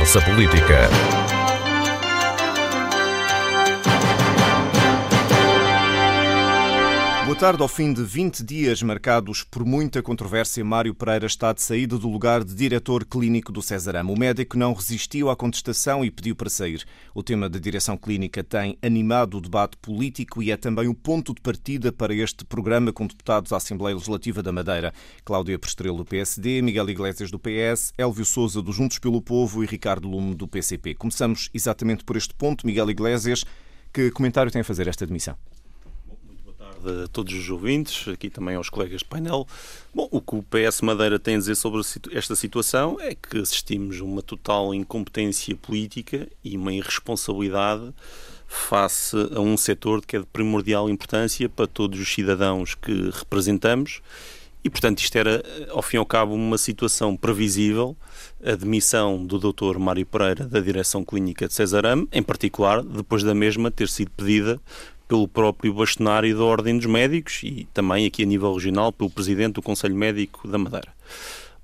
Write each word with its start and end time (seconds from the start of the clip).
Conversa 0.00 0.22
Política. 0.22 1.29
Tarde. 7.40 7.62
Ao 7.62 7.68
fim 7.68 7.90
de 7.94 8.04
20 8.04 8.44
dias 8.44 8.82
marcados 8.82 9.42
por 9.42 9.64
muita 9.64 10.02
controvérsia, 10.02 10.62
Mário 10.62 10.94
Pereira 10.94 11.24
está 11.24 11.54
de 11.54 11.62
saída 11.62 11.96
do 11.96 12.06
lugar 12.06 12.44
de 12.44 12.54
diretor 12.54 13.02
clínico 13.02 13.50
do 13.50 13.62
Cesarama. 13.62 14.12
O 14.12 14.18
médico 14.18 14.58
não 14.58 14.74
resistiu 14.74 15.30
à 15.30 15.34
contestação 15.34 16.04
e 16.04 16.10
pediu 16.10 16.36
para 16.36 16.50
sair. 16.50 16.84
O 17.14 17.22
tema 17.22 17.48
da 17.48 17.58
direção 17.58 17.96
clínica 17.96 18.44
tem 18.44 18.76
animado 18.82 19.38
o 19.38 19.40
debate 19.40 19.78
político 19.78 20.42
e 20.42 20.50
é 20.50 20.56
também 20.58 20.86
o 20.86 20.94
ponto 20.94 21.32
de 21.34 21.40
partida 21.40 21.90
para 21.90 22.12
este 22.12 22.44
programa 22.44 22.92
com 22.92 23.06
deputados 23.06 23.54
à 23.54 23.56
Assembleia 23.56 23.94
Legislativa 23.94 24.42
da 24.42 24.52
Madeira. 24.52 24.92
Cláudia 25.24 25.58
Prestrelo, 25.58 25.96
do 25.96 26.04
PSD, 26.04 26.60
Miguel 26.60 26.90
Iglesias, 26.90 27.30
do 27.30 27.38
PS, 27.38 27.94
Elvio 27.96 28.26
Souza, 28.26 28.60
do 28.60 28.70
Juntos 28.70 28.98
pelo 28.98 29.22
Povo 29.22 29.64
e 29.64 29.66
Ricardo 29.66 30.06
Lume, 30.06 30.34
do 30.34 30.46
PCP. 30.46 30.94
Começamos 30.94 31.48
exatamente 31.54 32.04
por 32.04 32.18
este 32.18 32.34
ponto. 32.34 32.66
Miguel 32.66 32.90
Iglesias, 32.90 33.46
que 33.94 34.10
comentário 34.10 34.52
tem 34.52 34.60
a 34.60 34.64
fazer 34.64 34.86
esta 34.88 35.06
admissão? 36.80 37.04
a 37.04 37.08
todos 37.08 37.34
os 37.34 37.50
ouvintes, 37.50 38.08
aqui 38.08 38.30
também 38.30 38.56
aos 38.56 38.68
colegas 38.68 39.00
de 39.00 39.04
painel. 39.04 39.46
Bom, 39.94 40.08
o 40.10 40.20
que 40.20 40.36
o 40.36 40.42
PS 40.42 40.80
Madeira 40.82 41.18
tem 41.18 41.36
a 41.36 41.38
dizer 41.38 41.54
sobre 41.54 41.80
esta 42.12 42.34
situação 42.34 42.96
é 43.00 43.14
que 43.14 43.38
assistimos 43.38 44.00
a 44.00 44.04
uma 44.04 44.22
total 44.22 44.74
incompetência 44.74 45.54
política 45.56 46.28
e 46.44 46.56
uma 46.56 46.72
irresponsabilidade 46.72 47.92
face 48.46 49.16
a 49.34 49.40
um 49.40 49.56
setor 49.56 50.04
que 50.04 50.16
é 50.16 50.18
de 50.20 50.26
primordial 50.26 50.90
importância 50.90 51.48
para 51.48 51.66
todos 51.66 52.00
os 52.00 52.12
cidadãos 52.12 52.74
que 52.74 53.10
representamos 53.10 54.02
e, 54.62 54.68
portanto, 54.68 54.98
isto 54.98 55.16
era, 55.16 55.42
ao 55.70 55.80
fim 55.80 55.96
e 55.96 55.98
ao 55.98 56.04
cabo, 56.04 56.34
uma 56.34 56.58
situação 56.58 57.16
previsível, 57.16 57.96
a 58.44 58.54
demissão 58.54 59.24
do 59.24 59.38
Dr. 59.38 59.78
Mário 59.78 60.04
Pereira 60.04 60.46
da 60.46 60.60
Direção 60.60 61.02
Clínica 61.02 61.48
de 61.48 61.54
Cesarame, 61.54 62.06
em 62.12 62.22
particular, 62.22 62.82
depois 62.82 63.22
da 63.22 63.34
mesma 63.34 63.70
ter 63.70 63.88
sido 63.88 64.10
pedida 64.10 64.60
pelo 65.10 65.26
próprio 65.26 65.74
bastonário 65.74 66.38
da 66.38 66.44
Ordem 66.44 66.76
dos 66.76 66.86
Médicos 66.86 67.40
e 67.42 67.66
também 67.74 68.06
aqui 68.06 68.22
a 68.22 68.26
nível 68.26 68.54
regional 68.54 68.92
pelo 68.92 69.10
Presidente 69.10 69.54
do 69.54 69.62
Conselho 69.62 69.96
Médico 69.96 70.46
da 70.46 70.56
Madeira. 70.56 70.94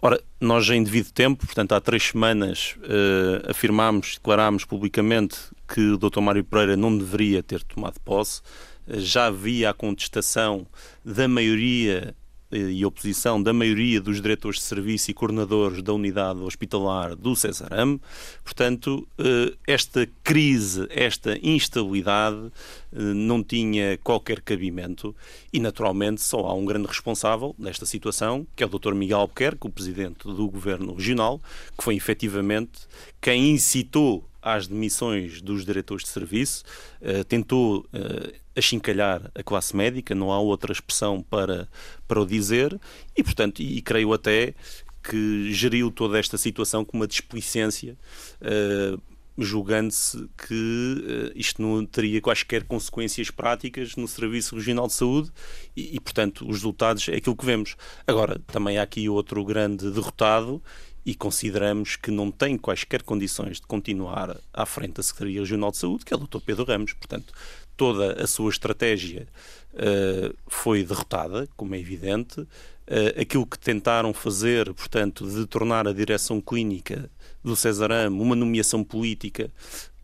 Ora, 0.03 0.21
nós 0.41 0.69
em 0.69 0.83
devido 0.83 1.13
tempo, 1.13 1.47
portanto 1.47 1.71
há 1.71 1.81
três 1.81 2.09
semanas, 2.09 2.75
uh, 2.79 3.49
afirmámos, 3.49 4.15
declarámos 4.15 4.65
publicamente 4.65 5.39
que 5.73 5.81
o 5.81 5.97
Dr. 5.97 6.19
Mário 6.21 6.43
Pereira 6.43 6.77
não 6.77 6.99
deveria 6.99 7.41
ter 7.41 7.63
tomado 7.63 8.01
posse. 8.01 8.41
Uh, 8.85 8.99
já 8.99 9.27
havia 9.27 9.71
a 9.71 9.75
contestação 9.75 10.67
da 11.05 11.29
maioria 11.29 12.17
e 12.57 12.85
oposição 12.85 13.43
da 13.43 13.53
maioria 13.53 14.01
dos 14.01 14.21
diretores 14.21 14.59
de 14.59 14.65
serviço 14.65 15.11
e 15.11 15.15
coordenadores 15.15 15.83
da 15.83 15.93
unidade 15.93 16.41
hospitalar 16.41 17.15
do 17.15 17.37
Cesarame. 17.37 18.01
Portanto, 18.43 19.07
eh, 19.19 19.55
esta 19.67 20.09
crise, 20.25 20.87
esta 20.91 21.39
instabilidade 21.43 22.51
eh, 22.93 22.99
não 22.99 23.43
tinha 23.43 23.99
qualquer 24.03 24.41
cabimento 24.41 25.15
e, 25.53 25.61
naturalmente, 25.61 26.23
só 26.23 26.47
há 26.47 26.55
um 26.55 26.65
grande 26.65 26.87
responsável 26.89 27.55
nesta 27.59 27.84
situação, 27.84 28.47
que 28.57 28.62
é 28.62 28.67
o 28.67 28.71
Dr. 28.71 28.95
Miguel 28.95 29.19
Albuquerque, 29.19 29.67
o 29.67 29.71
Presidente 29.71 30.25
do 30.25 30.49
Governo 30.49 30.95
Regional, 30.95 31.41
que 31.77 31.84
foi 31.84 31.97
efetivamente 31.97 32.81
quem 33.21 33.51
incitou 33.51 34.25
às 34.47 34.69
demissões 34.69 35.43
dos 35.43 35.65
diretores 35.65 36.05
de 36.05 36.11
serviço, 36.11 36.63
uh, 37.03 37.25
tentou 37.25 37.81
uh, 37.81 38.33
achincalhar 38.55 39.29
a 39.35 39.43
classe 39.43 39.75
médica, 39.75 40.15
não 40.15 40.31
há 40.31 40.39
outra 40.39 40.73
expressão 40.73 41.21
para, 41.21 41.69
para 42.07 42.21
o 42.21 42.25
dizer, 42.25 42.81
e 43.17 43.25
portanto, 43.25 43.61
e, 43.61 43.83
creio 43.83 44.13
até 44.13 44.55
que 45.03 45.53
geriu 45.53 45.91
toda 45.91 46.17
esta 46.17 46.39
situação 46.39 46.85
com 46.85 46.97
uma 46.97 47.09
displicência, 47.09 47.99
uh, 48.41 49.03
julgando-se 49.37 50.29
que 50.39 51.33
isto 51.35 51.61
não 51.61 51.85
teria 51.85 52.21
quaisquer 52.21 52.65
consequências 52.65 53.31
práticas 53.31 53.97
no 53.97 54.06
Serviço 54.06 54.55
Regional 54.55 54.87
de 54.87 54.95
Saúde 54.95 55.31
e, 55.77 55.97
e, 55.97 56.01
portanto, 56.01 56.49
os 56.49 56.59
resultados 56.59 57.06
é 57.09 57.17
aquilo 57.17 57.37
que 57.37 57.45
vemos. 57.45 57.77
Agora, 58.06 58.41
também 58.47 58.79
há 58.79 58.83
aqui 58.83 59.09
outro 59.09 59.45
grande 59.45 59.91
derrotado 59.91 60.62
e 61.06 61.15
consideramos 61.15 61.94
que 61.94 62.11
não 62.11 62.33
tem 62.33 62.59
quaisquer 62.59 63.00
condições 63.00 63.61
de 63.61 63.67
continuar 63.67 64.37
à 64.53 64.67
frente 64.67 64.94
da 64.94 65.05
Secretaria 65.05 65.39
Regional 65.39 65.71
de 65.71 65.77
Saúde, 65.77 66.05
que 66.05 66.12
é 66.12 66.17
o 66.17 66.21
Dr. 66.21 66.41
Pedro 66.44 66.65
Ramos. 66.65 66.93
Portanto, 66.94 67.33
toda 67.77 68.21
a 68.21 68.27
sua 68.27 68.50
estratégia 68.50 69.28
uh, 69.75 70.37
foi 70.49 70.83
derrotada, 70.83 71.49
como 71.56 71.77
é 71.77 71.78
evidente. 71.78 72.41
Uh, 72.41 73.21
aquilo 73.21 73.47
que 73.47 73.56
tentaram 73.56 74.12
fazer, 74.12 74.75
portanto, 74.75 75.31
de 75.31 75.47
tornar 75.47 75.87
a 75.87 75.93
direção 75.93 76.41
clínica 76.41 77.09
do 77.43 77.55
Cesarame 77.55 78.21
uma 78.21 78.34
nomeação 78.34 78.83
política, 78.83 79.49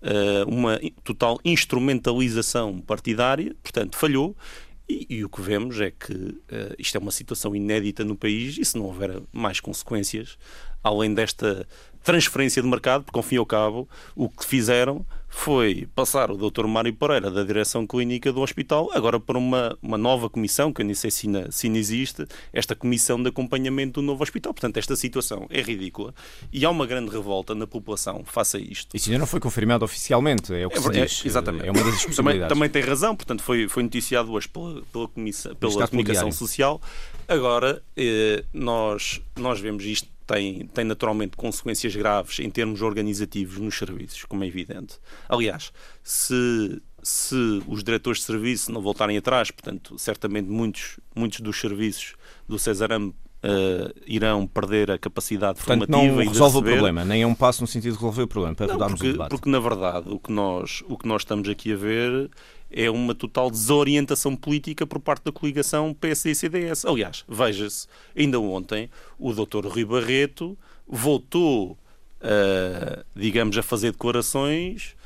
uh, 0.02 0.48
uma 0.48 0.78
total 1.02 1.40
instrumentalização 1.44 2.78
partidária, 2.78 3.56
portanto, 3.60 3.96
falhou. 3.96 4.36
E, 4.88 5.06
e, 5.08 5.24
o 5.24 5.28
que 5.28 5.40
vemos 5.40 5.80
é 5.80 5.90
que 5.90 6.12
uh, 6.12 6.74
isto 6.78 6.96
é 6.96 7.00
uma 7.00 7.10
situação 7.10 7.54
inédita 7.54 8.04
no 8.04 8.16
país 8.16 8.58
e 8.58 8.64
se 8.64 8.76
não 8.76 8.84
houver 8.84 9.22
mais 9.32 9.60
consequências, 9.60 10.36
além 10.82 11.14
desta 11.14 11.66
transferência 12.02 12.60
de 12.60 12.68
mercado, 12.68 13.04
porque 13.04 13.18
ao 13.18 13.22
fim 13.22 13.36
e 13.36 13.38
ao 13.38 13.46
cabo 13.46 13.88
o 14.14 14.28
que 14.28 14.44
fizeram 14.44 15.06
foi 15.34 15.88
passar 15.94 16.30
o 16.30 16.36
Dr. 16.36 16.66
Mário 16.66 16.92
Pereira 16.92 17.30
da 17.30 17.42
direção 17.42 17.86
clínica 17.86 18.30
do 18.30 18.42
hospital 18.42 18.90
agora 18.92 19.18
para 19.18 19.38
uma, 19.38 19.76
uma 19.82 19.96
nova 19.96 20.28
comissão, 20.28 20.70
que 20.70 20.82
eu 20.82 20.86
nem 20.86 20.94
sei 20.94 21.10
se 21.10 21.26
ainda, 21.26 21.50
se 21.50 21.66
ainda 21.66 21.78
existe, 21.78 22.26
esta 22.52 22.76
comissão 22.76 23.20
de 23.20 23.30
acompanhamento 23.30 24.00
do 24.00 24.06
novo 24.06 24.22
hospital. 24.22 24.52
Portanto, 24.52 24.76
esta 24.76 24.94
situação 24.94 25.46
é 25.48 25.62
ridícula 25.62 26.14
e 26.52 26.64
há 26.64 26.70
uma 26.70 26.86
grande 26.86 27.10
revolta 27.10 27.54
na 27.54 27.66
população 27.66 28.22
face 28.24 28.58
a 28.58 28.60
isto. 28.60 28.94
Isso 28.94 29.08
ainda 29.08 29.20
não 29.20 29.26
foi 29.26 29.40
confirmado 29.40 29.84
oficialmente, 29.84 30.54
é 30.54 30.66
o 30.66 30.70
que 30.70 30.78
é, 30.78 30.80
se 30.82 30.90
diz. 30.90 31.22
É, 31.24 31.28
exatamente. 31.28 31.66
É 31.66 31.72
uma 31.72 31.82
das. 31.82 32.04
Também, 32.14 32.46
também 32.46 32.68
tem 32.68 32.82
razão, 32.82 33.16
portanto, 33.16 33.42
foi, 33.42 33.66
foi 33.68 33.82
noticiado 33.82 34.30
hoje 34.30 34.46
pela, 34.46 34.82
pela, 34.92 35.08
comissão, 35.08 35.54
pela 35.56 35.88
comunicação 35.88 36.30
social. 36.30 36.80
Agora, 37.26 37.82
eh, 37.96 38.44
nós, 38.52 39.22
nós 39.36 39.58
vemos 39.58 39.84
isto 39.84 40.11
tem, 40.32 40.66
tem 40.68 40.84
naturalmente 40.84 41.36
consequências 41.36 41.94
graves 41.94 42.38
em 42.40 42.48
termos 42.48 42.80
organizativos 42.80 43.58
nos 43.58 43.76
serviços, 43.76 44.24
como 44.24 44.42
é 44.42 44.46
evidente. 44.46 44.98
Aliás, 45.28 45.70
se, 46.02 46.80
se 47.02 47.62
os 47.68 47.84
diretores 47.84 48.20
de 48.20 48.24
serviço 48.24 48.72
não 48.72 48.80
voltarem 48.80 49.18
atrás, 49.18 49.50
portanto, 49.50 49.98
certamente 49.98 50.48
muitos, 50.48 50.98
muitos 51.14 51.40
dos 51.40 51.60
serviços 51.60 52.14
do 52.48 52.58
Cesarame 52.58 53.14
Uh, 53.44 53.90
irão 54.06 54.46
perder 54.46 54.88
a 54.92 54.96
capacidade 54.96 55.58
Portanto, 55.58 55.88
formativa 55.90 56.24
não 56.24 56.30
resolve 56.30 56.58
o 56.58 56.62
problema, 56.62 57.04
nem 57.04 57.22
é 57.22 57.26
um 57.26 57.34
passo 57.34 57.60
no 57.60 57.66
sentido 57.66 57.94
de 57.94 57.98
resolver 57.98 58.22
o 58.22 58.28
problema, 58.28 58.54
para 58.54 58.68
não, 58.68 58.86
porque, 58.86 59.08
o 59.08 59.12
debate. 59.12 59.30
Porque, 59.30 59.50
na 59.50 59.58
verdade, 59.58 60.08
o 60.08 60.20
que, 60.20 60.30
nós, 60.30 60.84
o 60.88 60.96
que 60.96 61.08
nós 61.08 61.22
estamos 61.22 61.48
aqui 61.48 61.72
a 61.72 61.76
ver 61.76 62.30
é 62.72 62.90
uma 62.90 63.14
total 63.14 63.50
desorientação 63.50 64.34
política 64.34 64.86
por 64.86 64.98
parte 64.98 65.24
da 65.24 65.32
coligação 65.32 65.94
PSD 65.94 66.30
e 66.30 66.34
CDS. 66.34 66.84
Aliás, 66.84 67.24
veja-se, 67.28 67.86
ainda 68.16 68.40
ontem 68.40 68.90
o 69.18 69.32
Dr. 69.32 69.66
Rui 69.66 69.84
Barreto 69.84 70.56
voltou, 70.88 71.72
uh, 71.72 73.04
digamos, 73.14 73.56
a 73.58 73.62
fazer 73.62 73.92
declarações 73.92 74.96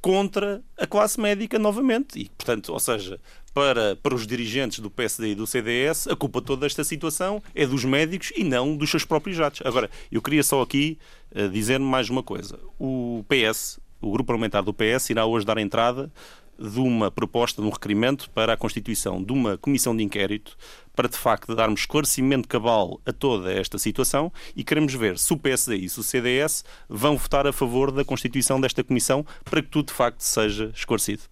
contra 0.00 0.62
a 0.78 0.86
classe 0.86 1.18
médica 1.18 1.58
novamente. 1.58 2.20
E, 2.20 2.28
portanto, 2.28 2.72
ou 2.72 2.78
seja, 2.78 3.18
para, 3.54 3.96
para 3.96 4.14
os 4.14 4.26
dirigentes 4.26 4.80
do 4.80 4.90
PSD 4.90 5.28
e 5.28 5.34
do 5.34 5.46
CDS, 5.46 6.08
a 6.08 6.14
culpa 6.14 6.42
toda 6.42 6.62
desta 6.62 6.84
situação 6.84 7.42
é 7.54 7.66
dos 7.66 7.84
médicos 7.84 8.32
e 8.36 8.44
não 8.44 8.76
dos 8.76 8.90
seus 8.90 9.04
próprios 9.04 9.40
atos. 9.40 9.62
Agora, 9.64 9.88
eu 10.12 10.20
queria 10.20 10.42
só 10.42 10.60
aqui 10.60 10.98
uh, 11.34 11.48
dizer 11.48 11.80
mais 11.80 12.10
uma 12.10 12.22
coisa. 12.22 12.58
O 12.78 13.24
PS, 13.28 13.80
o 14.02 14.10
grupo 14.10 14.26
parlamentar 14.26 14.62
do 14.62 14.74
PS, 14.74 15.08
irá 15.08 15.24
hoje 15.24 15.46
dar 15.46 15.56
entrada 15.56 16.12
de 16.58 16.80
uma 16.80 17.10
proposta, 17.10 17.60
de 17.60 17.68
um 17.68 17.70
requerimento 17.70 18.30
para 18.30 18.52
a 18.52 18.56
constituição 18.56 19.22
de 19.22 19.32
uma 19.32 19.58
comissão 19.58 19.96
de 19.96 20.02
inquérito 20.02 20.56
para, 20.94 21.08
de 21.08 21.16
facto, 21.16 21.54
darmos 21.54 21.80
esclarecimento 21.80 22.48
cabal 22.48 23.00
a 23.04 23.12
toda 23.12 23.52
esta 23.52 23.78
situação 23.78 24.32
e 24.54 24.62
queremos 24.62 24.94
ver 24.94 25.18
se 25.18 25.32
o 25.32 25.36
PSD 25.36 25.76
e 25.76 25.88
se 25.88 25.98
o 25.98 26.02
CDS 26.02 26.64
vão 26.88 27.16
votar 27.16 27.46
a 27.46 27.52
favor 27.52 27.90
da 27.90 28.04
constituição 28.04 28.60
desta 28.60 28.84
comissão 28.84 29.26
para 29.44 29.60
que 29.60 29.68
tudo, 29.68 29.86
de 29.88 29.92
facto, 29.92 30.20
seja 30.20 30.70
esclarecido. 30.74 31.22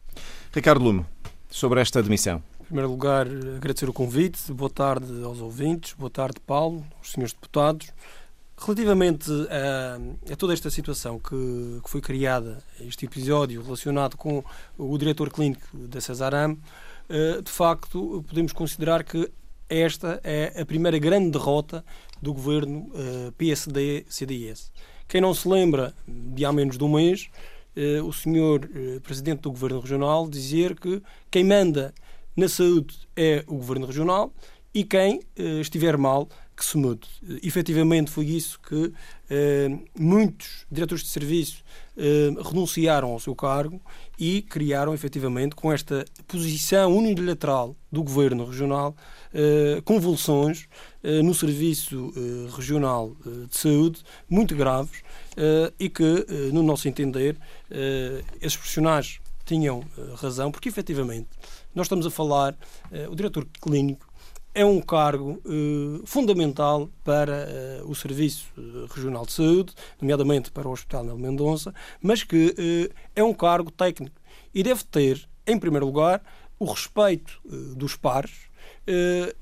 Ricardo 0.52 0.84
Lume, 0.84 1.06
sobre 1.48 1.80
esta 1.80 2.00
admissão. 2.00 2.42
Em 2.60 2.64
primeiro 2.64 2.90
lugar, 2.90 3.26
agradecer 3.26 3.88
o 3.88 3.92
convite. 3.92 4.52
Boa 4.52 4.70
tarde 4.70 5.22
aos 5.22 5.40
ouvintes. 5.40 5.92
Boa 5.92 6.10
tarde, 6.10 6.40
Paulo, 6.40 6.84
aos 6.98 7.12
senhores 7.12 7.32
deputados. 7.32 7.88
Relativamente 8.64 9.28
a, 9.50 10.32
a, 10.32 10.36
toda 10.36 10.52
esta 10.52 10.70
situação 10.70 11.18
que, 11.18 11.80
que, 11.82 11.90
foi 11.90 12.00
criada, 12.00 12.62
este 12.80 13.06
episódio 13.06 13.60
relacionado 13.60 14.16
com 14.16 14.44
o 14.78 14.96
diretor 14.96 15.30
clínico 15.30 15.66
da 15.76 16.00
Cesaram, 16.00 16.56
eh, 17.08 17.42
de 17.42 17.50
facto 17.50 18.24
podemos 18.28 18.52
considerar 18.52 19.02
que 19.02 19.28
esta 19.68 20.20
é 20.22 20.60
a 20.60 20.64
primeira 20.64 20.96
grande 21.00 21.32
derrota 21.32 21.84
do 22.20 22.32
governo 22.32 22.88
eh, 22.94 23.32
PSD-CDS. 23.36 24.70
Quem 25.08 25.20
não 25.20 25.34
se 25.34 25.48
lembra, 25.48 25.92
de 26.06 26.44
há 26.44 26.52
menos 26.52 26.78
de 26.78 26.84
um 26.84 26.94
mês, 26.94 27.30
eh, 27.74 28.00
o 28.00 28.12
senhor 28.12 28.68
presidente 29.02 29.40
do 29.40 29.50
governo 29.50 29.80
regional 29.80 30.28
dizer 30.28 30.78
que 30.78 31.02
quem 31.32 31.42
manda 31.42 31.92
na 32.36 32.48
saúde 32.48 32.96
é 33.16 33.42
o 33.48 33.56
governo 33.56 33.86
regional 33.86 34.32
e 34.72 34.84
quem 34.84 35.20
estiver 35.60 35.98
mal 35.98 36.28
que 36.62 36.68
se 36.68 36.78
mude. 36.78 37.08
efetivamente 37.42 38.08
foi 38.08 38.26
isso 38.26 38.60
que 38.60 38.92
muitos 39.98 40.64
diretores 40.70 41.02
de 41.02 41.10
serviço 41.10 41.64
renunciaram 42.40 43.10
ao 43.10 43.18
seu 43.18 43.34
cargo 43.34 43.80
e 44.16 44.42
criaram 44.42 44.94
efetivamente 44.94 45.56
com 45.56 45.72
esta 45.72 46.04
posição 46.28 46.96
unilateral 46.96 47.74
do 47.90 48.04
governo 48.04 48.44
regional 48.44 48.94
convulsões 49.84 50.68
no 51.24 51.34
serviço 51.34 52.12
regional 52.56 53.16
de 53.50 53.58
saúde 53.58 54.04
muito 54.30 54.54
graves 54.54 55.02
e 55.80 55.88
que, 55.88 56.26
no 56.52 56.62
nosso 56.62 56.86
entender, 56.88 57.36
esses 58.40 58.56
profissionais 58.56 59.18
tinham 59.44 59.82
razão, 60.16 60.52
porque 60.52 60.68
efetivamente 60.68 61.28
nós 61.74 61.86
estamos 61.86 62.06
a 62.06 62.10
falar, 62.10 62.56
o 63.10 63.16
diretor 63.16 63.46
clínico 63.60 64.06
é 64.54 64.64
um 64.64 64.81
cargo 64.81 65.40
uh, 65.44 66.06
fundamental 66.06 66.90
para 67.02 67.49
uh, 67.82 67.90
o 67.90 67.94
Serviço 67.94 68.46
Regional 68.94 69.25
de 69.25 69.32
Saúde, 69.32 69.72
nomeadamente 70.00 70.50
para 70.50 70.69
o 70.69 70.72
Hospital 70.72 71.06
de 71.06 71.14
Mendonça, 71.14 71.75
mas 72.00 72.22
que 72.22 72.54
é 73.16 73.25
um 73.25 73.32
cargo 73.32 73.70
técnico. 73.70 74.20
E 74.54 74.62
deve 74.62 74.84
ter, 74.84 75.26
em 75.46 75.58
primeiro 75.58 75.87
lugar, 75.87 76.22
o 76.58 76.66
respeito 76.66 77.40
dos 77.75 77.96
pares 77.96 78.32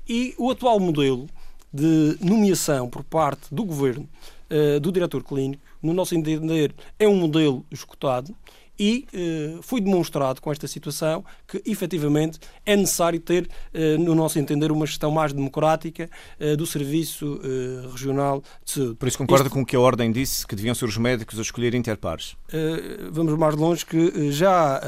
e 0.07 0.33
o 0.37 0.49
atual 0.49 0.79
modelo 0.79 1.27
de 1.73 2.17
nomeação 2.21 2.89
por 2.89 3.03
parte 3.03 3.53
do 3.53 3.65
Governo 3.65 4.07
do 4.81 4.91
diretor 4.91 5.23
clínico, 5.23 5.61
no 5.81 5.93
nosso 5.93 6.15
entender, 6.15 6.73
é 6.97 7.07
um 7.07 7.15
modelo 7.15 7.65
escutado 7.69 8.35
e 8.79 9.05
eh, 9.13 9.59
foi 9.61 9.81
demonstrado 9.81 10.41
com 10.41 10.51
esta 10.51 10.67
situação 10.67 11.23
que 11.47 11.61
efetivamente 11.65 12.39
é 12.65 12.75
necessário 12.75 13.19
ter, 13.19 13.49
eh, 13.73 13.97
no 13.97 14.15
nosso 14.15 14.39
entender, 14.39 14.71
uma 14.71 14.85
gestão 14.85 15.11
mais 15.11 15.33
democrática 15.33 16.09
eh, 16.39 16.55
do 16.55 16.65
Serviço 16.65 17.39
Regional 17.91 18.43
de 18.63 18.71
Saúde. 18.71 18.95
Por 18.95 19.07
isso 19.07 19.17
concorda 19.17 19.45
Isto... 19.45 19.53
com 19.53 19.61
o 19.61 19.65
que 19.65 19.75
a 19.75 19.79
Ordem 19.79 20.11
disse, 20.11 20.45
que 20.45 20.55
deviam 20.55 20.73
ser 20.73 20.85
os 20.85 20.97
médicos 20.97 21.37
a 21.37 21.41
escolher 21.41 21.73
interpares? 21.75 22.35
vamos 23.11 23.37
mais 23.37 23.55
longe 23.55 23.85
que 23.85 24.31
já 24.31 24.81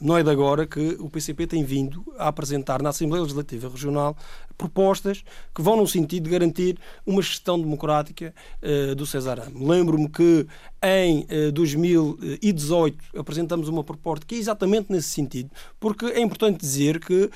não 0.00 0.16
é 0.16 0.22
de 0.22 0.30
agora 0.30 0.66
que 0.66 0.96
o 0.98 1.10
PCP 1.10 1.46
tem 1.46 1.62
vindo 1.62 2.02
a 2.18 2.28
apresentar 2.28 2.80
na 2.82 2.88
Assembleia 2.88 3.22
Legislativa 3.22 3.68
Regional 3.68 4.16
propostas 4.56 5.22
que 5.54 5.62
vão 5.62 5.76
no 5.76 5.86
sentido 5.86 6.24
de 6.24 6.30
garantir 6.30 6.78
uma 7.06 7.20
gestão 7.22 7.60
democrática 7.60 8.34
uh, 8.62 8.94
do 8.94 9.06
Cesarame. 9.06 9.66
Lembro-me 9.66 10.08
que 10.08 10.46
em 10.82 11.26
uh, 11.48 11.52
2018 11.52 13.18
apresentamos 13.18 13.68
uma 13.68 13.84
proposta 13.84 14.24
que 14.26 14.34
é 14.34 14.38
exatamente 14.38 14.90
nesse 14.90 15.08
sentido, 15.08 15.50
porque 15.78 16.06
é 16.06 16.20
importante 16.20 16.60
dizer 16.60 16.98
que 17.00 17.24
uh, 17.24 17.30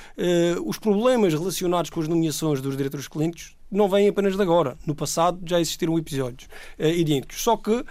os 0.69 0.79
problemas 0.79 1.33
relacionados 1.33 1.91
com 1.91 2.01
as 2.01 2.09
nomeações 2.09 2.61
dos 2.61 2.77
diretores 2.77 3.09
clínicos 3.09 3.57
não 3.71 3.89
vêm 3.89 4.09
apenas 4.09 4.37
de 4.37 4.43
agora. 4.43 4.77
No 4.87 4.95
passado 4.95 5.41
já 5.45 5.61
existiram 5.61 5.99
episódios 5.99 6.49
idênticos. 6.79 7.43
Só 7.43 7.57
que 7.57 7.85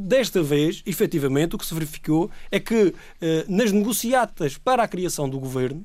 Desta 0.00 0.40
vez, 0.40 0.80
efetivamente, 0.86 1.56
o 1.56 1.58
que 1.58 1.66
se 1.66 1.74
verificou 1.74 2.30
é 2.52 2.60
que 2.60 2.94
eh, 3.20 3.44
nas 3.48 3.72
negociatas 3.72 4.56
para 4.56 4.84
a 4.84 4.86
criação 4.86 5.28
do 5.28 5.40
governo 5.40 5.84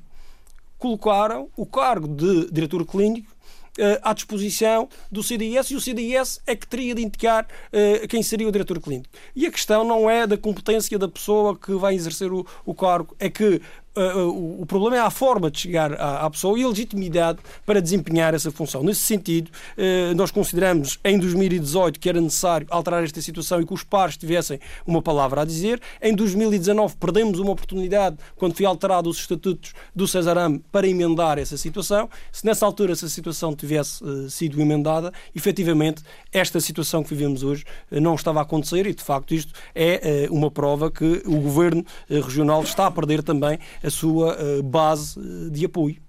colocaram 0.78 1.48
o 1.56 1.66
cargo 1.66 2.06
de 2.06 2.48
diretor 2.52 2.86
clínico 2.86 3.34
eh, 3.76 3.98
à 4.04 4.12
disposição 4.12 4.88
do 5.10 5.20
CDS 5.20 5.72
e 5.72 5.74
o 5.74 5.80
CDS 5.80 6.40
é 6.46 6.54
que 6.54 6.64
teria 6.64 6.94
de 6.94 7.02
indicar 7.02 7.44
uh, 7.44 8.06
quem 8.06 8.22
seria 8.22 8.46
o 8.46 8.52
diretor 8.52 8.80
clínico. 8.80 9.08
E 9.34 9.46
a 9.46 9.50
questão 9.50 9.82
não 9.82 10.08
é 10.08 10.28
da 10.28 10.38
competência 10.38 10.96
da 10.96 11.08
pessoa 11.08 11.58
que 11.58 11.72
vai 11.72 11.96
exercer 11.96 12.32
o, 12.32 12.46
o 12.64 12.72
cargo, 12.72 13.16
é 13.18 13.28
que 13.28 13.60
Uh, 13.96 14.60
o 14.60 14.66
problema 14.66 14.96
é 14.96 15.00
a 15.00 15.10
forma 15.10 15.48
de 15.48 15.60
chegar 15.60 15.92
à, 15.92 16.26
à, 16.26 16.30
pessoa 16.30 16.58
e 16.58 16.64
a 16.64 16.68
legitimidade 16.68 17.38
para 17.64 17.80
desempenhar 17.80 18.34
essa 18.34 18.50
função. 18.50 18.82
Nesse 18.82 19.02
sentido, 19.02 19.52
uh, 19.78 20.14
nós 20.16 20.32
consideramos 20.32 20.98
em 21.04 21.16
2018 21.16 22.00
que 22.00 22.08
era 22.08 22.20
necessário 22.20 22.66
alterar 22.70 23.04
esta 23.04 23.22
situação 23.22 23.60
e 23.60 23.66
que 23.66 23.72
os 23.72 23.84
pares 23.84 24.16
tivessem 24.16 24.58
uma 24.84 25.00
palavra 25.00 25.42
a 25.42 25.44
dizer. 25.44 25.80
Em 26.02 26.12
2019 26.12 26.96
perdemos 26.96 27.38
uma 27.38 27.52
oportunidade 27.52 28.16
quando 28.34 28.56
foi 28.56 28.66
alterado 28.66 29.08
os 29.08 29.16
estatutos 29.18 29.72
do 29.94 30.08
Cesarame 30.08 30.60
para 30.72 30.88
emendar 30.88 31.38
essa 31.38 31.56
situação. 31.56 32.10
Se 32.32 32.44
nessa 32.44 32.66
altura 32.66 32.92
essa 32.92 33.08
situação 33.08 33.54
tivesse 33.54 34.02
uh, 34.02 34.28
sido 34.28 34.60
emendada, 34.60 35.12
efetivamente 35.36 36.02
esta 36.32 36.58
situação 36.58 37.04
que 37.04 37.10
vivemos 37.10 37.44
hoje 37.44 37.64
não 37.92 38.16
estava 38.16 38.40
a 38.40 38.42
acontecer 38.42 38.88
e 38.88 38.94
de 38.94 39.04
facto 39.04 39.34
isto 39.34 39.52
é 39.72 40.26
uma 40.30 40.50
prova 40.50 40.90
que 40.90 41.22
o 41.24 41.38
governo 41.38 41.84
regional 42.08 42.62
está 42.64 42.86
a 42.86 42.90
perder 42.90 43.22
também 43.22 43.56
a 43.84 43.90
sua 43.90 44.36
uh, 44.42 44.62
base 44.62 45.20
eh, 45.20 45.50
de 45.50 45.66
apoio. 45.66 46.00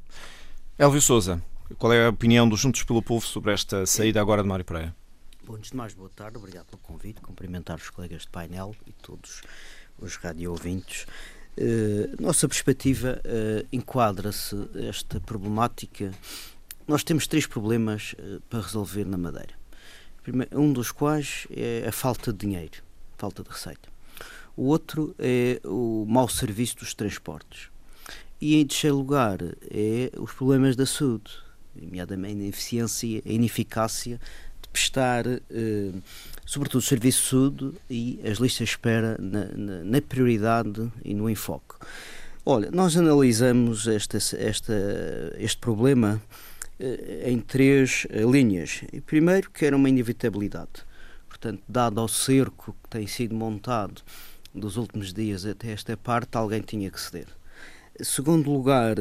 Elvio 0.79 1.01
Souza, 1.01 1.43
qual 1.77 1.91
é 1.91 2.05
a 2.05 2.09
opinião 2.09 2.47
dos 2.47 2.61
Juntos 2.61 2.83
pelo 2.83 3.01
Povo 3.01 3.25
sobre 3.25 3.51
esta 3.51 3.85
saída 3.85 4.21
agora 4.21 4.41
de 4.41 4.47
Mário 4.47 4.63
Pereira? 4.63 4.95
Bom, 5.45 5.55
antes 5.55 5.71
de 5.71 5.77
mais, 5.77 5.93
boa 5.93 6.09
tarde, 6.09 6.37
obrigado 6.37 6.65
pelo 6.67 6.77
convite, 6.77 7.19
cumprimentar 7.19 7.75
os 7.75 7.89
colegas 7.89 8.21
de 8.21 8.29
painel 8.29 8.73
e 8.87 8.93
todos 8.93 9.41
os 9.99 10.15
radio-ouvintes. 10.15 11.05
Uh, 11.57 12.21
nossa 12.21 12.47
perspectiva 12.47 13.21
uh, 13.25 13.67
enquadra-se 13.71 14.55
esta 14.87 15.19
problemática. 15.19 16.11
Nós 16.87 17.03
temos 17.03 17.27
três 17.27 17.45
problemas 17.45 18.13
uh, 18.13 18.41
para 18.49 18.61
resolver 18.61 19.05
na 19.05 19.17
Madeira. 19.17 19.53
Primeiro, 20.23 20.59
um 20.59 20.71
dos 20.71 20.91
quais 20.91 21.45
é 21.51 21.85
a 21.87 21.91
falta 21.91 22.31
de 22.31 22.39
dinheiro, 22.39 22.81
falta 23.17 23.43
de 23.43 23.49
receita. 23.49 23.94
O 24.57 24.67
outro 24.67 25.13
é 25.19 25.59
o 25.65 26.05
mau 26.07 26.29
serviço 26.29 26.77
dos 26.77 26.93
transportes. 26.93 27.69
E 28.39 28.55
em 28.55 28.65
terceiro 28.65 28.97
lugar 28.97 29.39
é 29.69 30.11
os 30.17 30.31
problemas 30.31 30.75
da 30.75 30.85
saúde, 30.85 31.31
nomeadamente 31.75 32.33
a 32.33 32.43
ineficiência, 32.43 33.21
a 33.25 33.29
ineficácia 33.29 34.19
de 34.61 34.69
prestar, 34.69 35.25
eh, 35.27 35.91
sobretudo, 36.45 36.79
o 36.79 36.85
serviço 36.85 37.23
de 37.23 37.29
saúde 37.29 37.77
e 37.89 38.19
as 38.23 38.37
listas 38.37 38.67
de 38.67 38.73
espera 38.73 39.17
na, 39.19 39.45
na, 39.45 39.83
na 39.83 40.01
prioridade 40.01 40.91
e 41.03 41.13
no 41.13 41.29
enfoque. 41.29 41.75
Olha, 42.45 42.69
nós 42.71 42.95
analisamos 42.95 43.87
esta, 43.87 44.17
esta, 44.17 44.73
este 45.37 45.57
problema 45.57 46.21
eh, 46.79 47.23
em 47.25 47.39
três 47.39 48.05
eh, 48.09 48.21
linhas. 48.23 48.83
Primeiro, 49.05 49.49
que 49.49 49.65
era 49.65 49.75
uma 49.75 49.89
inevitabilidade. 49.89 50.85
Portanto, 51.27 51.61
dado 51.67 51.99
ao 51.99 52.07
cerco 52.07 52.75
que 52.83 52.89
tem 52.89 53.07
sido 53.07 53.33
montado 53.33 54.01
dos 54.55 54.77
últimos 54.77 55.13
dias 55.13 55.45
até 55.45 55.71
esta 55.71 55.97
parte, 55.97 56.37
alguém 56.37 56.61
tinha 56.61 56.89
que 56.89 56.99
ceder. 56.99 57.27
Segundo 58.01 58.51
lugar, 58.51 58.95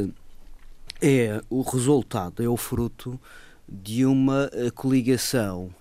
é 1.00 1.40
o 1.48 1.62
resultado, 1.62 2.42
é 2.42 2.48
o 2.48 2.56
fruto 2.56 3.20
de 3.68 4.04
uma 4.04 4.50
eh, 4.52 4.70
coligação, 4.70 5.75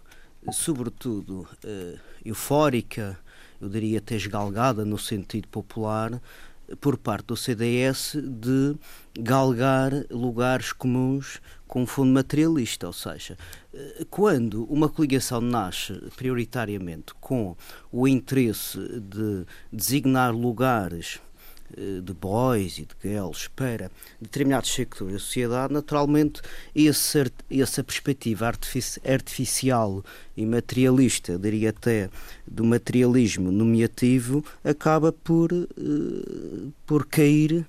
sobretudo 0.52 1.48
uh, 1.64 2.00
eufórica, 2.26 3.18
eu 3.60 3.70
diria 3.70 4.00
até 4.00 4.16
esgalgada 4.16 4.84
no 4.84 4.98
sentido 4.98 5.48
popular, 5.48 6.22
por 6.80 6.98
parte 6.98 7.28
do 7.28 7.38
CDS 7.38 8.16
de 8.16 8.76
galgar 9.20 9.92
lugares 10.10 10.72
comuns 10.72 11.42
com 11.74 11.88
fundo 11.88 12.14
materialista, 12.14 12.86
ou 12.86 12.94
seja, 12.94 13.36
eh, 13.74 14.06
quando 14.08 14.64
uma 14.66 14.88
coligação 14.88 15.42
nasce 15.42 15.92
prioritariamente 16.16 17.16
com 17.20 17.58
o 17.92 18.08
interesse 18.08 18.78
de 19.00 19.44
designar 19.72 20.32
lugares 20.32 21.20
eh, 21.76 22.00
de 22.00 22.14
boys 22.14 22.78
e 22.78 22.82
de 22.86 22.94
girls 23.02 23.50
para 23.56 23.90
determinados 24.22 24.72
sectores 24.72 25.14
da 25.14 25.20
sociedade, 25.20 25.74
naturalmente 25.74 26.44
esse, 26.76 27.26
essa 27.50 27.84
perspectiva 27.84 28.46
artificial 29.04 30.06
e 30.38 30.46
materialista, 30.46 31.40
diria 31.40 31.72
até 31.72 32.08
do 32.46 32.64
materialismo 32.64 33.52
nomeativo, 33.52 34.46
acaba 34.64 35.12
por, 35.12 35.52
uh, 35.52 36.72
por 36.86 37.08
cair 37.08 37.66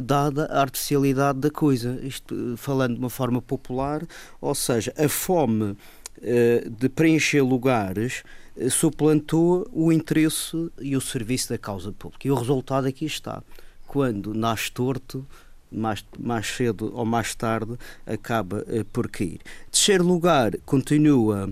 dada 0.00 0.46
a 0.46 0.60
artificialidade 0.60 1.38
da 1.40 1.50
coisa. 1.50 1.98
Isto 2.02 2.54
falando 2.56 2.94
de 2.94 3.00
uma 3.00 3.10
forma 3.10 3.40
popular, 3.40 4.02
ou 4.40 4.54
seja, 4.54 4.92
a 4.96 5.08
fome 5.08 5.72
uh, 5.72 6.70
de 6.70 6.88
preencher 6.88 7.42
lugares 7.42 8.22
suplantou 8.70 9.68
o 9.72 9.92
interesse 9.92 10.70
e 10.80 10.96
o 10.96 11.00
serviço 11.00 11.50
da 11.50 11.58
causa 11.58 11.92
pública. 11.92 12.26
E 12.26 12.30
o 12.30 12.34
resultado 12.34 12.86
aqui 12.86 13.04
está. 13.04 13.42
Quando 13.86 14.34
nasce 14.34 14.72
torto, 14.72 15.26
mais, 15.70 16.04
mais 16.18 16.46
cedo 16.46 16.90
ou 16.94 17.04
mais 17.04 17.34
tarde, 17.34 17.76
acaba 18.06 18.64
eh, 18.68 18.84
por 18.92 19.08
cair. 19.08 19.40
Terceiro 19.70 20.04
lugar, 20.04 20.56
continua 20.64 21.50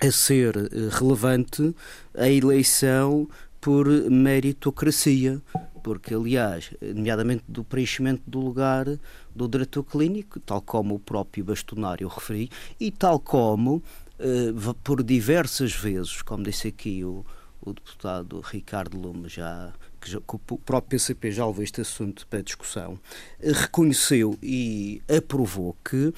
a 0.00 0.10
ser 0.10 0.56
eh, 0.56 0.88
relevante 0.90 1.74
a 2.14 2.28
eleição 2.28 3.28
por 3.60 3.86
meritocracia, 4.10 5.40
porque, 5.82 6.14
aliás, 6.14 6.70
nomeadamente 6.80 7.44
do 7.48 7.64
preenchimento 7.64 8.22
do 8.26 8.40
lugar 8.40 8.86
do 9.34 9.48
diretor 9.48 9.82
clínico, 9.84 10.40
tal 10.40 10.62
como 10.62 10.94
o 10.94 10.98
próprio 10.98 11.44
bastonário 11.44 12.08
referi, 12.08 12.50
e 12.78 12.90
tal 12.90 13.18
como 13.18 13.82
uh, 14.18 14.74
por 14.82 15.02
diversas 15.02 15.72
vezes, 15.72 16.22
como 16.22 16.44
disse 16.44 16.68
aqui 16.68 17.04
o, 17.04 17.24
o 17.60 17.72
deputado 17.72 18.40
Ricardo 18.40 18.98
Lume 18.98 19.28
já 19.28 19.72
que, 20.00 20.10
já, 20.10 20.20
que 20.20 20.34
o 20.34 20.58
próprio 20.58 20.90
PCP 20.90 21.30
já 21.30 21.46
levou 21.46 21.62
este 21.62 21.80
assunto 21.80 22.26
para 22.26 22.42
discussão, 22.42 22.98
reconheceu 23.40 24.36
e 24.42 25.00
aprovou 25.08 25.76
que 25.88 26.12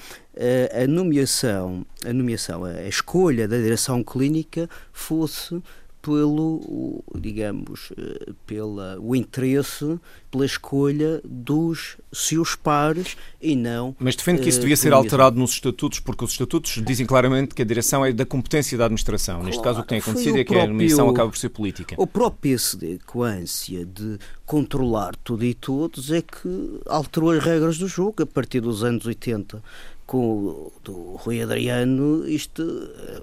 a 0.83 0.87
nomeação, 0.87 1.85
a 2.03 2.11
nomeação, 2.11 2.65
a 2.65 2.87
escolha 2.87 3.47
da 3.47 3.57
direção 3.57 4.03
clínica 4.03 4.67
fosse 4.91 5.61
pelo, 6.05 7.03
digamos, 7.19 7.91
eh, 7.97 8.31
pela, 8.45 8.95
o 8.99 9.15
interesse, 9.15 9.99
pela 10.29 10.45
escolha 10.45 11.19
dos 11.25 11.97
seus 12.13 12.55
pares 12.55 13.17
e 13.41 13.55
não. 13.55 13.95
Mas 13.97 14.15
defende 14.15 14.43
que 14.43 14.49
isso 14.49 14.59
devia 14.59 14.77
ser 14.77 14.93
alterado 14.93 15.39
nos 15.39 15.53
estatutos, 15.53 15.99
porque 15.99 16.23
os 16.23 16.29
estatutos 16.29 16.79
dizem 16.85 17.07
claramente 17.07 17.55
que 17.55 17.61
a 17.63 17.65
direção 17.65 18.05
é 18.05 18.13
da 18.13 18.23
competência 18.23 18.77
da 18.77 18.85
administração. 18.85 19.37
Claro, 19.37 19.47
Neste 19.47 19.63
caso, 19.63 19.79
o 19.79 19.81
que 19.81 19.89
tem 19.89 19.97
acontecido 19.97 20.37
é 20.37 20.43
que 20.43 20.53
próprio, 20.53 20.63
a 20.63 20.67
nomeação 20.67 21.09
acaba 21.09 21.31
por 21.31 21.37
ser 21.39 21.49
política. 21.49 21.95
O 21.97 22.05
próprio 22.05 22.39
PSD, 22.39 22.99
com 23.03 23.23
a 23.23 23.29
ânsia 23.29 23.83
de 23.83 24.19
controlar 24.45 25.15
tudo 25.23 25.43
e 25.43 25.55
todos, 25.55 26.11
é 26.11 26.21
que 26.21 26.79
alterou 26.85 27.31
as 27.31 27.43
regras 27.43 27.79
do 27.79 27.87
jogo 27.87 28.21
a 28.21 28.27
partir 28.27 28.59
dos 28.59 28.83
anos 28.83 29.07
80 29.07 29.59
com 30.05 30.19
o 30.19 30.73
do 30.83 31.15
Rui 31.15 31.41
Adriano, 31.41 32.27
isto, 32.27 32.61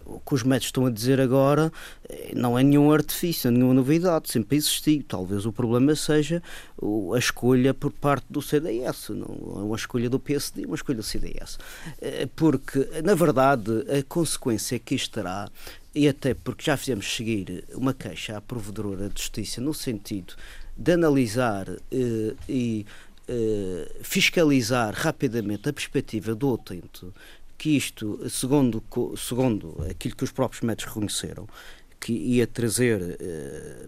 o 0.05 0.19
que 0.19 0.35
os 0.35 0.43
médicos 0.43 0.69
estão 0.69 0.87
a 0.87 0.91
dizer 0.91 1.21
agora 1.21 1.73
eh, 2.09 2.33
não 2.35 2.59
é 2.59 2.63
nenhum 2.63 2.93
artifício, 2.93 3.51
nenhuma 3.51 3.75
novidade, 3.75 4.31
sempre 4.31 4.57
existiu. 4.57 5.05
Talvez 5.07 5.47
o 5.47 5.53
problema 5.53 5.95
seja 5.95 6.43
a 7.15 7.19
escolha 7.19 7.73
por 7.73 7.93
parte 7.93 8.27
do 8.29 8.43
CDS, 8.43 9.11
não 9.11 9.61
é 9.61 9.63
uma 9.63 9.77
escolha 9.77 10.11
do 10.11 10.19
PSD, 10.19 10.67
uma 10.67 10.75
escolha 10.75 10.97
do 10.97 11.03
CDS. 11.03 11.59
Eh, 12.01 12.29
porque, 12.35 12.89
na 13.05 13.15
verdade, 13.15 13.71
a 13.89 14.03
consequência 14.03 14.79
que 14.79 14.95
isto 14.95 15.15
terá 15.15 15.49
e 15.95 16.09
até 16.09 16.35
porque 16.35 16.65
já 16.65 16.77
fizemos 16.77 17.15
seguir 17.15 17.65
uma 17.75 17.93
queixa 17.93 18.37
à 18.37 18.41
Provedora 18.41 19.09
de 19.09 19.21
Justiça 19.21 19.61
no 19.61 19.75
sentido 19.75 20.35
de 20.77 20.93
analisar 20.93 21.69
eh, 21.69 22.35
e 22.49 22.87
eh, 23.35 23.91
fiscalizar 24.03 24.93
rapidamente 24.93 25.67
a 25.67 25.73
perspectiva 25.73 26.35
do 26.35 26.53
utente, 26.53 27.07
que 27.57 27.71
isto, 27.71 28.29
segundo, 28.29 28.85
segundo 29.17 29.83
aquilo 29.89 30.15
que 30.15 30.25
os 30.25 30.31
próprios 30.31 30.61
médicos 30.61 30.93
reconheceram, 30.93 31.49
que 31.99 32.13
ia 32.13 32.47
trazer 32.47 33.17
eh, 33.19 33.87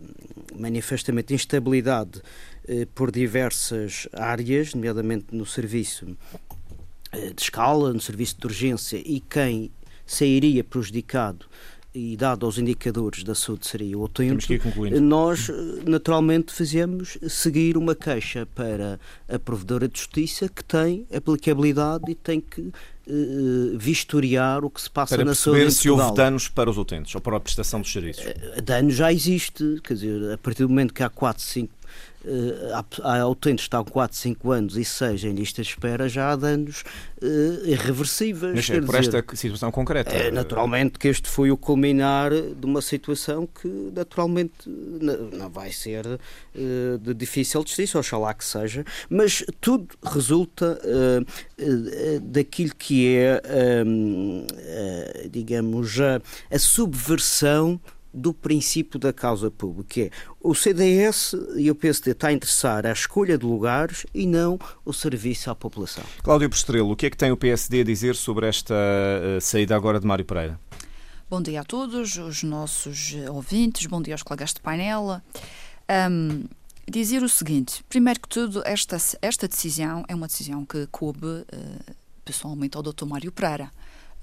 manifestamente 0.58 1.34
instabilidade 1.34 2.22
eh, 2.66 2.86
por 2.94 3.10
diversas 3.10 4.08
áreas, 4.14 4.72
nomeadamente 4.72 5.26
no 5.32 5.44
serviço 5.44 6.16
de 7.12 7.42
escala, 7.42 7.92
no 7.92 8.00
serviço 8.00 8.40
de 8.40 8.46
urgência, 8.46 8.96
e 8.96 9.20
quem 9.20 9.70
sairia 10.06 10.64
prejudicado 10.64 11.46
e 11.94 12.16
dado 12.16 12.44
aos 12.44 12.58
indicadores 12.58 13.22
da 13.22 13.34
saúde 13.34 13.66
seria 13.68 13.96
o 13.96 14.08
tempo, 14.08 14.42
nós 15.00 15.48
naturalmente 15.86 16.52
fizemos 16.52 17.16
seguir 17.28 17.76
uma 17.76 17.94
queixa 17.94 18.46
para 18.52 18.98
a 19.28 19.38
Provedora 19.38 19.88
de 19.88 19.96
Justiça 19.96 20.48
que 20.48 20.64
tem 20.64 21.06
aplicabilidade 21.14 22.10
e 22.10 22.14
tem 22.16 22.40
que 22.40 22.60
uh, 22.62 23.78
vistoriar 23.78 24.64
o 24.64 24.70
que 24.70 24.80
se 24.80 24.90
passa 24.90 25.14
para 25.14 25.24
na 25.24 25.34
saúde 25.36 25.60
Para 25.60 25.70
se 25.70 25.88
houve 25.88 26.14
danos 26.14 26.48
para 26.48 26.68
os 26.68 26.76
utentes 26.76 27.14
ou 27.14 27.20
para 27.20 27.36
a 27.36 27.40
prestação 27.40 27.80
dos 27.80 27.92
serviços. 27.92 28.24
Uh, 28.24 28.62
dano 28.62 28.90
já 28.90 29.12
existe, 29.12 29.80
quer 29.84 29.94
dizer, 29.94 30.32
a 30.32 30.38
partir 30.38 30.64
do 30.64 30.68
momento 30.68 30.92
que 30.92 31.02
há 31.02 31.08
4, 31.08 31.42
5 31.42 31.72
uh, 31.72 31.83
há, 33.02 33.28
utentes 33.28 33.64
que 33.64 33.66
estão 33.66 33.84
4, 33.84 34.16
5 34.16 34.50
anos 34.50 34.76
e 34.76 34.84
6 34.84 35.24
em 35.24 35.32
lista 35.32 35.62
de 35.62 35.68
espera, 35.68 36.08
já 36.08 36.30
há 36.30 36.36
danos 36.36 36.82
uh, 37.22 37.66
irreversíveis. 37.66 38.54
Mas 38.54 38.70
é 38.70 38.80
por 38.80 38.98
dizer, 38.98 39.16
esta 39.18 39.36
situação 39.36 39.70
concreta? 39.70 40.10
É, 40.10 40.30
naturalmente 40.30 40.98
que 40.98 41.08
este 41.08 41.28
foi 41.28 41.50
o 41.50 41.56
culminar 41.56 42.30
de 42.30 42.64
uma 42.64 42.80
situação 42.80 43.46
que 43.46 43.68
naturalmente 43.94 44.68
não 44.68 45.50
vai 45.50 45.70
ser 45.70 46.06
uh, 46.06 46.98
de 46.98 47.14
difícil 47.14 47.62
justiça, 47.62 47.98
oxalá 47.98 48.32
que 48.34 48.44
seja, 48.44 48.84
mas 49.08 49.44
tudo 49.60 49.88
resulta 50.02 50.78
uh, 50.82 52.20
daquilo 52.20 52.74
que 52.76 53.16
é, 53.16 53.42
digamos, 55.30 56.00
a, 56.00 56.20
a 56.50 56.58
subversão 56.58 57.80
do 58.14 58.33
princípio 58.33 58.99
da 58.99 59.12
causa 59.12 59.50
pública, 59.50 59.88
que 59.88 60.02
é 60.02 60.11
o 60.40 60.54
CDS 60.54 61.35
e 61.56 61.71
o 61.71 61.75
PSD 61.75 62.12
está 62.12 62.28
a 62.28 62.33
interessar 62.33 62.87
a 62.87 62.92
escolha 62.92 63.37
de 63.37 63.44
lugares 63.44 64.06
e 64.14 64.26
não 64.26 64.59
o 64.85 64.92
serviço 64.92 65.50
à 65.50 65.54
população. 65.54 66.04
Cláudio 66.23 66.49
Postrelo, 66.49 66.92
o 66.92 66.97
que 66.97 67.06
é 67.06 67.11
que 67.11 67.16
tem 67.16 67.33
o 67.33 67.37
PSD 67.37 67.80
a 67.80 67.85
dizer 67.85 68.14
sobre 68.14 68.47
esta 68.47 68.75
uh, 68.75 69.40
saída 69.40 69.75
agora 69.75 69.99
de 69.99 70.06
Mário 70.06 70.25
Pereira? 70.25 70.59
Bom 71.28 71.42
dia 71.42 71.62
a 71.62 71.64
todos, 71.64 72.16
os 72.16 72.42
nossos 72.44 73.14
ouvintes, 73.30 73.87
bom 73.87 74.00
dia 74.00 74.14
aos 74.14 74.23
colegas 74.23 74.54
de 74.54 74.61
painel. 74.61 75.21
Um, 76.11 76.44
dizer 76.88 77.23
o 77.23 77.28
seguinte, 77.28 77.83
primeiro 77.88 78.21
que 78.21 78.28
tudo, 78.28 78.62
esta, 78.64 78.97
esta 79.21 79.49
decisão 79.49 80.04
é 80.06 80.14
uma 80.14 80.28
decisão 80.28 80.64
que 80.64 80.87
coube 80.92 81.26
uh, 81.26 81.94
pessoalmente 82.25 82.76
ao 82.76 82.83
Dr. 82.83 83.04
Mário 83.06 83.33
Pereira. 83.33 83.71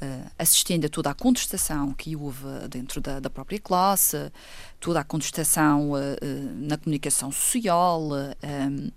Uh, 0.03 0.31
assistindo 0.39 0.85
a 0.85 0.89
toda 0.89 1.11
a 1.11 1.13
contestação 1.13 1.93
que 1.93 2.15
houve 2.15 2.43
dentro 2.67 2.99
da, 2.99 3.19
da 3.19 3.29
própria 3.29 3.59
classe, 3.59 4.31
toda 4.79 4.99
a 4.99 5.03
contestação 5.03 5.91
uh, 5.91 5.95
uh, 5.95 6.55
na 6.55 6.75
comunicação 6.75 7.31
social. 7.31 8.01
Um, 8.01 8.89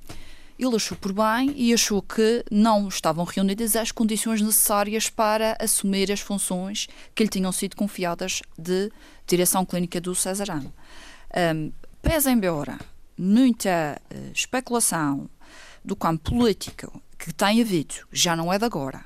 ele 0.58 0.76
achou 0.76 0.96
por 0.96 1.12
bem 1.12 1.52
e 1.56 1.74
achou 1.74 2.00
que 2.00 2.42
não 2.50 2.88
estavam 2.88 3.22
reunidas 3.26 3.76
as 3.76 3.92
condições 3.92 4.40
necessárias 4.40 5.10
para 5.10 5.54
assumir 5.60 6.10
as 6.10 6.20
funções 6.20 6.88
que 7.14 7.24
lhe 7.24 7.28
tinham 7.28 7.52
sido 7.52 7.76
confiadas 7.76 8.40
de 8.56 8.90
direção 9.26 9.66
clínica 9.66 10.00
do 10.00 10.14
Cesarano. 10.14 10.72
Um, 11.54 11.70
pese 12.00 12.30
embora 12.30 12.78
muita 13.18 14.00
especulação 14.32 15.28
do 15.84 15.94
campo 15.94 16.30
político 16.30 17.02
que 17.18 17.32
tem 17.32 17.60
havido, 17.60 17.94
já 18.10 18.34
não 18.34 18.52
é 18.52 18.58
de 18.58 18.64
agora, 18.64 19.04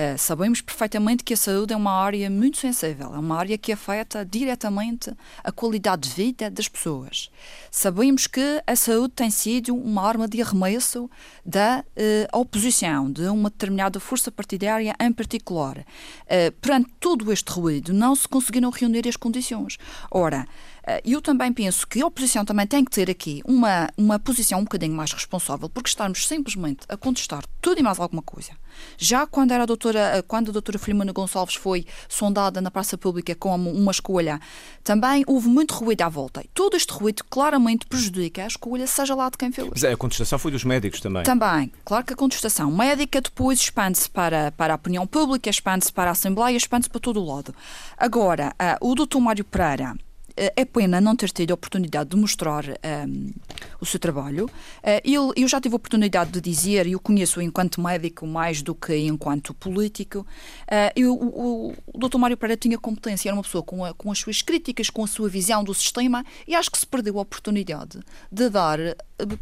Uh, 0.00 0.16
sabemos 0.16 0.62
perfeitamente 0.62 1.22
que 1.22 1.34
a 1.34 1.36
saúde 1.36 1.74
é 1.74 1.76
uma 1.76 1.92
área 1.92 2.30
muito 2.30 2.56
sensível, 2.56 3.14
é 3.14 3.18
uma 3.18 3.36
área 3.36 3.58
que 3.58 3.70
afeta 3.70 4.24
diretamente 4.24 5.12
a 5.44 5.52
qualidade 5.52 6.08
de 6.08 6.14
vida 6.14 6.50
das 6.50 6.68
pessoas. 6.68 7.30
Sabemos 7.70 8.26
que 8.26 8.62
a 8.66 8.74
saúde 8.74 9.12
tem 9.14 9.30
sido 9.30 9.74
uma 9.74 10.02
arma 10.02 10.26
de 10.26 10.40
arremesso 10.40 11.10
da 11.44 11.84
uh, 11.84 12.38
oposição, 12.38 13.12
de 13.12 13.24
uma 13.24 13.50
determinada 13.50 14.00
força 14.00 14.30
partidária 14.30 14.96
em 14.98 15.12
particular. 15.12 15.76
Uh, 15.78 16.50
perante 16.62 16.88
todo 16.98 17.30
este 17.30 17.50
ruído, 17.52 17.92
não 17.92 18.16
se 18.16 18.26
conseguiram 18.26 18.70
reunir 18.70 19.06
as 19.06 19.16
condições. 19.16 19.76
Ora, 20.10 20.46
eh, 20.46 20.69
eu 21.04 21.20
também 21.20 21.52
penso 21.52 21.86
que 21.86 22.02
a 22.02 22.06
oposição 22.06 22.44
também 22.44 22.66
tem 22.66 22.84
que 22.84 22.90
ter 22.90 23.10
aqui 23.10 23.42
uma, 23.44 23.88
uma 23.96 24.18
posição 24.18 24.60
um 24.60 24.64
bocadinho 24.64 24.94
mais 24.94 25.12
responsável, 25.12 25.68
porque 25.68 25.88
estarmos 25.88 26.26
simplesmente 26.26 26.80
a 26.88 26.96
contestar 26.96 27.44
tudo 27.60 27.80
e 27.80 27.82
mais 27.82 27.98
alguma 27.98 28.22
coisa. 28.22 28.52
Já 28.96 29.26
quando, 29.26 29.52
era 29.52 29.64
a 29.64 29.66
doutora, 29.66 30.18
eh, 30.18 30.22
quando 30.22 30.50
a 30.50 30.52
doutora 30.52 30.78
Filomena 30.78 31.12
Gonçalves 31.12 31.54
foi 31.54 31.86
sondada 32.08 32.60
na 32.60 32.70
praça 32.70 32.96
pública 32.96 33.34
como 33.34 33.70
uma 33.70 33.90
escolha, 33.90 34.40
também 34.82 35.24
houve 35.26 35.48
muito 35.48 35.74
ruído 35.74 36.02
à 36.02 36.08
volta. 36.08 36.44
Todo 36.54 36.76
este 36.76 36.92
ruído 36.92 37.24
claramente 37.28 37.86
prejudica 37.86 38.44
a 38.44 38.46
escolha, 38.46 38.86
seja 38.86 39.14
lá 39.14 39.28
de 39.28 39.38
quem 39.38 39.52
for. 39.52 39.68
Mas 39.70 39.84
a 39.84 39.96
contestação 39.96 40.38
foi 40.38 40.50
dos 40.50 40.64
médicos 40.64 41.00
também. 41.00 41.22
Também. 41.22 41.72
Claro 41.84 42.04
que 42.04 42.12
a 42.12 42.16
contestação 42.16 42.70
médica 42.70 43.20
depois 43.20 43.60
expande-se 43.60 44.08
para, 44.08 44.52
para 44.52 44.74
a 44.74 44.76
opinião 44.76 45.06
pública, 45.06 45.50
expande-se 45.50 45.92
para 45.92 46.10
a 46.10 46.12
Assembleia, 46.12 46.56
expande-se 46.56 46.90
para 46.90 47.00
todo 47.00 47.20
o 47.20 47.34
lado. 47.34 47.54
Agora, 47.96 48.54
uh, 48.60 48.90
o 48.90 48.94
doutor 48.94 49.20
Mário 49.20 49.44
Pereira 49.44 49.94
é 50.36 50.64
pena 50.64 51.00
não 51.00 51.16
ter 51.16 51.30
tido 51.30 51.50
a 51.50 51.54
oportunidade 51.54 52.10
de 52.10 52.16
mostrar 52.16 52.64
um, 53.08 53.32
o 53.80 53.86
seu 53.86 53.98
trabalho. 53.98 54.46
Uh, 54.46 55.00
eu, 55.04 55.32
eu, 55.36 55.48
já 55.48 55.60
tive 55.60 55.74
a 55.74 55.76
oportunidade 55.76 56.30
de 56.30 56.40
dizer, 56.40 56.86
e 56.86 56.92
eu 56.92 57.00
conheço 57.00 57.40
enquanto 57.40 57.80
médico 57.80 58.26
mais 58.26 58.62
do 58.62 58.74
que 58.74 58.96
enquanto 58.96 59.54
político, 59.54 60.20
uh, 60.20 60.92
eu, 60.94 61.14
o, 61.14 61.74
o 61.86 61.98
Dr. 61.98 62.18
Mário 62.18 62.36
Pereira 62.36 62.58
tinha 62.58 62.78
competência, 62.78 63.28
era 63.28 63.36
uma 63.36 63.42
pessoa 63.42 63.62
com, 63.62 63.84
a, 63.84 63.94
com 63.94 64.10
as 64.10 64.18
suas 64.18 64.42
críticas, 64.42 64.90
com 64.90 65.04
a 65.04 65.06
sua 65.06 65.28
visão 65.28 65.64
do 65.64 65.74
sistema, 65.74 66.24
e 66.46 66.54
acho 66.54 66.70
que 66.70 66.78
se 66.78 66.86
perdeu 66.86 67.18
a 67.18 67.22
oportunidade 67.22 68.00
de 68.30 68.48
dar 68.48 68.78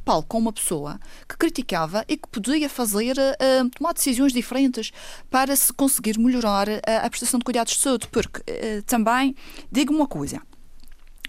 palco 0.05 0.37
a 0.37 0.41
uma 0.41 0.53
pessoa 0.53 0.99
que 1.29 1.37
criticava 1.37 2.05
e 2.09 2.17
que 2.17 2.29
podia 2.29 2.69
fazer, 2.69 3.17
uh, 3.17 3.71
tomar 3.71 3.93
decisões 3.93 4.33
diferentes 4.33 4.93
para 5.31 5.55
se 5.55 5.73
conseguir 5.73 6.19
melhorar 6.19 6.69
a 6.85 7.09
prestação 7.09 7.39
de 7.39 7.45
cuidados 7.45 7.75
de 7.75 7.81
saúde, 7.81 8.09
porque 8.11 8.43
também, 8.87 9.35
digo 9.71 9.93
uma 9.93 10.07
coisa, 10.07 10.41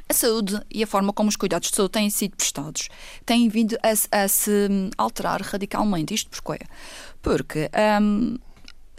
a 0.09 0.13
saúde 0.13 0.59
e 0.71 0.83
a 0.83 0.87
forma 0.87 1.13
como 1.13 1.29
os 1.29 1.35
cuidados 1.35 1.69
de 1.69 1.75
saúde 1.75 1.91
têm 1.91 2.09
sido 2.09 2.35
prestados 2.35 2.89
têm 3.25 3.47
vindo 3.47 3.77
a, 3.83 4.23
a 4.23 4.27
se 4.27 4.67
alterar 4.97 5.41
radicalmente. 5.41 6.13
Isto 6.15 6.29
porquê? 6.31 6.65
Porque 7.21 7.69
um, 8.01 8.37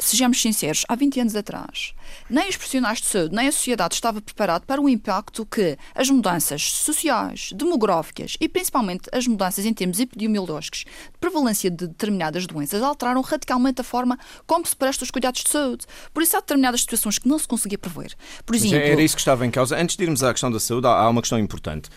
sejamos 0.04 0.40
sinceros, 0.40 0.85
há 0.88 0.95
20 0.95 1.21
anos 1.21 1.37
atrás, 1.37 1.95
nem 2.28 2.49
os 2.49 2.57
profissionais 2.57 3.00
de 3.00 3.07
saúde, 3.07 3.35
nem 3.35 3.49
a 3.49 3.52
sociedade 3.52 3.95
estava 3.95 4.21
preparado 4.21 4.64
para 4.66 4.80
o 4.80 4.88
impacto 4.88 5.47
que 5.47 5.76
as 5.95 6.11
mudanças 6.11 6.73
sociais, 6.73 7.50
demográficas 7.54 8.37
e 8.40 8.49
principalmente 8.49 9.09
as 9.12 9.26
mudanças 9.26 9.64
em 9.64 9.73
termos 9.73 10.00
epidemiológicos 10.00 10.80
de 10.80 11.19
prevalência 11.21 11.71
de 11.71 11.87
determinadas 11.87 12.47
doenças 12.47 12.83
alteraram 12.83 13.21
radicalmente 13.21 13.80
a 13.80 13.85
forma 13.85 14.19
como 14.47 14.66
se 14.66 14.76
presta 14.76 15.04
os 15.04 15.11
cuidados 15.11 15.42
de 15.42 15.50
saúde. 15.50 15.87
Por 16.12 16.23
isso 16.23 16.37
há 16.37 16.40
determinadas 16.40 16.80
situações 16.80 17.19
que 17.19 17.28
não 17.28 17.38
se 17.38 17.49
conseguia 17.49 17.78
prever. 17.78 18.14
Por 18.45 18.54
exemplo, 18.54 18.78
era 18.78 19.02
isso 19.02 19.14
que 19.14 19.21
estava 19.21 19.47
em 19.47 19.50
causa. 19.50 19.76
Antes 19.76 19.97
de 19.97 20.02
irmos 20.04 20.23
à 20.23 20.33
questão 20.33 20.50
da 20.50 20.61
saúde, 20.61 20.87
há 20.87 21.09
uma 21.09 21.21
questão 21.21 21.38
importante. 21.38 21.88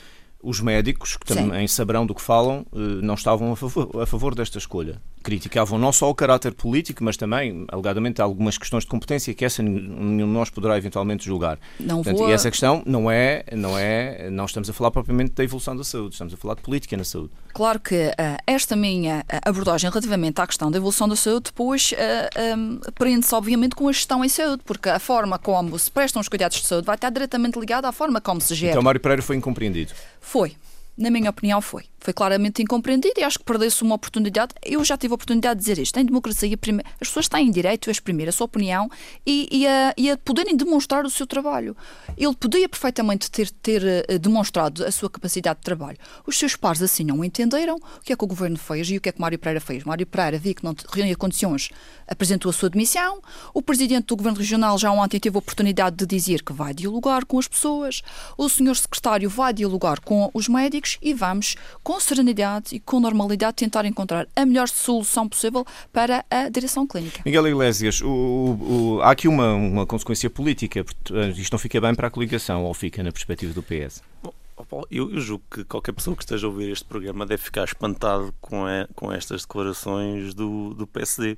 os 0.46 0.60
médicos, 0.60 1.16
que 1.16 1.26
também 1.26 1.66
Sim. 1.66 1.74
saberão 1.74 2.06
do 2.06 2.14
que 2.14 2.22
falam, 2.22 2.66
eh, 2.74 2.78
não 3.02 3.14
estavam 3.14 3.54
a 3.54 3.56
favor, 3.56 3.90
a 4.02 4.06
favor 4.06 4.36
desta 4.36 4.58
escolha. 4.58 5.02
Criticavam 5.24 5.80
não 5.80 5.92
só 5.92 6.10
o 6.10 6.16
caráter 6.16 6.54
político, 6.54 7.04
mas 7.04 7.18
também, 7.18 7.66
alegadamente, 7.70 8.22
algumas 8.22 8.58
questões 8.58 8.84
de 8.84 8.90
competência 8.90 9.34
que 9.34 9.46
essa 9.46 9.64
nenhum 9.64 10.28
de 10.28 10.34
nós 10.34 10.50
poderá 10.50 10.78
eventualmente 10.78 11.26
julgar. 11.26 11.58
Não 11.80 11.98
Portanto, 11.98 12.18
vou... 12.18 12.30
E 12.30 12.34
essa 12.34 12.52
questão 12.52 12.84
não 12.86 13.10
é, 13.10 13.44
não 13.54 13.78
é, 13.78 14.30
não 14.30 14.46
estamos 14.46 14.70
a 14.70 14.74
falar 14.74 14.92
propriamente 14.92 15.32
da 15.32 15.44
evolução 15.44 15.76
da 15.76 15.84
saúde, 15.84 16.16
estamos 16.16 16.34
a 16.34 16.38
falar 16.38 16.56
de 16.56 16.62
política 16.62 16.98
na 16.98 17.04
saúde. 17.04 17.32
Claro 17.54 17.80
que 17.80 17.96
uh, 17.96 18.38
esta 18.46 18.76
minha 18.76 19.24
abordagem 19.46 19.90
relativamente 19.90 20.42
à 20.42 20.48
questão 20.48 20.70
da 20.70 20.78
evolução 20.78 21.08
da 21.08 21.16
saúde 21.16 21.46
depois 21.46 21.92
uh, 21.94 22.58
um, 22.58 22.80
prende-se, 22.96 23.34
obviamente, 23.34 23.76
com 23.76 23.88
a 23.88 23.92
gestão 23.92 24.26
em 24.26 24.30
saúde, 24.30 24.64
porque 24.66 24.90
a 24.90 25.00
forma 25.00 25.40
como 25.40 25.78
se 25.80 25.90
prestam 25.90 26.20
os 26.20 26.28
cuidados 26.28 26.60
de 26.60 26.66
saúde 26.66 26.86
vai 26.86 26.96
estar 26.96 27.10
diretamente 27.10 27.60
ligada 27.60 27.88
à 27.88 27.92
forma 27.92 28.20
como 28.20 28.42
se 28.42 28.54
gera. 28.56 28.74
Então, 28.74 28.84
Mário 28.84 29.00
Pereira 29.00 29.22
foi 29.22 29.36
incompreendido. 29.36 29.94
Foi. 30.20 30.56
Na 30.96 31.10
minha 31.10 31.30
opinião, 31.30 31.60
foi. 31.60 31.86
Foi 32.04 32.12
claramente 32.12 32.62
incompreendido 32.62 33.14
e 33.18 33.24
acho 33.24 33.40
que 33.40 33.46
perdeu-se 33.46 33.82
uma 33.82 33.96
oportunidade. 33.96 34.54
Eu 34.62 34.84
já 34.84 34.98
tive 34.98 35.14
a 35.14 35.16
oportunidade 35.16 35.58
de 35.58 35.66
dizer 35.66 35.82
isto. 35.82 35.98
Em 35.98 36.04
democracia, 36.04 36.54
as 37.00 37.08
pessoas 37.08 37.30
têm 37.30 37.50
direito 37.50 37.90
a 37.90 37.92
exprimir 37.94 38.28
a 38.28 38.32
sua 38.34 38.44
opinião 38.44 38.92
e, 39.26 39.48
e, 39.50 39.66
a, 39.66 39.94
e 39.96 40.12
a 40.12 40.18
poderem 40.18 40.58
demonstrar 40.58 41.06
o 41.06 41.10
seu 41.10 41.26
trabalho. 41.26 41.78
Ele 42.18 42.36
podia 42.36 42.68
perfeitamente 42.68 43.32
ter, 43.32 43.50
ter 43.50 43.82
uh, 43.82 44.20
demonstrado 44.20 44.84
a 44.84 44.92
sua 44.92 45.10
capacidade 45.10 45.60
de 45.60 45.64
trabalho. 45.64 45.98
Os 46.28 46.38
seus 46.38 46.58
pares 46.58 46.82
assim 46.82 47.06
não 47.06 47.24
entenderam 47.24 47.78
o 47.78 48.02
que 48.02 48.12
é 48.12 48.18
que 48.18 48.24
o 48.26 48.28
governo 48.28 48.58
fez 48.58 48.90
e 48.90 48.98
o 48.98 49.02
que 49.02 49.08
é 49.08 49.12
que 49.14 49.22
Mário 49.22 49.40
Pereira 49.40 49.62
fez. 49.62 49.86
Mário 49.86 50.06
Pereira 50.06 50.38
viu 50.38 50.54
que 50.54 50.64
não 50.66 50.76
reunia 50.92 51.16
condições, 51.16 51.70
apresentou 52.06 52.50
a 52.50 52.54
sua 52.54 52.70
demissão. 52.70 53.22
O 53.54 53.62
presidente 53.62 54.08
do 54.08 54.18
governo 54.18 54.40
regional 54.40 54.78
já 54.78 54.92
ontem 54.92 55.22
teve 55.22 55.38
a 55.38 55.40
oportunidade 55.40 55.96
de 55.96 56.06
dizer 56.06 56.44
que 56.44 56.52
vai 56.52 56.74
dialogar 56.74 57.24
com 57.24 57.40
as 57.40 57.48
pessoas. 57.48 58.02
O 58.38 58.50
senhor 58.50 58.76
secretário 58.76 59.30
vai 59.30 59.54
dialogar 59.54 60.02
com 60.02 60.30
os 60.34 60.50
médicos 60.50 60.98
e 61.02 61.14
vamos, 61.14 61.56
serenidade 62.00 62.76
e 62.76 62.80
com 62.80 63.00
normalidade, 63.00 63.56
tentar 63.56 63.86
encontrar 63.86 64.28
a 64.36 64.46
melhor 64.46 64.68
solução 64.68 65.28
possível 65.28 65.66
para 65.92 66.26
a 66.30 66.50
direção 66.50 66.88
clínica. 66.88 67.22
Miguel 67.26 67.48
Iglesias, 67.48 68.02
o, 68.02 68.08
o, 68.08 69.00
há 69.02 69.12
aqui 69.12 69.28
uma, 69.28 69.54
uma 69.54 69.86
consequência 69.86 70.30
política. 70.30 70.86
Isto 71.36 71.54
não 71.54 71.60
fica 71.60 71.80
bem 71.80 71.96
para 71.96 72.08
a 72.08 72.12
coligação 72.12 72.64
ou 72.64 72.74
fica 72.74 73.04
na 73.04 73.12
perspectiva 73.12 73.54
do 73.54 73.64
PS? 73.64 74.02
Bom, 74.70 74.84
eu, 74.90 75.12
eu, 75.12 75.20
julgo 75.20 75.44
que 75.52 75.64
qualquer 75.64 75.92
pessoa 75.92 76.16
que 76.16 76.24
esteja 76.24 76.48
a 76.48 76.50
ouvir 76.50 76.72
este 76.72 76.86
programa 76.86 77.26
deve 77.26 77.42
ficar 77.42 77.64
espantado 77.64 78.34
com, 78.40 78.66
a, 78.66 78.88
com 78.96 79.12
estas 79.12 79.42
declarações 79.42 80.34
do, 80.34 80.74
do 80.74 80.88
PSD. 80.88 81.38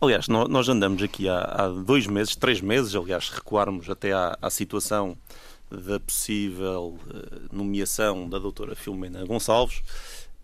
Aliás, 0.00 0.28
nós, 0.28 0.48
nós 0.48 0.68
andamos 0.68 1.02
aqui 1.02 1.28
há, 1.28 1.40
há, 1.40 1.68
dois 1.68 2.06
meses, 2.06 2.34
três 2.34 2.60
meses, 2.60 2.94
aliás, 2.94 3.28
recuarmos 3.28 3.88
até 3.88 4.12
à, 4.12 4.36
à 4.40 4.50
situação 4.50 5.16
da 5.70 5.98
possível 5.98 6.98
uh, 7.08 7.54
nomeação 7.54 8.28
da 8.28 8.38
doutora 8.38 8.74
Filomena 8.74 9.24
Gonçalves, 9.24 9.78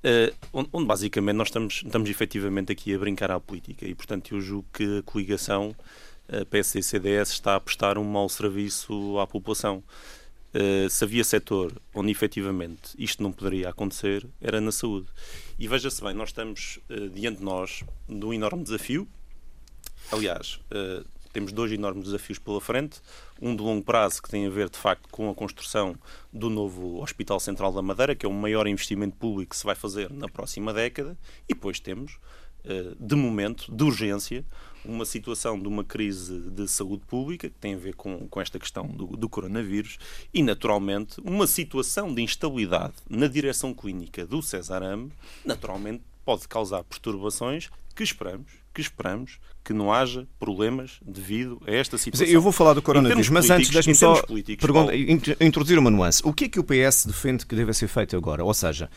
uh, 0.05 0.35
onde, 0.53 0.87
basicamente 0.87 1.37
nós 1.37 1.49
estamos, 1.49 1.83
estamos 1.85 2.11
efetivamente 2.11 2.73
aqui 2.73 2.95
a 2.95 2.99
brincar 2.99 3.31
à 3.31 3.41
política 3.41 3.87
e, 3.87 3.95
portanto, 3.95 4.35
eu 4.35 4.41
julgo 4.41 4.67
que 4.73 4.99
a 4.99 5.03
coligação 5.03 5.75
uh, 6.29 6.45
PSD-CDS 6.47 7.31
está 7.31 7.57
a 7.57 7.61
prestar 7.61 7.99
um 7.99 8.05
mau 8.05 8.29
serviço 8.29 9.19
à 9.19 9.27
população. 9.27 9.83
Uh, 10.53 10.91
se 10.91 11.05
havia 11.05 11.23
setor 11.23 11.73
onde 11.95 12.11
efetivamente 12.11 12.91
isto 12.99 13.23
não 13.23 13.31
poderia 13.31 13.69
acontecer, 13.69 14.27
era 14.41 14.61
na 14.61 14.73
saúde. 14.73 15.07
E 15.59 15.69
veja-se 15.69 16.03
bem, 16.03 16.13
nós 16.13 16.31
estamos 16.31 16.81
uh, 16.91 17.09
diante 17.11 17.39
de 17.39 17.45
nós 17.45 17.85
de 18.09 18.25
um 18.25 18.33
enorme 18.33 18.65
desafio. 18.65 19.07
Aliás, 20.11 20.59
uh, 20.73 21.07
temos 21.33 21.53
dois 21.53 21.73
enormes 21.73 22.05
desafios 22.05 22.39
pela 22.39 22.61
frente. 22.61 23.01
Um 23.41 23.55
de 23.55 23.63
longo 23.63 23.85
prazo, 23.85 24.23
que 24.23 24.29
tem 24.29 24.47
a 24.47 24.51
ver, 24.51 24.69
de 24.69 24.79
facto, 24.79 25.09
com 25.11 25.31
a 25.31 25.35
construção 25.35 25.95
do 26.33 26.51
novo 26.51 27.01
Hospital 27.03 27.41
Central 27.41 27.73
da 27.73 27.83
Madeira, 27.83 28.15
que 28.15 28.27
é 28.27 28.29
o 28.29 28.33
maior 28.33 28.67
investimento 28.67 29.17
público 29.17 29.51
que 29.51 29.57
se 29.57 29.65
vai 29.65 29.75
fazer 29.75 30.11
na 30.11 30.29
próxima 30.29 30.73
década. 30.73 31.17
E 31.49 31.55
depois 31.55 31.81
temos, 31.81 32.19
eh, 32.65 32.95
de 32.99 33.15
momento, 33.15 33.75
de 33.75 33.85
urgência, 33.85 34.45
uma 34.85 35.05
situação 35.05 35.61
de 35.61 35.69
uma 35.69 35.85
crise 35.85 36.39
de 36.51 36.67
saúde 36.67 37.05
pública, 37.07 37.49
que 37.49 37.59
tem 37.59 37.75
a 37.75 37.79
ver 37.79 37.95
com, 37.95 38.27
com 38.29 38.41
esta 38.41 38.59
questão 38.59 38.87
do, 38.87 39.07
do 39.07 39.29
coronavírus, 39.29 39.99
e, 40.33 40.43
naturalmente, 40.43 41.21
uma 41.23 41.47
situação 41.47 42.13
de 42.13 42.23
instabilidade 42.23 42.95
na 43.09 43.27
direção 43.27 43.75
clínica 43.75 44.27
do 44.27 44.43
César 44.43 44.83
Ame, 44.83 45.13
naturalmente, 45.45 46.03
pode 46.25 46.49
causar 46.49 46.83
perturbações 46.85 47.71
que 47.95 48.03
esperamos 48.03 48.60
que 48.87 48.93
esperamos 48.93 49.39
que 49.65 49.73
não 49.73 49.93
haja 49.93 50.27
problemas 50.39 50.99
devido 51.05 51.61
a 51.67 51.71
esta 51.71 51.99
situação. 51.99 52.27
Eu 52.27 52.41
vou 52.41 52.53
falar 52.53 52.75
do 52.75 52.83
coronavírus, 52.83 53.29
mas 53.29 53.51
antes 53.51 53.71
deixe-me 53.71 53.95
só 53.95 54.23
pergunta, 54.59 54.93
introduzir 55.41 55.79
uma 55.79 55.91
nuance. 55.91 56.23
O 56.25 56.33
que 56.33 56.45
é 56.45 56.49
que 56.49 56.61
o 56.61 56.65
PS 56.65 57.07
defende 57.07 57.47
que 57.47 57.55
deve 57.55 57.73
ser 57.73 57.89
feito 57.89 58.17
agora? 58.17 58.45
Ou 58.45 58.55
seja, 58.55 58.91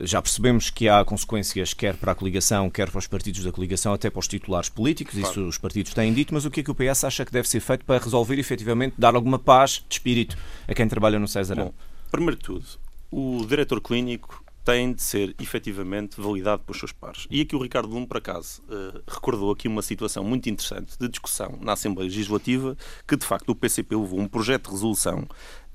já 0.00 0.20
percebemos 0.22 0.70
que 0.70 0.88
há 0.88 1.04
consequências 1.04 1.74
quer 1.74 1.96
para 1.96 2.12
a 2.12 2.14
coligação, 2.14 2.70
quer 2.70 2.90
para 2.90 2.98
os 2.98 3.06
partidos 3.06 3.44
da 3.44 3.52
coligação, 3.52 3.92
até 3.92 4.08
para 4.08 4.20
os 4.20 4.28
titulares 4.28 4.68
políticos, 4.68 5.14
claro. 5.14 5.30
isso 5.30 5.46
os 5.46 5.58
partidos 5.58 5.92
têm 5.92 6.12
dito, 6.12 6.32
mas 6.32 6.44
o 6.44 6.50
que 6.50 6.60
é 6.60 6.62
que 6.62 6.70
o 6.70 6.74
PS 6.74 7.04
acha 7.04 7.24
que 7.24 7.32
deve 7.32 7.48
ser 7.48 7.60
feito 7.60 7.84
para 7.84 8.02
resolver 8.02 8.38
efetivamente 8.38 8.94
dar 8.98 9.14
alguma 9.14 9.38
paz 9.38 9.84
de 9.88 9.94
espírito 9.94 10.36
a 10.66 10.74
quem 10.74 10.88
trabalha 10.88 11.18
no 11.18 11.28
César? 11.28 11.56
Bom, 11.56 11.74
primeiro 12.10 12.36
de 12.36 12.42
tudo, 12.42 12.64
o 13.10 13.44
diretor 13.46 13.80
clínico 13.80 14.42
tem 14.64 14.92
de 14.92 15.02
ser 15.02 15.34
efetivamente 15.40 16.20
validado 16.20 16.62
pelos 16.62 16.78
seus 16.78 16.92
pares. 16.92 17.26
E 17.30 17.40
aqui 17.40 17.56
o 17.56 17.62
Ricardo 17.62 17.88
Blum, 17.88 18.06
por 18.06 18.18
acaso, 18.18 18.62
uh, 18.62 19.02
recordou 19.08 19.50
aqui 19.50 19.68
uma 19.68 19.82
situação 19.82 20.22
muito 20.24 20.48
interessante 20.48 20.98
de 20.98 21.08
discussão 21.08 21.58
na 21.60 21.72
Assembleia 21.72 22.08
Legislativa, 22.08 22.76
que 23.06 23.16
de 23.16 23.26
facto 23.26 23.50
o 23.50 23.54
PCP 23.54 23.96
levou 23.96 24.20
um 24.20 24.28
projeto 24.28 24.66
de 24.66 24.70
resolução 24.72 25.26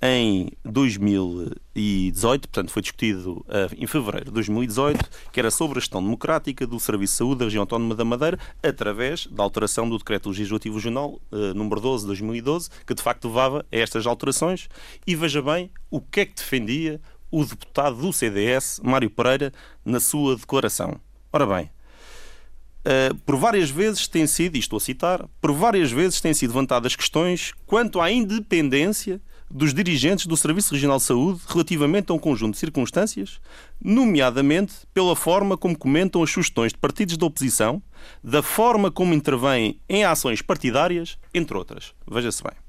em 0.02 0.52
2018, 0.64 2.48
portanto 2.48 2.70
foi 2.70 2.82
discutido 2.82 3.46
uh, 3.48 3.74
em 3.76 3.88
fevereiro 3.88 4.26
de 4.26 4.32
2018, 4.32 5.10
que 5.32 5.40
era 5.40 5.50
sobre 5.50 5.78
a 5.78 5.82
gestão 5.82 6.04
democrática 6.04 6.68
do 6.68 6.80
Serviço 6.80 7.14
de 7.14 7.18
Saúde 7.18 7.40
da 7.40 7.46
Região 7.46 7.62
Autónoma 7.62 7.96
da 7.96 8.06
Madeira, 8.06 8.38
através 8.62 9.26
da 9.28 9.42
alteração 9.42 9.90
do 9.90 9.98
Decreto 9.98 10.30
Legislativo 10.30 10.76
Regional 10.76 11.20
uh, 11.32 11.54
número 11.56 11.80
12 11.82 12.04
de 12.04 12.08
2012, 12.08 12.70
que 12.86 12.94
de 12.94 13.02
facto 13.02 13.28
levava 13.28 13.66
a 13.72 13.76
estas 13.76 14.06
alterações. 14.06 14.68
E 15.08 15.16
veja 15.16 15.42
bem 15.42 15.72
o 15.90 16.02
que 16.02 16.20
é 16.20 16.26
que 16.26 16.36
defendia 16.36 17.02
o 17.32 17.44
deputado 17.44 17.96
do 17.96 18.14
CDS, 18.14 18.80
Mário 18.84 19.10
Pereira, 19.10 19.52
na 19.84 20.00
sua 20.00 20.36
declaração. 20.36 21.00
Ora 21.32 21.46
bem, 21.46 21.70
Uh, 22.86 23.16
por 23.26 23.36
várias 23.36 23.72
vezes 23.72 24.08
tem 24.08 24.28
sido, 24.28 24.56
e 24.58 24.60
estou 24.60 24.78
a 24.78 24.80
citar, 24.80 25.28
por 25.42 25.52
várias 25.52 25.92
vezes 25.92 26.22
têm 26.22 26.36
sido 26.36 26.50
levantadas 26.50 26.96
questões 26.96 27.52
quanto 27.66 28.00
à 28.00 28.12
independência 28.12 29.20
dos 29.50 29.74
dirigentes 29.74 30.28
do 30.28 30.38
Serviço 30.38 30.72
Regional 30.72 30.98
de 30.98 31.04
Saúde 31.04 31.42
relativamente 31.48 32.12
a 32.12 32.14
um 32.14 32.20
conjunto 32.20 32.54
de 32.54 32.60
circunstâncias, 32.60 33.40
nomeadamente 33.84 34.74
pela 34.94 35.16
forma 35.16 35.58
como 35.58 35.76
comentam 35.76 36.22
as 36.22 36.30
sugestões 36.30 36.74
de 36.74 36.78
partidos 36.78 37.18
da 37.18 37.26
oposição, 37.26 37.82
da 38.24 38.44
forma 38.44 38.92
como 38.92 39.16
intervêm 39.16 39.80
em 39.90 40.04
ações 40.04 40.44
partidárias, 40.44 41.18
entre 41.34 41.58
outras. 41.58 41.92
Veja-se 42.08 42.44
bem. 42.44 42.65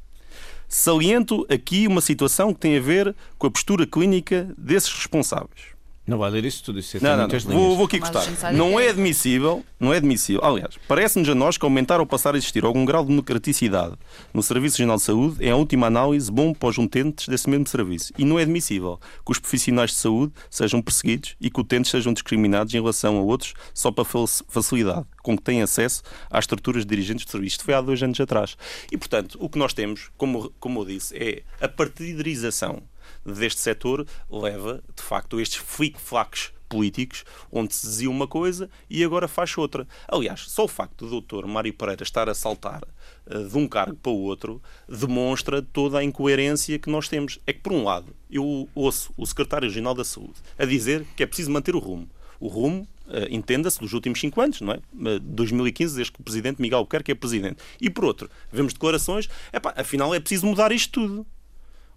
Saliento 0.68 1.46
aqui 1.48 1.86
uma 1.86 2.00
situação 2.00 2.52
que 2.52 2.60
tem 2.60 2.76
a 2.76 2.80
ver 2.80 3.14
com 3.38 3.46
a 3.46 3.50
postura 3.50 3.86
clínica 3.86 4.48
desses 4.58 4.92
responsáveis. 4.92 5.75
Não 6.06 6.18
vai 6.18 6.30
ler 6.30 6.44
isso 6.44 6.62
tudo, 6.62 6.78
isso 6.78 6.96
é 6.96 7.00
não, 7.00 7.16
não, 7.16 7.26
não. 7.26 7.40
Vou, 7.40 7.76
vou 7.76 7.86
aqui 7.86 7.98
gostar. 7.98 8.24
Não 8.52 8.78
é 8.78 8.88
admissível, 8.88 9.64
não 9.80 9.92
é 9.92 9.96
admissível. 9.96 10.44
Aliás, 10.44 10.76
parece-nos 10.86 11.28
a 11.28 11.34
nós 11.34 11.58
que 11.58 11.64
aumentar 11.64 11.98
ou 11.98 12.06
passar 12.06 12.34
a 12.34 12.38
existir 12.38 12.64
algum 12.64 12.84
grau 12.84 13.02
de 13.02 13.08
democraticidade 13.08 13.96
no 14.32 14.40
Serviço 14.40 14.76
Regional 14.76 14.98
de 14.98 15.02
Saúde 15.02 15.44
é, 15.44 15.50
a 15.50 15.56
última 15.56 15.88
análise, 15.88 16.30
bom 16.30 16.54
para 16.54 16.68
os 16.68 16.78
utentes 16.78 17.26
desse 17.26 17.50
mesmo 17.50 17.66
serviço. 17.66 18.12
E 18.16 18.24
não 18.24 18.38
é 18.38 18.42
admissível 18.42 19.00
que 19.24 19.32
os 19.32 19.40
profissionais 19.40 19.90
de 19.90 19.96
saúde 19.96 20.32
sejam 20.48 20.80
perseguidos 20.80 21.34
e 21.40 21.50
que 21.50 21.60
utentes 21.60 21.90
sejam 21.90 22.12
discriminados 22.12 22.72
em 22.72 22.78
relação 22.78 23.18
a 23.18 23.20
outros 23.20 23.54
só 23.74 23.90
para 23.90 24.04
facilidade 24.48 25.06
com 25.22 25.36
que 25.36 25.42
têm 25.42 25.60
acesso 25.60 26.04
às 26.30 26.44
estruturas 26.44 26.84
de 26.84 26.88
dirigentes 26.88 27.24
de 27.24 27.32
serviço. 27.32 27.54
Isto 27.54 27.64
foi 27.64 27.74
há 27.74 27.80
dois 27.80 28.00
anos 28.00 28.20
atrás. 28.20 28.56
E, 28.92 28.96
portanto, 28.96 29.36
o 29.40 29.48
que 29.48 29.58
nós 29.58 29.74
temos, 29.74 30.08
como, 30.16 30.52
como 30.60 30.80
eu 30.80 30.84
disse, 30.84 31.16
é 31.16 31.42
a 31.60 31.66
partidarização 31.66 32.80
deste 33.24 33.60
setor 33.60 34.06
leva, 34.30 34.82
de 34.94 35.02
facto, 35.02 35.38
a 35.38 35.42
estes 35.42 35.58
flic-flacs 35.58 36.52
políticos, 36.68 37.24
onde 37.50 37.74
se 37.74 37.86
dizia 37.86 38.10
uma 38.10 38.26
coisa 38.26 38.68
e 38.88 39.02
agora 39.04 39.28
faz 39.28 39.56
outra. 39.56 39.86
Aliás, 40.08 40.46
só 40.48 40.64
o 40.64 40.68
facto 40.68 41.04
do 41.04 41.10
doutor 41.10 41.46
Mário 41.46 41.72
Pereira 41.72 42.02
estar 42.02 42.28
a 42.28 42.34
saltar 42.34 42.82
uh, 43.26 43.48
de 43.48 43.56
um 43.56 43.66
cargo 43.66 43.96
para 43.96 44.12
o 44.12 44.22
outro 44.22 44.60
demonstra 44.88 45.62
toda 45.62 45.98
a 45.98 46.04
incoerência 46.04 46.78
que 46.78 46.90
nós 46.90 47.08
temos. 47.08 47.38
É 47.46 47.52
que, 47.52 47.60
por 47.60 47.72
um 47.72 47.84
lado, 47.84 48.14
eu 48.30 48.68
ouço 48.74 49.12
o 49.16 49.26
secretário 49.26 49.68
regional 49.68 49.94
da 49.94 50.04
Saúde 50.04 50.34
a 50.58 50.64
dizer 50.64 51.06
que 51.16 51.22
é 51.22 51.26
preciso 51.26 51.50
manter 51.50 51.74
o 51.74 51.78
rumo. 51.78 52.08
O 52.38 52.48
rumo 52.48 52.86
Uh, 53.06 53.22
entenda-se, 53.30 53.78
dos 53.78 53.92
últimos 53.92 54.18
cinco 54.18 54.40
anos, 54.40 54.60
não 54.60 54.72
é? 54.72 54.78
Uh, 54.92 55.20
2015, 55.20 55.94
desde 55.94 56.12
que 56.12 56.20
o 56.20 56.24
presidente 56.24 56.60
Miguel 56.60 56.78
Albuquerque 56.78 57.12
é 57.12 57.14
presidente. 57.14 57.58
E 57.80 57.88
por 57.88 58.04
outro, 58.04 58.28
vemos 58.50 58.72
declarações, 58.72 59.28
epá, 59.52 59.72
afinal 59.76 60.12
é 60.12 60.18
preciso 60.18 60.44
mudar 60.44 60.72
isto 60.72 60.90
tudo. 60.90 61.26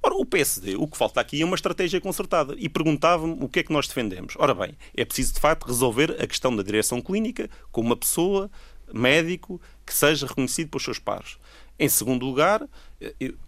Ora, 0.01 0.15
o 0.15 0.25
PSD, 0.25 0.75
o 0.77 0.87
que 0.87 0.97
falta 0.97 1.19
aqui 1.19 1.41
é 1.41 1.45
uma 1.45 1.55
estratégia 1.55 1.99
concertada. 1.99 2.55
E 2.57 2.69
perguntava-me 2.69 3.37
o 3.43 3.49
que 3.49 3.59
é 3.59 3.63
que 3.63 3.73
nós 3.73 3.87
defendemos. 3.87 4.33
Ora 4.37 4.53
bem, 4.53 4.77
é 4.95 5.03
preciso 5.03 5.33
de 5.33 5.39
facto 5.39 5.65
resolver 5.65 6.15
a 6.21 6.27
questão 6.27 6.55
da 6.55 6.63
direção 6.63 7.01
clínica 7.01 7.49
com 7.71 7.81
uma 7.81 7.95
pessoa, 7.95 8.49
médico, 8.93 9.61
que 9.85 9.93
seja 9.93 10.25
reconhecido 10.25 10.69
pelos 10.69 10.83
seus 10.83 10.99
pares. 10.99 11.37
Em 11.77 11.87
segundo 11.87 12.25
lugar, 12.25 12.67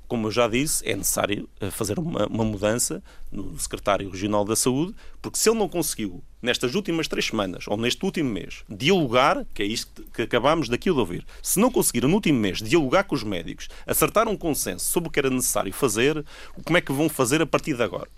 como 0.08 0.28
eu 0.28 0.32
já 0.32 0.48
disse, 0.48 0.88
é 0.88 0.96
necessário 0.96 1.50
fazer 1.72 2.00
uma, 2.00 2.28
uma, 2.28 2.46
mudança 2.46 3.04
no 3.32 3.60
secretário 3.60 4.10
regional 4.10 4.46
da 4.46 4.56
Saúde, 4.56 4.96
porque 5.22 5.38
se 5.38 5.50
ele 5.50 5.60
não 5.60 5.68
conseguiu, 5.68 6.24
nestas 6.42 6.76
últimas 6.76 7.08
três 7.08 7.28
semanas, 7.28 7.66
ou 7.68 7.78
neste 7.78 8.04
último 8.04 8.30
mês, 8.30 8.64
dialogar, 8.70 9.46
que 9.54 9.62
é 9.62 9.66
isto 9.66 10.04
que 10.14 10.24
acabámos 10.24 10.68
daqui 10.68 10.92
de 10.92 10.98
ouvir, 10.98 11.26
se 11.42 11.60
não 11.60 11.72
conseguiram 11.72 12.10
no 12.10 12.16
último 12.16 12.40
mês 12.40 12.60
dialogar 12.60 13.04
com 13.04 13.16
os 13.16 13.24
médicos, 13.24 13.70
acertar 13.86 14.28
um 14.28 14.36
consenso 14.38 14.86
sobre 14.86 15.10
o 15.10 15.12
que 15.12 15.20
era 15.20 15.30
necessário 15.30 15.72
fazer, 15.72 16.26
como 16.66 16.78
é 16.78 16.82
que 16.82 16.92
vão 16.92 17.08
fazer 17.08 17.42
a 17.42 17.46
partir 17.46 17.76
de 17.76 17.84
agora? 17.84 18.10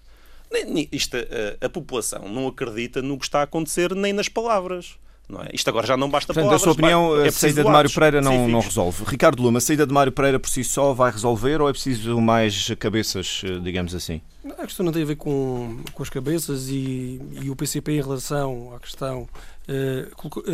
Isto, 0.91 1.17
a, 1.17 1.65
a 1.65 1.69
população 1.69 2.29
não 2.29 2.47
acredita 2.47 3.01
no 3.01 3.17
que 3.17 3.25
está 3.25 3.39
a 3.39 3.43
acontecer 3.43 3.93
nem 3.95 4.13
nas 4.13 4.29
palavras. 4.29 4.95
Não 5.27 5.41
é? 5.41 5.47
Isto 5.53 5.69
agora 5.69 5.87
já 5.87 5.97
não 5.97 6.09
basta 6.09 6.33
Portanto, 6.33 6.43
palavras. 6.43 6.61
a 6.61 6.63
sua 6.63 6.73
opinião, 6.73 7.23
é 7.23 7.29
a 7.29 7.31
saída 7.31 7.63
de 7.63 7.69
Mário 7.69 7.91
Pereira 7.91 8.21
não, 8.21 8.47
não 8.47 8.59
resolve. 8.59 9.03
Ricardo 9.05 9.41
Luma, 9.41 9.57
a 9.57 9.61
saída 9.61 9.87
de 9.87 9.93
Mário 9.93 10.11
Pereira 10.11 10.39
por 10.39 10.49
si 10.49 10.63
só 10.63 10.93
vai 10.93 11.11
resolver 11.11 11.61
ou 11.61 11.69
é 11.69 11.71
preciso 11.71 12.19
mais 12.19 12.69
cabeças, 12.77 13.41
digamos 13.63 13.95
assim? 13.95 14.21
A 14.45 14.65
questão 14.65 14.85
não 14.85 14.91
tem 14.91 15.03
a 15.03 15.05
ver 15.05 15.15
com, 15.15 15.77
com 15.93 16.03
as 16.03 16.09
cabeças 16.09 16.67
e, 16.67 17.21
e 17.41 17.49
o 17.49 17.55
PCP 17.55 17.93
em 17.93 18.01
relação 18.01 18.75
à 18.75 18.79
questão. 18.79 19.27
Eh, 19.67 20.09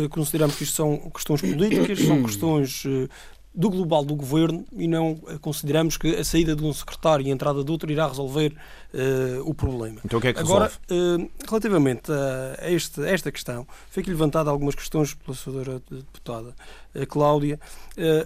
consideramos 0.08 0.54
que 0.54 0.62
isto 0.62 0.76
são 0.76 1.10
questões 1.10 1.40
políticas, 1.40 1.98
são 1.98 2.22
questões 2.22 2.84
eh, 2.86 3.08
do 3.60 3.68
global 3.68 4.02
do 4.02 4.16
governo 4.16 4.64
e 4.72 4.88
não 4.88 5.16
consideramos 5.42 5.98
que 5.98 6.16
a 6.16 6.24
saída 6.24 6.56
de 6.56 6.64
um 6.64 6.72
secretário 6.72 7.26
e 7.26 7.30
a 7.30 7.32
entrada 7.32 7.62
de 7.62 7.70
outro 7.70 7.92
irá 7.92 8.08
resolver 8.08 8.56
uh, 8.94 9.48
o 9.48 9.52
problema. 9.52 10.00
Então 10.02 10.18
o 10.18 10.22
que 10.22 10.28
é 10.28 10.32
que 10.32 10.40
Agora, 10.40 10.72
uh, 10.90 11.30
relativamente 11.46 12.10
a, 12.10 12.70
este, 12.70 13.02
a, 13.02 13.10
esta 13.10 13.30
questão, 13.30 13.66
foi 13.90 14.00
aqui 14.00 14.10
levantada 14.10 14.48
algumas 14.48 14.74
questões 14.74 15.12
pela 15.12 15.36
senhora 15.36 15.82
deputada 15.90 16.54
uh, 16.94 17.06
Cláudia, 17.06 17.60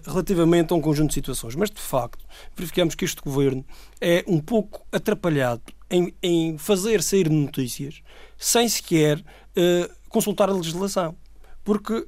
relativamente 0.07 0.73
a 0.73 0.77
um 0.77 0.81
conjunto 0.81 1.09
de 1.09 1.15
situações, 1.15 1.57
mas 1.57 1.69
de 1.69 1.81
facto 1.81 2.25
verificamos 2.55 2.95
que 2.95 3.05
este 3.05 3.21
governo 3.21 3.65
é 4.01 4.25
um 4.29 4.39
pouco 4.39 4.83
atrapalhado 4.93 5.63
em, 5.91 6.15
em 6.23 6.57
fazer 6.59 7.03
sair 7.03 7.29
notícias 7.29 8.03
sem 8.39 8.69
sequer 8.69 9.25
consultar 10.09 10.49
a 10.49 10.53
legislação. 10.53 11.17
Porque 11.65 12.07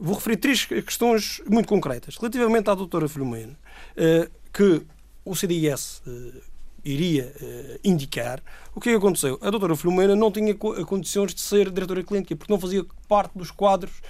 Vou 0.00 0.14
referir 0.14 0.36
três 0.36 0.64
questões 0.64 1.42
muito 1.50 1.68
concretas. 1.68 2.16
Relativamente 2.16 2.70
à 2.70 2.74
doutora 2.74 3.08
Filomena, 3.08 3.58
eh, 3.96 4.30
que 4.52 4.82
o 5.24 5.34
CDS 5.34 6.00
eh, 6.06 6.40
iria 6.84 7.34
eh, 7.40 7.80
indicar, 7.82 8.40
o 8.76 8.80
que 8.80 8.90
aconteceu? 8.90 9.40
A 9.42 9.50
doutora 9.50 9.74
Filomena 9.74 10.14
não 10.14 10.30
tinha 10.30 10.54
condições 10.54 11.34
de 11.34 11.40
ser 11.40 11.68
diretora 11.70 12.04
clínica, 12.04 12.36
porque 12.36 12.52
não 12.52 12.60
fazia 12.60 12.86
parte 13.08 13.36
dos 13.36 13.50
quadros 13.50 14.00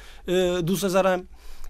do 0.63 0.77
Cesarame. 0.77 1.27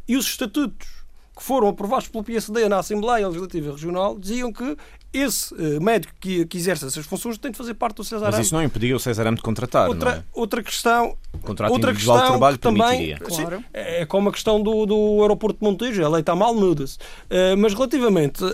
E 0.09 0.17
os 0.17 0.27
estatutos 0.27 0.98
que 1.39 1.45
foram 1.45 1.69
aprovados 1.69 2.09
pelo 2.09 2.25
PSD 2.25 2.69
na 2.69 2.81
Assembleia 2.81 3.29
Legislativa 3.29 3.71
Regional 3.71 4.19
diziam 4.19 4.53
que 4.53 4.77
esse 5.13 5.55
uh, 5.55 5.81
médico 5.81 6.13
que, 6.19 6.45
que 6.45 6.59
exerce 6.59 6.85
essas 6.85 7.07
funções 7.07 7.39
tem 7.39 7.53
de 7.53 7.57
fazer 7.57 7.75
parte 7.75 7.99
do 7.99 8.05
Cesarame. 8.05 8.37
Mas 8.37 8.47
isso 8.47 8.55
não 8.57 8.63
impedia 8.63 8.97
o 8.97 8.99
Cesarame 8.99 9.37
de 9.37 9.43
contratar, 9.43 9.89
outra, 9.89 10.11
não 10.11 10.19
é? 10.19 10.25
Outra 10.35 10.63
questão... 10.65 11.17
O 11.33 11.39
contrato 11.39 11.71
outra 11.71 11.93
individual 11.93 12.17
questão 12.19 12.33
de 12.33 12.39
trabalho 12.39 12.59
também, 12.59 12.83
permitiria. 12.83 13.19
Claro. 13.19 13.59
Sim, 13.59 13.65
é 13.73 14.05
como 14.05 14.29
a 14.29 14.33
questão 14.33 14.61
do, 14.61 14.85
do 14.85 15.23
aeroporto 15.23 15.61
de 15.61 15.65
Montejo, 15.65 16.05
a 16.05 16.09
lei 16.09 16.21
está 16.21 16.35
mal, 16.35 16.53
muda-se. 16.53 16.97
Uh, 16.97 17.57
mas 17.57 17.73
relativamente 17.73 18.43
uh, 18.43 18.51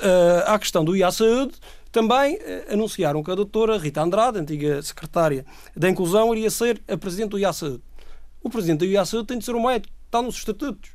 à 0.47 0.59
questão 0.59 0.85
do 0.85 0.95
IA 0.95 1.11
Saúde, 1.11 1.55
também 1.91 2.39
anunciaram 2.69 3.23
que 3.23 3.31
a 3.31 3.35
doutora 3.35 3.79
Rita 3.79 4.03
Andrade, 4.03 4.39
antiga 4.39 4.83
secretária 4.83 5.47
da 5.75 5.89
Inclusão, 5.89 6.35
iria 6.35 6.51
ser 6.51 6.83
a 6.87 6.99
presidente 6.99 7.31
do 7.31 7.39
IA 7.39 7.53
Saúde. 7.53 7.83
O 8.43 8.51
presidente 8.51 8.81
do 8.81 8.85
IA 8.85 9.07
Saúde 9.07 9.29
tem 9.29 9.39
de 9.39 9.45
ser 9.45 9.55
um 9.55 9.65
médico, 9.65 9.95
está 10.05 10.21
nos 10.21 10.35
estatutos. 10.37 10.91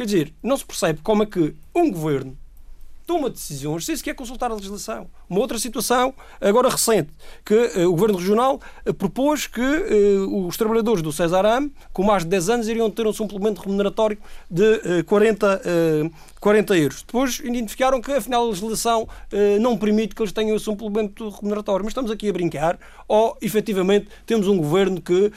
Quer 0.00 0.06
dizer, 0.06 0.34
não 0.42 0.56
se 0.56 0.64
percebe 0.64 1.00
como 1.02 1.24
é 1.24 1.26
que 1.26 1.54
um 1.74 1.90
governo 1.90 2.34
toma 3.10 3.28
decisões 3.28 3.84
sem 3.84 3.96
sequer 3.96 4.14
consultar 4.14 4.52
a 4.52 4.54
legislação. 4.54 5.08
Uma 5.28 5.40
outra 5.40 5.58
situação, 5.58 6.14
agora 6.40 6.70
recente, 6.70 7.10
que 7.44 7.54
uh, 7.54 7.88
o 7.88 7.90
Governo 7.90 8.16
Regional 8.16 8.60
uh, 8.86 8.94
propôs 8.94 9.48
que 9.48 9.60
uh, 9.60 10.46
os 10.46 10.56
trabalhadores 10.56 11.02
do 11.02 11.12
Cesarame, 11.12 11.72
com 11.92 12.04
mais 12.04 12.22
de 12.22 12.30
10 12.30 12.48
anos, 12.50 12.68
iriam 12.68 12.88
ter 12.88 13.06
um 13.06 13.12
suplemento 13.12 13.60
remuneratório 13.60 14.16
de 14.48 15.02
40, 15.04 15.60
40 16.40 16.78
euros. 16.78 17.02
Depois 17.02 17.40
identificaram 17.40 18.00
que, 18.00 18.12
afinal, 18.12 18.44
a 18.44 18.48
legislação 18.48 19.08
não 19.60 19.76
permite 19.76 20.14
que 20.14 20.22
eles 20.22 20.32
tenham 20.32 20.56
esse 20.56 20.64
suplemento 20.64 21.28
remuneratório. 21.28 21.84
Mas 21.84 21.90
estamos 21.90 22.10
aqui 22.10 22.28
a 22.28 22.32
brincar, 22.32 22.78
ou, 23.08 23.36
efetivamente, 23.42 24.08
temos 24.24 24.46
um 24.46 24.56
governo 24.56 25.00
que 25.00 25.32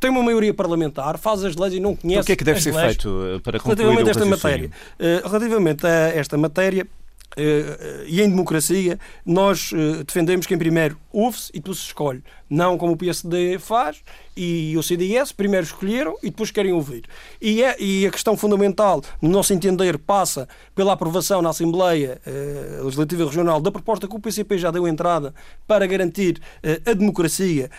tem 0.00 0.10
uma 0.10 0.22
maioria 0.22 0.54
parlamentar, 0.54 1.18
faz 1.18 1.44
as 1.44 1.56
leis 1.56 1.74
e 1.74 1.80
não 1.80 1.96
conhece. 1.96 2.20
Então, 2.20 2.22
o 2.22 2.26
que 2.26 2.32
é 2.32 2.36
que 2.36 2.44
deve 2.44 2.60
ser 2.60 2.74
leis. 2.74 2.86
feito 2.86 3.08
eh, 3.08 3.38
para 3.40 3.58
concluir 3.58 3.78
relativamente 3.78 4.08
a 4.08 4.10
esta 4.10 4.26
matéria? 4.26 4.70
Uh, 4.98 5.28
relativamente 5.28 5.86
a 5.86 5.90
esta 5.90 6.38
matéria, 6.38 6.86
e 8.06 8.20
em 8.20 8.28
democracia, 8.28 8.98
nós 9.24 9.72
uh, 9.72 10.04
defendemos 10.04 10.46
que, 10.46 10.54
em 10.54 10.58
primeiro, 10.58 10.98
ouve-se 11.12 11.50
e 11.54 11.58
depois 11.58 11.78
se 11.78 11.84
escolhe. 11.84 12.22
Não 12.50 12.78
como 12.78 12.92
o 12.92 12.96
PSD 12.96 13.58
faz 13.58 14.02
e 14.36 14.74
o 14.76 14.82
CDS, 14.82 15.32
primeiro 15.32 15.66
escolheram 15.66 16.16
e 16.22 16.30
depois 16.30 16.50
querem 16.50 16.72
ouvir. 16.72 17.04
E, 17.40 17.62
é, 17.62 17.76
e 17.80 18.06
a 18.06 18.10
questão 18.10 18.36
fundamental, 18.36 19.02
no 19.20 19.28
nosso 19.28 19.52
entender, 19.52 19.98
passa 19.98 20.48
pela 20.74 20.94
aprovação 20.94 21.42
na 21.42 21.50
Assembleia 21.50 22.20
uh, 22.26 22.84
Legislativa 22.84 23.24
Regional 23.24 23.60
da 23.60 23.70
proposta 23.70 24.08
que 24.08 24.16
o 24.16 24.20
PCP 24.20 24.58
já 24.58 24.70
deu 24.70 24.88
entrada 24.88 25.34
para 25.66 25.86
garantir 25.86 26.40
a 26.86 26.92
democracia 26.92 27.70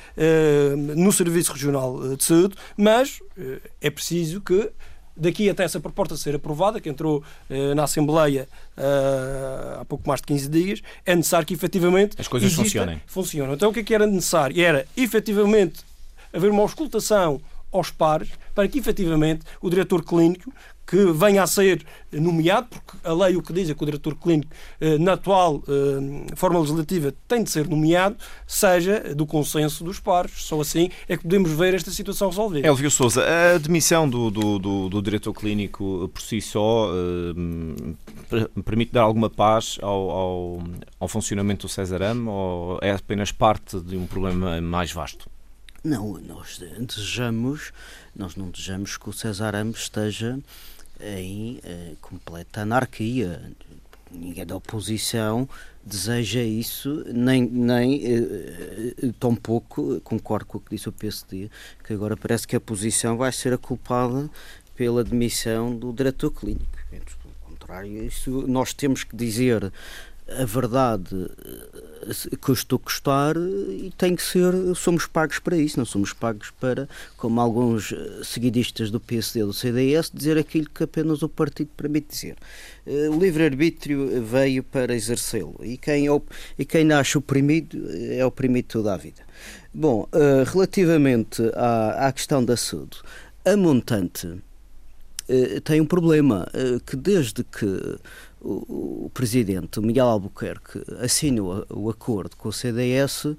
no 0.95 1.11
Serviço 1.11 1.51
Regional 1.51 2.15
de 2.15 2.23
Saúde, 2.23 2.55
mas 2.77 3.19
é 3.81 3.89
preciso 3.89 4.41
que 4.41 4.71
daqui 5.19 5.49
até 5.49 5.63
essa 5.63 5.79
proposta 5.79 6.15
ser 6.15 6.35
aprovada, 6.35 6.79
que 6.79 6.89
entrou 6.89 7.23
uh, 7.49 7.75
na 7.75 7.83
Assembleia 7.83 8.47
uh, 8.77 9.81
há 9.81 9.85
pouco 9.85 10.07
mais 10.07 10.21
de 10.21 10.27
15 10.27 10.49
dias, 10.49 10.81
é 11.05 11.15
necessário 11.15 11.45
que 11.45 11.53
efetivamente 11.53 12.15
as 12.19 12.27
coisas 12.27 12.51
exista, 12.51 12.63
funcionem. 12.63 13.01
Funcionam. 13.05 13.53
Então 13.53 13.69
o 13.69 13.73
que, 13.73 13.81
é 13.81 13.83
que 13.83 13.93
era 13.93 14.07
necessário? 14.07 14.59
Era 14.61 14.85
efetivamente 14.95 15.81
haver 16.33 16.49
uma 16.49 16.61
auscultação 16.61 17.41
aos 17.71 17.91
pares 17.91 18.29
para 18.55 18.67
que 18.67 18.79
efetivamente 18.79 19.41
o 19.61 19.69
diretor 19.69 20.03
clínico 20.03 20.51
que 20.89 21.11
venha 21.11 21.43
a 21.43 21.47
ser 21.47 21.85
nomeado, 22.11 22.67
porque 22.67 22.97
a 23.07 23.13
lei 23.13 23.35
o 23.35 23.43
que 23.43 23.53
diz 23.53 23.69
é 23.69 23.75
que 23.75 23.83
o 23.83 23.85
diretor 23.85 24.15
clínico, 24.15 24.51
eh, 24.81 24.97
na 24.97 25.13
atual 25.13 25.61
eh, 25.67 26.33
forma 26.35 26.59
legislativa, 26.59 27.13
tem 27.27 27.43
de 27.43 27.51
ser 27.51 27.67
nomeado, 27.67 28.15
seja 28.47 29.13
do 29.13 29.27
consenso 29.27 29.83
dos 29.83 29.99
pares. 29.99 30.31
Só 30.43 30.59
assim 30.59 30.89
é 31.07 31.15
que 31.15 31.23
podemos 31.23 31.51
ver 31.51 31.75
esta 31.75 31.91
situação 31.91 32.29
resolvida. 32.29 32.67
Elvio 32.67 32.89
Souza, 32.89 33.23
a 33.23 33.55
admissão 33.55 34.09
do, 34.09 34.31
do, 34.31 34.57
do, 34.57 34.89
do 34.89 35.01
diretor 35.01 35.31
clínico 35.31 36.09
por 36.11 36.21
si 36.23 36.41
só 36.41 36.89
eh, 38.31 38.47
permite 38.65 38.91
dar 38.91 39.03
alguma 39.03 39.29
paz 39.29 39.77
ao, 39.83 40.09
ao, 40.09 40.63
ao 40.99 41.07
funcionamento 41.07 41.67
do 41.67 41.69
Cesarame 41.69 42.27
ou 42.27 42.79
é 42.81 42.91
apenas 42.91 43.31
parte 43.31 43.79
de 43.79 43.95
um 43.95 44.07
problema 44.07 44.59
mais 44.59 44.91
vasto? 44.91 45.29
Não, 45.83 46.19
nós 46.19 46.59
desejamos, 46.77 47.71
nós 48.15 48.35
não 48.35 48.49
desejamos 48.49 48.97
que 48.97 49.09
o 49.09 49.13
César 49.13 49.51
Ramos 49.51 49.83
esteja 49.83 50.37
em 50.99 51.59
eh, 51.63 51.93
completa 52.01 52.61
anarquia. 52.61 53.41
Ninguém 54.11 54.45
da 54.45 54.55
oposição 54.55 55.47
deseja 55.85 56.41
isso, 56.41 57.03
nem, 57.13 57.43
nem 57.43 58.05
eh, 58.05 58.93
eh, 59.01 59.11
tão 59.19 59.35
pouco, 59.35 59.99
concordo 60.01 60.45
com 60.45 60.57
o 60.57 60.61
que 60.61 60.75
disse 60.75 60.89
o 60.89 60.91
PSD, 60.91 61.49
que 61.83 61.93
agora 61.93 62.17
parece 62.17 62.47
que 62.47 62.55
a 62.55 62.59
oposição 62.59 63.17
vai 63.17 63.31
ser 63.31 63.53
a 63.53 63.57
culpada 63.57 64.29
pela 64.75 65.03
demissão 65.03 65.75
do 65.75 65.91
diretor 65.91 66.31
clínico. 66.31 66.65
Pelo 66.89 67.35
contrário, 67.43 68.03
isso 68.03 68.45
nós 68.47 68.73
temos 68.73 69.03
que 69.03 69.15
dizer 69.15 69.71
a 70.27 70.45
verdade 70.45 71.29
eh, 71.45 71.88
custa 72.41 72.75
o 72.75 72.79
custar 72.79 73.35
e 73.37 73.91
tem 73.97 74.15
que 74.15 74.23
ser, 74.23 74.53
somos 74.75 75.05
pagos 75.05 75.39
para 75.39 75.57
isso, 75.57 75.77
não 75.77 75.85
somos 75.85 76.13
pagos 76.13 76.51
para, 76.59 76.87
como 77.17 77.39
alguns 77.39 77.91
eh, 77.91 78.21
seguidistas 78.23 78.89
do 78.91 78.99
PSD 78.99 79.43
do 79.43 79.53
CDS, 79.53 80.11
dizer 80.13 80.37
aquilo 80.37 80.69
que 80.69 80.83
apenas 80.83 81.21
o 81.21 81.29
partido 81.29 81.69
permite 81.75 82.09
dizer. 82.09 82.35
Eh, 82.85 83.09
o 83.09 83.19
livre-arbítrio 83.19 84.23
veio 84.23 84.63
para 84.63 84.93
exercê-lo 84.93 85.55
e 85.61 85.77
quem, 85.77 86.07
é, 86.07 86.21
e 86.57 86.65
quem 86.65 86.83
nasce 86.83 87.17
oprimido 87.17 87.77
é 88.11 88.25
oprimido 88.25 88.65
toda 88.65 88.93
a 88.93 88.97
vida. 88.97 89.21
Bom, 89.73 90.07
relativamente 90.51 91.43
à, 91.55 92.07
à 92.07 92.11
questão 92.11 92.43
da 92.43 92.57
saúde, 92.57 92.97
a 93.45 93.55
montante 93.55 94.27
tem 95.63 95.79
um 95.79 95.85
problema 95.85 96.47
que 96.87 96.95
desde 96.95 97.43
que 97.43 97.99
o, 98.41 99.11
presidente, 99.13 99.79
Miguel 99.79 100.07
Albuquerque, 100.07 100.83
assinou 100.99 101.65
o 101.69 101.89
acordo 101.89 102.35
com 102.37 102.49
o 102.49 102.53
CDS, 102.53 103.35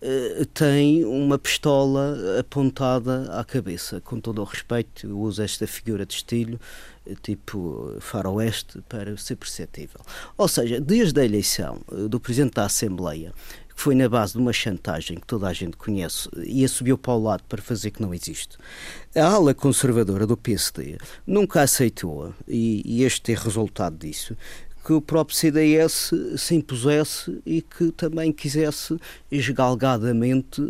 eh, 0.00 0.44
tem 0.52 1.04
uma 1.04 1.38
pistola 1.38 2.38
apontada 2.38 3.38
à 3.38 3.42
cabeça. 3.42 4.00
Com 4.00 4.20
todo 4.20 4.40
o 4.42 4.44
respeito, 4.44 5.06
eu 5.06 5.18
uso 5.18 5.42
esta 5.42 5.66
figura 5.66 6.04
de 6.04 6.14
estilo, 6.14 6.60
eh, 7.06 7.14
tipo 7.22 7.96
faroeste, 8.00 8.82
para 8.88 9.16
ser 9.16 9.36
perceptível. 9.36 10.00
Ou 10.36 10.46
seja, 10.46 10.80
desde 10.80 11.20
a 11.20 11.24
eleição 11.24 11.80
eh, 11.90 12.06
do 12.08 12.20
presidente 12.20 12.54
da 12.54 12.66
Assembleia, 12.66 13.32
foi 13.74 13.94
na 13.94 14.08
base 14.08 14.32
de 14.32 14.38
uma 14.38 14.52
chantagem 14.52 15.18
que 15.18 15.26
toda 15.26 15.48
a 15.48 15.52
gente 15.52 15.76
conhece 15.76 16.28
e 16.44 16.64
a 16.64 16.68
subiu 16.68 16.96
para 16.96 17.12
o 17.12 17.22
lado 17.22 17.44
para 17.48 17.60
fazer 17.60 17.90
que 17.90 18.00
não 18.02 18.14
existe. 18.14 18.56
A 19.14 19.24
ala 19.24 19.54
conservadora 19.54 20.26
do 20.26 20.36
PSD 20.36 20.98
nunca 21.26 21.62
aceitou, 21.62 22.34
e, 22.46 22.82
e 22.84 23.04
este 23.04 23.32
é 23.32 23.34
resultado 23.34 23.96
disso, 23.96 24.36
que 24.84 24.92
o 24.92 25.00
próprio 25.00 25.36
CDS 25.36 26.10
se 26.36 26.54
impusesse 26.54 27.40
e 27.46 27.62
que 27.62 27.90
também 27.92 28.30
quisesse 28.30 28.98
esgalgadamente 29.30 30.62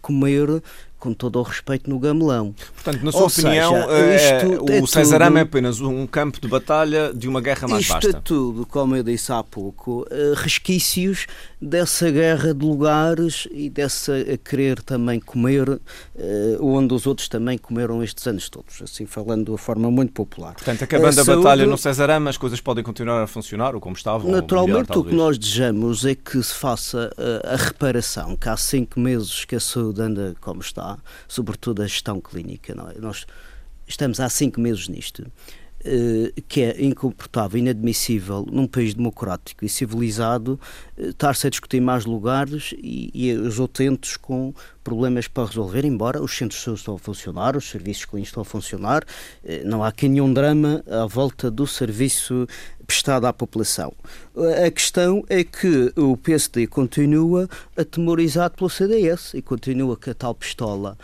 comer 0.00 0.62
com 0.98 1.14
todo 1.14 1.38
o 1.38 1.42
respeito, 1.42 1.88
no 1.88 1.98
gamelão. 1.98 2.54
Portanto, 2.74 3.02
na 3.04 3.12
sua 3.12 3.22
Ou 3.22 3.26
opinião, 3.26 3.74
seja, 3.74 3.92
é, 3.92 4.76
é, 4.78 4.82
o 4.82 4.86
Cesarama 4.86 5.38
é 5.38 5.42
apenas 5.42 5.80
um 5.80 6.06
campo 6.06 6.40
de 6.40 6.48
batalha 6.48 7.12
de 7.14 7.28
uma 7.28 7.40
guerra 7.40 7.68
mais 7.68 7.82
isto 7.82 7.92
vasta? 7.92 8.08
Isto 8.08 8.16
é 8.16 8.20
tudo, 8.20 8.66
como 8.66 8.96
eu 8.96 9.02
disse 9.02 9.32
há 9.32 9.42
pouco, 9.42 10.06
eh, 10.10 10.34
resquícios 10.36 11.26
dessa 11.60 12.10
guerra 12.10 12.54
de 12.54 12.64
lugares 12.64 13.48
e 13.50 13.68
dessa 13.68 14.14
a 14.16 14.36
querer 14.36 14.82
também 14.82 15.20
comer, 15.20 15.80
eh, 16.16 16.56
onde 16.60 16.94
os 16.94 17.06
outros 17.06 17.28
também 17.28 17.58
comeram 17.58 18.02
estes 18.02 18.26
anos 18.26 18.48
todos, 18.48 18.80
assim 18.82 19.06
falando 19.06 19.46
de 19.46 19.50
uma 19.50 19.58
forma 19.58 19.90
muito 19.90 20.12
popular. 20.12 20.54
Portanto, 20.54 20.84
acabando 20.84 21.18
a, 21.18 21.22
a 21.22 21.24
saúde, 21.24 21.42
batalha 21.42 21.66
no 21.66 21.76
Cesarama, 21.76 22.30
as 22.30 22.36
coisas 22.36 22.60
podem 22.60 22.84
continuar 22.84 23.22
a 23.22 23.26
funcionar 23.26 23.74
ou 23.74 23.80
como 23.80 23.96
estavam? 23.96 24.30
Naturalmente, 24.30 24.90
melhor, 24.90 24.98
o 24.98 25.04
que 25.04 25.14
nós 25.14 25.36
desejamos 25.36 26.04
é 26.04 26.14
que 26.14 26.42
se 26.42 26.54
faça 26.54 27.10
a, 27.16 27.54
a 27.54 27.56
reparação, 27.56 28.36
que 28.36 28.48
há 28.48 28.56
cinco 28.56 29.00
meses 29.00 29.44
que 29.44 29.56
a 29.56 29.60
saúde 29.60 30.00
anda 30.00 30.34
como 30.40 30.60
está, 30.60 30.87
sobretudo 31.26 31.82
a 31.82 31.86
gestão 31.86 32.20
clínica. 32.20 32.72
É? 32.72 33.00
Nós 33.00 33.26
estamos 33.86 34.20
há 34.20 34.28
cinco 34.28 34.60
meses 34.60 34.88
nisto. 34.88 35.30
Uh, 35.88 36.42
que 36.46 36.60
é 36.60 36.84
incomportável, 36.84 37.58
inadmissível 37.58 38.44
num 38.52 38.66
país 38.66 38.92
democrático 38.92 39.64
e 39.64 39.70
civilizado 39.70 40.60
uh, 40.98 41.08
estar-se 41.08 41.46
a 41.46 41.50
discutir 41.50 41.80
mais 41.80 42.04
lugares 42.04 42.74
e, 42.76 43.10
e, 43.14 43.32
os 43.32 43.58
utentes 43.58 44.18
com 44.18 44.52
problemas 44.84 45.28
para 45.28 45.46
resolver, 45.46 45.86
embora 45.86 46.20
os 46.22 46.36
centros 46.36 46.58
de 46.58 46.64
saúde 46.64 46.80
estão 46.80 46.94
a 46.96 46.98
funcionar, 46.98 47.56
os 47.56 47.70
serviços 47.70 48.04
clínicos 48.04 48.28
estão 48.28 48.42
a 48.42 48.44
funcionar, 48.44 49.02
uh, 49.02 49.66
não 49.66 49.82
há 49.82 49.88
aqui 49.88 50.10
nenhum 50.10 50.30
drama 50.30 50.84
à 50.86 51.06
volta 51.06 51.50
do 51.50 51.66
serviço 51.66 52.46
prestado 52.86 53.26
à 53.26 53.32
população. 53.32 53.92
A 54.66 54.70
questão 54.70 55.24
é 55.28 55.42
que 55.42 55.92
o 55.96 56.16
PSD 56.16 56.66
continua 56.66 57.48
atemorizado 57.76 58.56
pelo 58.56 58.68
CDS 58.68 59.32
e 59.34 59.42
continua 59.42 59.96
com 59.96 60.10
a 60.10 60.14
tal 60.14 60.34
pistola 60.34 60.98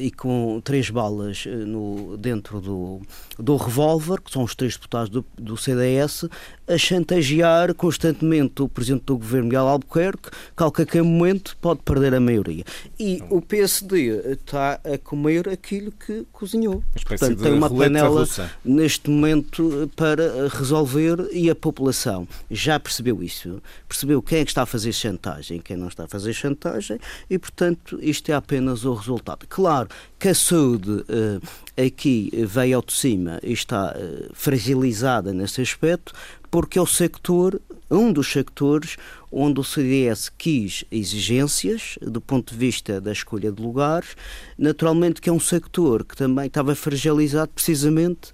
e 0.00 0.10
com 0.10 0.60
três 0.64 0.88
balas 0.88 1.44
eh, 1.46 1.50
no, 1.50 2.16
dentro 2.16 2.60
do, 2.60 3.00
do 3.38 3.56
revólver, 3.56 4.20
que 4.20 4.30
são 4.32 4.42
os 4.42 4.54
três 4.54 4.74
deputados 4.74 5.10
do, 5.10 5.24
do 5.36 5.56
CDS, 5.56 6.24
a 6.70 6.78
chantagear 6.78 7.74
constantemente 7.74 8.62
o 8.62 8.68
Presidente 8.68 9.04
do 9.04 9.18
Governo, 9.18 9.46
Miguel 9.48 9.66
Albuquerque, 9.66 10.30
que 10.30 10.62
a 10.62 10.70
qualquer 10.70 11.02
momento 11.02 11.56
pode 11.60 11.80
perder 11.82 12.14
a 12.14 12.20
maioria. 12.20 12.64
E 12.98 13.22
o 13.28 13.42
PSD 13.42 14.32
está 14.32 14.80
a 14.84 14.96
comer 14.98 15.48
aquilo 15.48 15.90
que 15.92 16.24
cozinhou. 16.32 16.82
Portanto, 17.04 17.42
tem 17.42 17.52
uma 17.52 17.68
panela 17.68 18.20
russa. 18.20 18.50
neste 18.64 19.10
momento 19.10 19.90
para 19.96 20.48
resolver 20.48 21.28
e 21.32 21.50
a 21.50 21.54
população 21.54 22.26
já 22.50 22.78
percebeu 22.78 23.22
isso, 23.22 23.60
percebeu 23.88 24.22
quem 24.22 24.40
é 24.40 24.44
que 24.44 24.50
está 24.50 24.62
a 24.62 24.66
fazer 24.66 24.92
chantagem, 24.92 25.60
quem 25.60 25.76
não 25.76 25.88
está 25.88 26.04
a 26.04 26.08
fazer 26.08 26.32
chantagem 26.32 26.98
e, 27.28 27.38
portanto, 27.38 27.98
isto 28.00 28.30
é 28.30 28.34
apenas 28.34 28.84
o 28.84 28.94
resultado. 28.94 29.46
Claro 29.48 29.88
que 30.18 30.28
a 30.28 30.34
saúde 30.34 30.90
uh, 30.90 31.40
aqui 31.86 32.30
veio 32.46 32.76
ao 32.76 32.82
de 32.82 32.92
cima 32.92 33.38
e 33.42 33.52
está 33.52 33.94
uh, 33.96 34.30
fragilizada 34.32 35.32
nesse 35.32 35.60
aspecto, 35.60 36.12
porque 36.50 36.78
é 36.78 36.82
o 36.82 36.86
sector, 36.86 37.60
um 37.90 38.12
dos 38.12 38.30
sectores 38.30 38.96
onde 39.32 39.60
o 39.60 39.64
CDS 39.64 40.30
quis 40.36 40.84
exigências 40.90 41.98
do 42.02 42.20
ponto 42.20 42.52
de 42.52 42.58
vista 42.58 43.00
da 43.00 43.12
escolha 43.12 43.52
de 43.52 43.62
lugares, 43.62 44.16
naturalmente 44.58 45.20
que 45.20 45.28
é 45.30 45.32
um 45.32 45.40
sector 45.40 46.04
que 46.04 46.16
também 46.16 46.46
estava 46.46 46.74
fragilizado 46.74 47.50
precisamente 47.54 48.32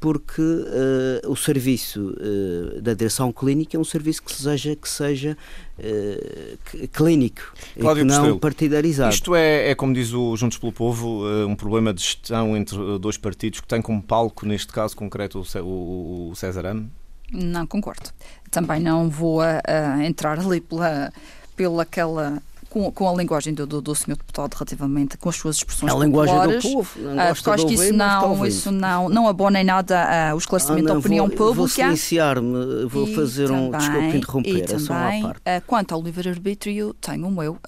porque 0.00 0.42
uh, 0.42 1.30
o 1.30 1.36
serviço 1.36 2.14
uh, 2.18 2.80
da 2.82 2.94
direção 2.94 3.32
clínica 3.32 3.76
é 3.76 3.80
um 3.80 3.84
serviço 3.84 4.22
que 4.22 4.32
seja, 4.32 4.76
que 4.76 4.88
seja 4.88 5.36
uh, 5.78 6.88
clínico 6.88 7.54
Cláudio 7.78 8.04
e 8.04 8.06
que 8.06 8.12
não 8.12 8.38
partidarizado. 8.38 9.14
Isto 9.14 9.34
é, 9.34 9.70
é, 9.70 9.74
como 9.74 9.94
diz 9.94 10.12
o 10.12 10.36
Juntos 10.36 10.58
pelo 10.58 10.72
Povo, 10.72 11.24
um 11.46 11.56
problema 11.56 11.92
de 11.92 12.02
gestão 12.02 12.56
entre 12.56 12.76
dois 12.98 13.16
partidos 13.16 13.60
que 13.60 13.66
tem 13.66 13.80
como 13.80 14.02
palco, 14.02 14.46
neste 14.46 14.72
caso 14.72 14.96
concreto, 14.96 15.40
o, 15.40 15.60
o, 15.62 16.30
o 16.30 16.36
César 16.36 16.66
Ame? 16.66 16.90
Não 17.32 17.66
concordo. 17.66 18.10
Também 18.50 18.80
não 18.80 19.08
vou 19.08 19.40
a, 19.40 19.60
a 19.66 20.04
entrar 20.04 20.38
ali 20.38 20.60
pela, 20.60 21.12
pela 21.56 21.82
aquela 21.82 22.42
com, 22.74 22.90
com, 22.90 23.08
a 23.08 23.14
linguagem 23.14 23.54
do, 23.54 23.64
do, 23.64 23.80
do 23.80 23.94
senhor 23.94 24.16
deputado 24.16 24.52
relativamente 24.52 25.16
com 25.16 25.28
as 25.28 25.36
suas 25.36 25.56
expressões 25.58 25.92
a 25.92 25.96
linguagem 25.96 26.34
do 26.34 26.60
povo 26.60 26.98
uh, 26.98 27.34
porque 27.34 27.50
acho 27.50 27.66
que 27.68 27.74
isso 27.74 27.92
não 27.92 28.44
isso 28.44 28.72
não 28.72 29.08
não 29.08 29.28
abona 29.28 29.60
em 29.60 29.64
nada 29.64 30.32
uh, 30.32 30.34
o 30.34 30.38
esclarecimento 30.38 30.86
ah, 30.86 30.88
não, 30.88 30.94
da 30.94 30.98
opinião 30.98 31.28
vou, 31.28 31.36
pública. 31.36 31.54
vou 31.54 31.68
silenciar-me 31.68 32.86
vou 32.86 33.06
e 33.06 33.14
fazer 33.14 33.46
também, 33.46 33.62
um 33.62 33.70
desculpe 33.70 34.16
interromper 34.16 34.50
e 34.50 34.60
é 34.60 34.64
também, 34.64 35.24
uh, 35.24 35.34
quanto 35.68 35.94
ao 35.94 36.02
livre-arbítrio 36.02 36.94
tenho 36.94 37.28
o 37.28 37.30
meu 37.30 37.58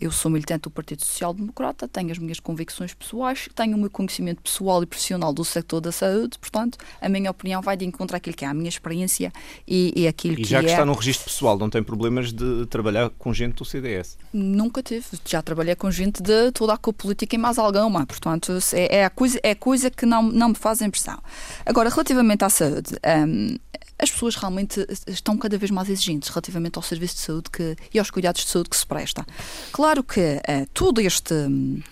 eu 0.00 0.10
sou 0.10 0.30
militante 0.30 0.62
do 0.62 0.70
Partido 0.70 1.04
Social 1.04 1.32
Democrata, 1.32 1.88
tenho 1.88 2.10
as 2.10 2.18
minhas 2.18 2.40
convicções 2.40 2.92
pessoais, 2.92 3.48
tenho 3.54 3.76
o 3.76 3.80
meu 3.80 3.90
conhecimento 3.90 4.42
pessoal 4.42 4.82
e 4.82 4.86
profissional 4.86 5.32
do 5.32 5.44
setor 5.44 5.80
da 5.80 5.92
saúde, 5.92 6.38
portanto, 6.38 6.78
a 7.00 7.08
minha 7.08 7.30
opinião 7.30 7.62
vai 7.62 7.76
de 7.76 7.84
encontro 7.84 8.16
àquilo 8.16 8.36
que 8.36 8.44
é 8.44 8.48
a 8.48 8.54
minha 8.54 8.68
experiência 8.68 9.32
e, 9.66 9.92
e 9.96 10.06
aquilo 10.06 10.34
e 10.34 10.36
que 10.36 10.42
é... 10.42 10.46
E 10.46 10.50
já 10.50 10.60
que 10.60 10.70
está 10.70 10.84
no 10.84 10.92
registro 10.92 11.24
pessoal, 11.24 11.58
não 11.58 11.70
tem 11.70 11.82
problemas 11.82 12.32
de 12.32 12.66
trabalhar 12.66 13.10
com 13.10 13.32
gente 13.32 13.56
do 13.56 13.64
CDS? 13.64 14.18
Nunca 14.32 14.82
tive. 14.82 15.06
Já 15.24 15.42
trabalhei 15.42 15.74
com 15.74 15.90
gente 15.90 16.22
de 16.22 16.52
toda 16.52 16.74
a 16.74 16.78
política 16.78 17.34
e 17.34 17.38
mais 17.38 17.58
alguma, 17.58 18.06
portanto, 18.06 18.52
é, 18.72 18.96
é, 18.96 19.04
a 19.04 19.10
coisa, 19.10 19.40
é 19.42 19.52
a 19.52 19.56
coisa 19.56 19.90
que 19.90 20.04
não, 20.04 20.22
não 20.22 20.50
me 20.50 20.54
faz 20.54 20.80
impressão. 20.80 21.18
Agora, 21.64 21.88
relativamente 21.88 22.44
à 22.44 22.50
saúde, 22.50 22.94
um, 23.26 23.56
as 23.98 24.10
pessoas 24.10 24.36
realmente 24.36 24.86
estão 25.06 25.36
cada 25.38 25.56
vez 25.56 25.70
mais 25.70 25.88
exigentes 25.88 26.28
relativamente 26.28 26.76
ao 26.76 26.82
serviço 26.82 27.14
de 27.14 27.20
saúde 27.20 27.50
que, 27.50 27.76
e 27.92 27.98
aos 27.98 28.10
cuidados 28.10 28.44
de 28.44 28.50
saúde 28.50 28.70
que 28.70 28.76
se 28.76 28.86
presta. 28.86 29.26
Claro 29.72 30.02
que 30.02 30.20
uh, 30.20 30.66
todo 30.72 31.00
este. 31.00 31.34
Um, 31.34 31.82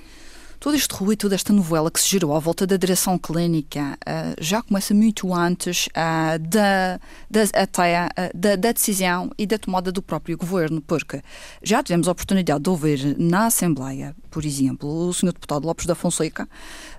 todo 0.64 0.74
este 0.77 0.94
ruído, 0.94 1.18
toda 1.18 1.35
esta 1.35 1.53
novela 1.53 1.90
que 1.90 2.00
se 2.00 2.09
gerou 2.09 2.35
à 2.35 2.38
volta 2.38 2.66
da 2.66 2.79
direção 2.79 3.18
clínica 3.18 3.98
uh, 4.00 4.35
já 4.42 4.62
começa 4.62 4.94
muito 4.94 5.35
antes 5.35 5.88
uh, 5.88 6.38
da, 6.38 6.98
da, 7.31 7.42
até, 7.53 8.07
uh, 8.07 8.31
da, 8.35 8.57
da, 8.57 8.72
decisão 8.72 9.31
e 9.37 9.46
da 9.46 9.59
tomada 9.59 9.92
do 9.92 10.00
próprio 10.00 10.38
governo, 10.38 10.81
porque 10.81 11.20
já 11.62 11.83
tivemos 11.83 12.09
a 12.09 12.12
oportunidade 12.12 12.62
de 12.62 12.70
ouvir 12.70 13.14
na 13.18 13.44
Assembleia, 13.44 14.16
por 14.31 14.42
exemplo, 14.42 14.88
o 14.88 15.12
Sr. 15.12 15.35
Deputado 15.35 15.66
Lopes 15.66 15.85
da 15.85 15.94
Fonseca 15.94 16.48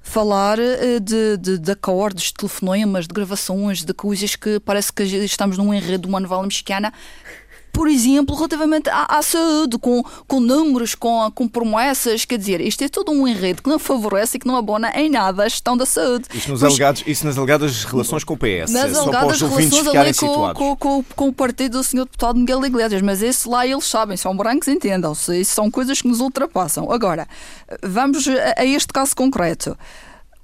falar 0.04 0.58
de, 1.02 1.38
de, 1.40 1.58
de 1.58 1.58
de 1.58 2.34
telefonemas, 2.36 3.08
de 3.08 3.14
gravações, 3.16 3.84
de 3.84 3.96
coisas 3.96 4.36
que 4.36 4.60
parece 4.60 4.94
que 4.94 5.02
estamos 5.02 5.58
num 5.58 5.74
enredo 5.74 6.04
de 6.04 6.08
uma 6.08 6.20
novela 6.20 6.44
mexicana 6.44 6.94
por 7.76 7.90
exemplo, 7.90 8.34
relativamente 8.34 8.90
à, 8.90 9.06
à, 9.18 9.22
saúde, 9.22 9.78
com, 9.78 10.02
com 10.26 10.40
números, 10.40 10.96
com, 10.96 11.30
com 11.36 11.46
promessas, 11.46 12.24
quer 12.24 12.38
dizer, 12.38 12.62
isto 12.62 12.82
é 12.86 12.88
todo 12.88 13.12
um 13.12 13.28
enredo 13.28 13.62
que 13.62 13.70
não 13.70 13.78
favorece 13.78 14.38
e 14.38 14.40
que 14.40 14.48
não 14.48 14.56
abona 14.56 14.98
em 14.98 15.10
nada 15.10 15.44
a 15.44 15.50
gestão 15.50 15.76
da 15.76 15.86
saúde. 15.86 16.24
Isso, 16.34 16.50
nos 16.50 16.62
pois, 16.62 16.72
alegados, 16.72 17.04
isso 17.06 17.26
nas 17.26 17.38
alegadas 17.38 17.84
relações 17.84 18.24
com 18.24 18.34
o 18.34 18.38
PS, 18.38 18.72
nas 18.72 18.94
só 18.94 19.28
os 19.28 19.42
ouvintes 19.42 19.78
ficarem 19.78 20.14
com. 20.14 20.54
Com, 20.54 20.76
com, 20.78 21.04
com, 21.04 21.28
o 21.28 21.34
partido 21.34 21.80
do 21.80 21.84
Sr. 21.84 22.06
Deputado 22.06 22.40
Miguel 22.40 22.66
Iglesias, 22.66 23.02
mas 23.02 23.22
esse 23.22 23.50
lá 23.50 23.68
eles 23.68 23.84
sabem, 23.84 24.16
são 24.16 24.34
brancos, 24.38 24.70
entendam-se, 24.70 25.38
isso 25.38 25.54
são 25.54 25.70
coisas 25.70 26.02
que 26.02 26.08
nos 26.08 26.22
ultrapassam. 26.22 26.90
Agora, 26.90 27.28
vamos 27.84 28.26
a, 28.26 28.62
a 28.62 28.66
este 28.66 28.94
caso 28.94 29.14
concreto. 29.14 29.78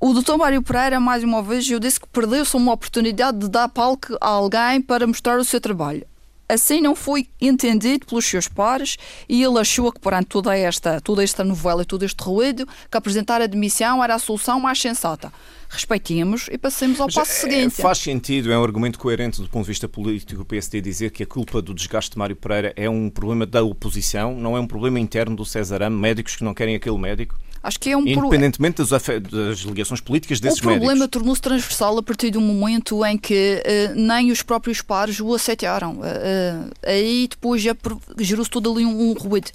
O 0.02 0.12
doutor 0.12 0.38
Mário 0.38 0.62
Pereira, 0.62 1.00
mais 1.00 1.24
uma 1.24 1.42
vez, 1.42 1.70
eu 1.70 1.80
disse 1.80 1.98
que 1.98 2.10
perdeu-se 2.10 2.58
uma 2.58 2.74
oportunidade 2.74 3.38
de 3.38 3.48
dar 3.48 3.70
palco 3.70 4.18
a 4.20 4.28
alguém 4.28 4.82
para 4.82 5.08
mostrar 5.08 5.40
o 5.40 5.46
seu 5.46 5.62
trabalho 5.62 6.11
assim 6.54 6.82
não 6.82 6.96
foi 6.96 7.28
entendido 7.40 8.06
pelos 8.06 8.26
seus 8.26 8.48
pares 8.48 8.98
e 9.28 9.44
ele 9.44 9.60
achou 9.60 9.92
que 9.92 10.00
perante 10.00 10.28
toda 10.28 10.56
esta, 10.58 11.00
toda 11.00 11.24
esta 11.24 11.44
novela 11.44 11.84
e 11.84 11.86
todo 11.86 12.04
este 12.04 12.22
ruído, 12.24 12.68
que 12.90 12.98
apresentar 12.98 13.42
a 13.42 13.48
demissão 13.48 14.04
era 14.04 14.16
a 14.16 14.20
solução 14.20 14.60
mais 14.60 14.80
sensata. 14.80 15.32
Respeitemos 15.72 16.50
e 16.52 16.58
passemos 16.58 17.00
ao 17.00 17.08
Mas 17.08 17.16
passo 17.16 17.32
é, 17.32 17.50
seguinte. 17.50 17.82
Faz 17.82 17.98
sentido, 17.98 18.52
é 18.52 18.58
um 18.58 18.64
argumento 18.64 19.00
coerente 19.00 19.42
do 19.42 19.48
ponto 19.48 19.64
de 19.64 19.70
vista 19.70 19.88
político 19.88 20.40
do 20.40 20.46
PSD 20.46 20.82
dizer 20.82 21.12
que 21.12 21.24
a 21.24 21.26
culpa 21.26 21.62
do 21.62 21.74
desgaste 21.74 22.12
de 22.12 22.18
Mário 22.18 22.36
Pereira 22.36 22.74
é 22.76 22.90
um 22.90 23.10
problema 23.10 23.46
da 23.46 23.64
oposição, 23.64 24.36
não 24.36 24.58
é 24.58 24.60
um 24.60 24.68
problema 24.68 25.00
interno 25.00 25.34
do 25.34 25.46
César 25.46 25.82
Ame, 25.82 25.96
médicos 25.96 26.36
que 26.36 26.44
não 26.44 26.54
querem 26.54 26.76
aquele 26.76 26.98
médico? 26.98 27.40
Acho 27.64 27.80
que 27.80 27.92
é 27.92 27.98
um 27.98 28.02
Independentemente 28.02 28.78
das, 28.78 28.90
das 28.90 29.60
ligações 29.60 30.02
políticas 30.02 30.40
desses 30.40 30.60
médicos. 30.62 30.78
O 30.78 30.88
problema 30.88 31.08
tornou-se 31.08 31.42
transversal 31.42 31.96
a 31.98 32.02
partir 32.02 32.32
do 32.32 32.42
momento 32.42 33.06
em 33.06 33.18
que 33.18 33.62
uh, 33.64 33.96
nem 33.96 34.32
os 34.32 34.42
próprios 34.42 34.82
pares 34.82 35.20
o 35.20 35.32
aceitaram. 35.34 35.94
Uh, 35.94 36.00
uh, 36.00 36.72
aí 36.84 37.28
depois 37.30 37.62
já 37.62 37.76
gerou-se 38.18 38.50
todo 38.50 38.72
ali 38.72 38.84
um, 38.84 39.12
um 39.12 39.14
ruído. 39.14 39.52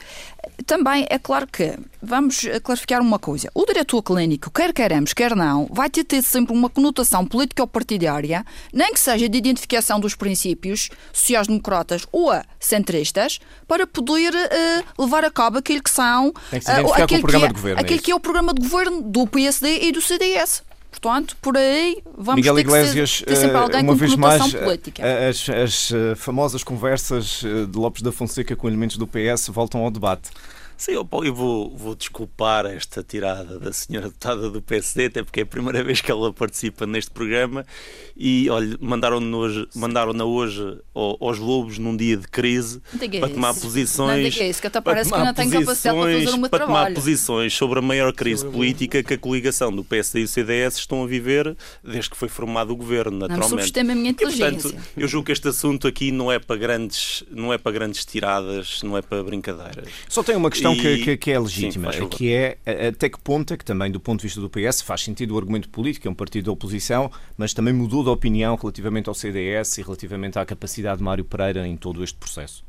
Também 0.64 1.05
é 1.11 1.18
claro 1.18 1.48
que, 1.48 1.76
vamos 2.00 2.46
clarificar 2.62 3.02
uma 3.02 3.18
coisa, 3.18 3.50
o 3.52 3.66
diretor 3.66 4.00
clínico, 4.02 4.50
quer 4.50 4.72
queremos, 4.72 5.12
quer 5.12 5.35
não, 5.35 5.68
vai 5.72 5.90
ter, 5.90 6.05
ter 6.07 6.23
sempre 6.23 6.55
uma 6.55 6.71
conotação 6.71 7.27
política 7.27 7.62
ou 7.62 7.66
partidária, 7.66 8.45
nem 8.73 8.92
que 8.92 9.01
seja 9.01 9.29
de 9.29 9.38
identificação 9.38 10.01
dos 10.01 10.14
princípios 10.14 10.88
sociais-democratas 11.12 12.07
ou 12.12 12.33
centristas, 12.59 13.38
para 13.66 13.87
poder 13.87 14.33
levar 14.99 15.25
a 15.25 15.31
cabo 15.31 15.59
aquilo 15.59 15.83
que 15.83 15.90
são... 15.90 16.33
Tem 16.51 16.61
que 16.61 16.66
se 16.66 16.73
identificar 16.73 17.09
com 17.09 17.14
o 17.14 17.21
programa 17.21 17.45
é, 17.47 17.49
de 17.49 17.55
governo. 17.55 17.79
É 17.79 17.83
aquilo 17.83 18.01
que 18.01 18.11
é 18.11 18.14
o 18.14 18.21
programa 18.21 18.55
de 18.55 18.62
governo 18.62 19.03
do 19.03 19.27
PSD 19.27 19.81
e 19.83 19.92
do 19.92 20.01
CDS. 20.01 20.62
Portanto, 20.90 21.37
por 21.42 21.57
aí 21.57 22.03
vamos 22.16 22.37
Miguel 22.37 22.55
ter 22.55 22.61
Iglesias, 22.62 23.19
que 23.19 23.27
ter 23.27 23.37
sempre 23.37 23.57
eh, 23.57 23.61
alguém 23.61 23.83
uma 23.83 23.92
com 23.92 23.99
vez 23.99 24.16
mais, 24.16 24.55
política. 24.55 25.03
as, 25.29 25.49
as, 25.49 25.92
famosas 26.16 26.64
conversas 26.64 27.42
de 27.42 27.79
Lopes 27.79 28.03
da 28.03 28.11
Fonseca 28.11 28.57
com 28.57 28.66
elementos 28.66 28.97
do 28.97 29.07
PS 29.07 29.49
voltam 29.49 29.83
ao 29.83 29.90
debate. 29.90 30.31
Sim, 30.78 30.92
eu, 30.92 31.04
Paulo, 31.04 31.26
eu 31.26 31.34
vou, 31.34 31.74
vou 31.76 31.94
desculpar 31.94 32.66
esta 32.66 33.02
tirada 33.02 33.58
da 33.58 33.72
senhora 33.72 34.08
deputada 34.08 34.50
do 34.50 34.60
PSD, 34.60 35.06
até 35.06 35.22
porque 35.22 35.40
é 35.40 35.42
a 35.42 35.46
primeira 35.46 35.82
vez 35.84 36.00
que 36.00 36.10
ela 36.10 36.32
participa 36.32 36.86
neste 36.86 37.10
programa. 37.10 37.64
E, 38.16 38.48
olha, 38.50 38.76
mandaram-na 38.80 39.36
hoje, 39.36 39.66
mandaram 39.74 40.12
hoje 40.26 40.78
ao- 40.94 41.16
aos 41.20 41.38
lobos 41.38 41.78
num 41.78 41.96
dia 41.96 42.16
de 42.16 42.26
crise 42.28 42.80
Não 42.92 43.00
diga 43.00 43.20
para 43.20 43.28
tomar 43.30 43.50
isso. 43.52 43.60
posições. 43.60 44.22
Não 44.22 44.30
diga 44.30 44.44
isso, 44.44 44.60
que 44.60 44.66
até 44.66 44.80
para 44.80 44.92
parece 44.92 45.10
que 45.10 45.14
tomar 45.16 45.26
não 45.26 45.34
tenho 45.34 45.50
capacidade 45.50 45.96
para 45.98 46.12
fazer 46.12 46.28
o 46.34 46.38
meu 46.38 46.50
para 46.50 46.66
tomar 46.66 46.92
posições 46.94 47.54
sobre 47.54 47.78
a 47.78 47.82
maior 47.82 48.12
crise 48.12 48.44
política 48.46 49.02
que 49.02 49.14
a 49.14 49.18
coligação 49.18 49.70
do 49.74 49.84
PSD 49.84 50.20
e 50.20 50.24
o 50.24 50.28
CDS 50.28 50.76
estão 50.76 51.02
a 51.02 51.06
viver 51.06 51.56
desde 51.84 52.10
que 52.10 52.16
foi 52.16 52.28
formado 52.28 52.70
o 52.72 52.76
governo, 52.76 53.12
Não 53.18 53.28
me 53.28 53.34
naturalmente. 53.34 53.50
subestime 53.68 53.92
a 53.92 53.94
minha 53.94 54.10
E, 54.10 54.14
portanto, 54.14 54.34
inteligência. 54.34 54.80
eu 54.96 55.08
julgo 55.08 55.26
que 55.26 55.32
este 55.32 55.48
assunto 55.48 55.86
aqui 55.86 56.10
não 56.10 56.30
é 56.32 56.38
para 56.38 56.56
grandes, 56.56 57.22
não 57.30 57.52
é 57.52 57.58
para 57.58 57.72
grandes 57.72 58.04
tiradas, 58.04 58.82
não 58.82 58.96
é 58.96 59.02
para 59.02 59.22
brincadeiras. 59.22 59.88
Só 60.08 60.22
tem 60.22 60.36
uma 60.36 60.50
questão 60.50 60.65
que, 60.74 60.88
E- 60.88 61.05
que- 61.05 61.16
que 61.16 61.31
é 61.31 61.38
legítima, 61.38 61.92
Sim, 61.92 62.09
que 62.09 62.33
é 62.33 62.57
a- 62.66 62.88
até 62.88 63.09
que 63.09 63.18
ponto 63.20 63.52
é 63.52 63.57
que 63.57 63.64
também 63.64 63.90
do 63.90 64.00
ponto 64.00 64.20
de 64.20 64.26
vista 64.26 64.40
do 64.40 64.48
PS 64.50 64.83
faz 64.83 65.02
sentido 65.02 65.35
o 65.35 65.38
argumento 65.38 65.68
político, 65.68 66.09
é 66.09 66.11
um 66.11 66.14
partido 66.14 66.46
da 66.46 66.52
oposição, 66.52 67.11
mas 67.37 67.52
também 67.52 67.72
mudou 67.74 68.02
de 68.02 68.09
opinião 68.11 68.57
relativamente 68.57 69.09
ao 69.09 69.14
CDS 69.14 69.79
e 69.79 69.83
relativamente 69.83 70.38
à 70.38 70.44
capacidade 70.46 70.98
de 70.98 71.05
Mário 71.05 71.24
Pereira 71.24 71.66
em 71.68 71.76
todo 71.76 72.02
este 72.02 72.16
processo. 72.18 72.64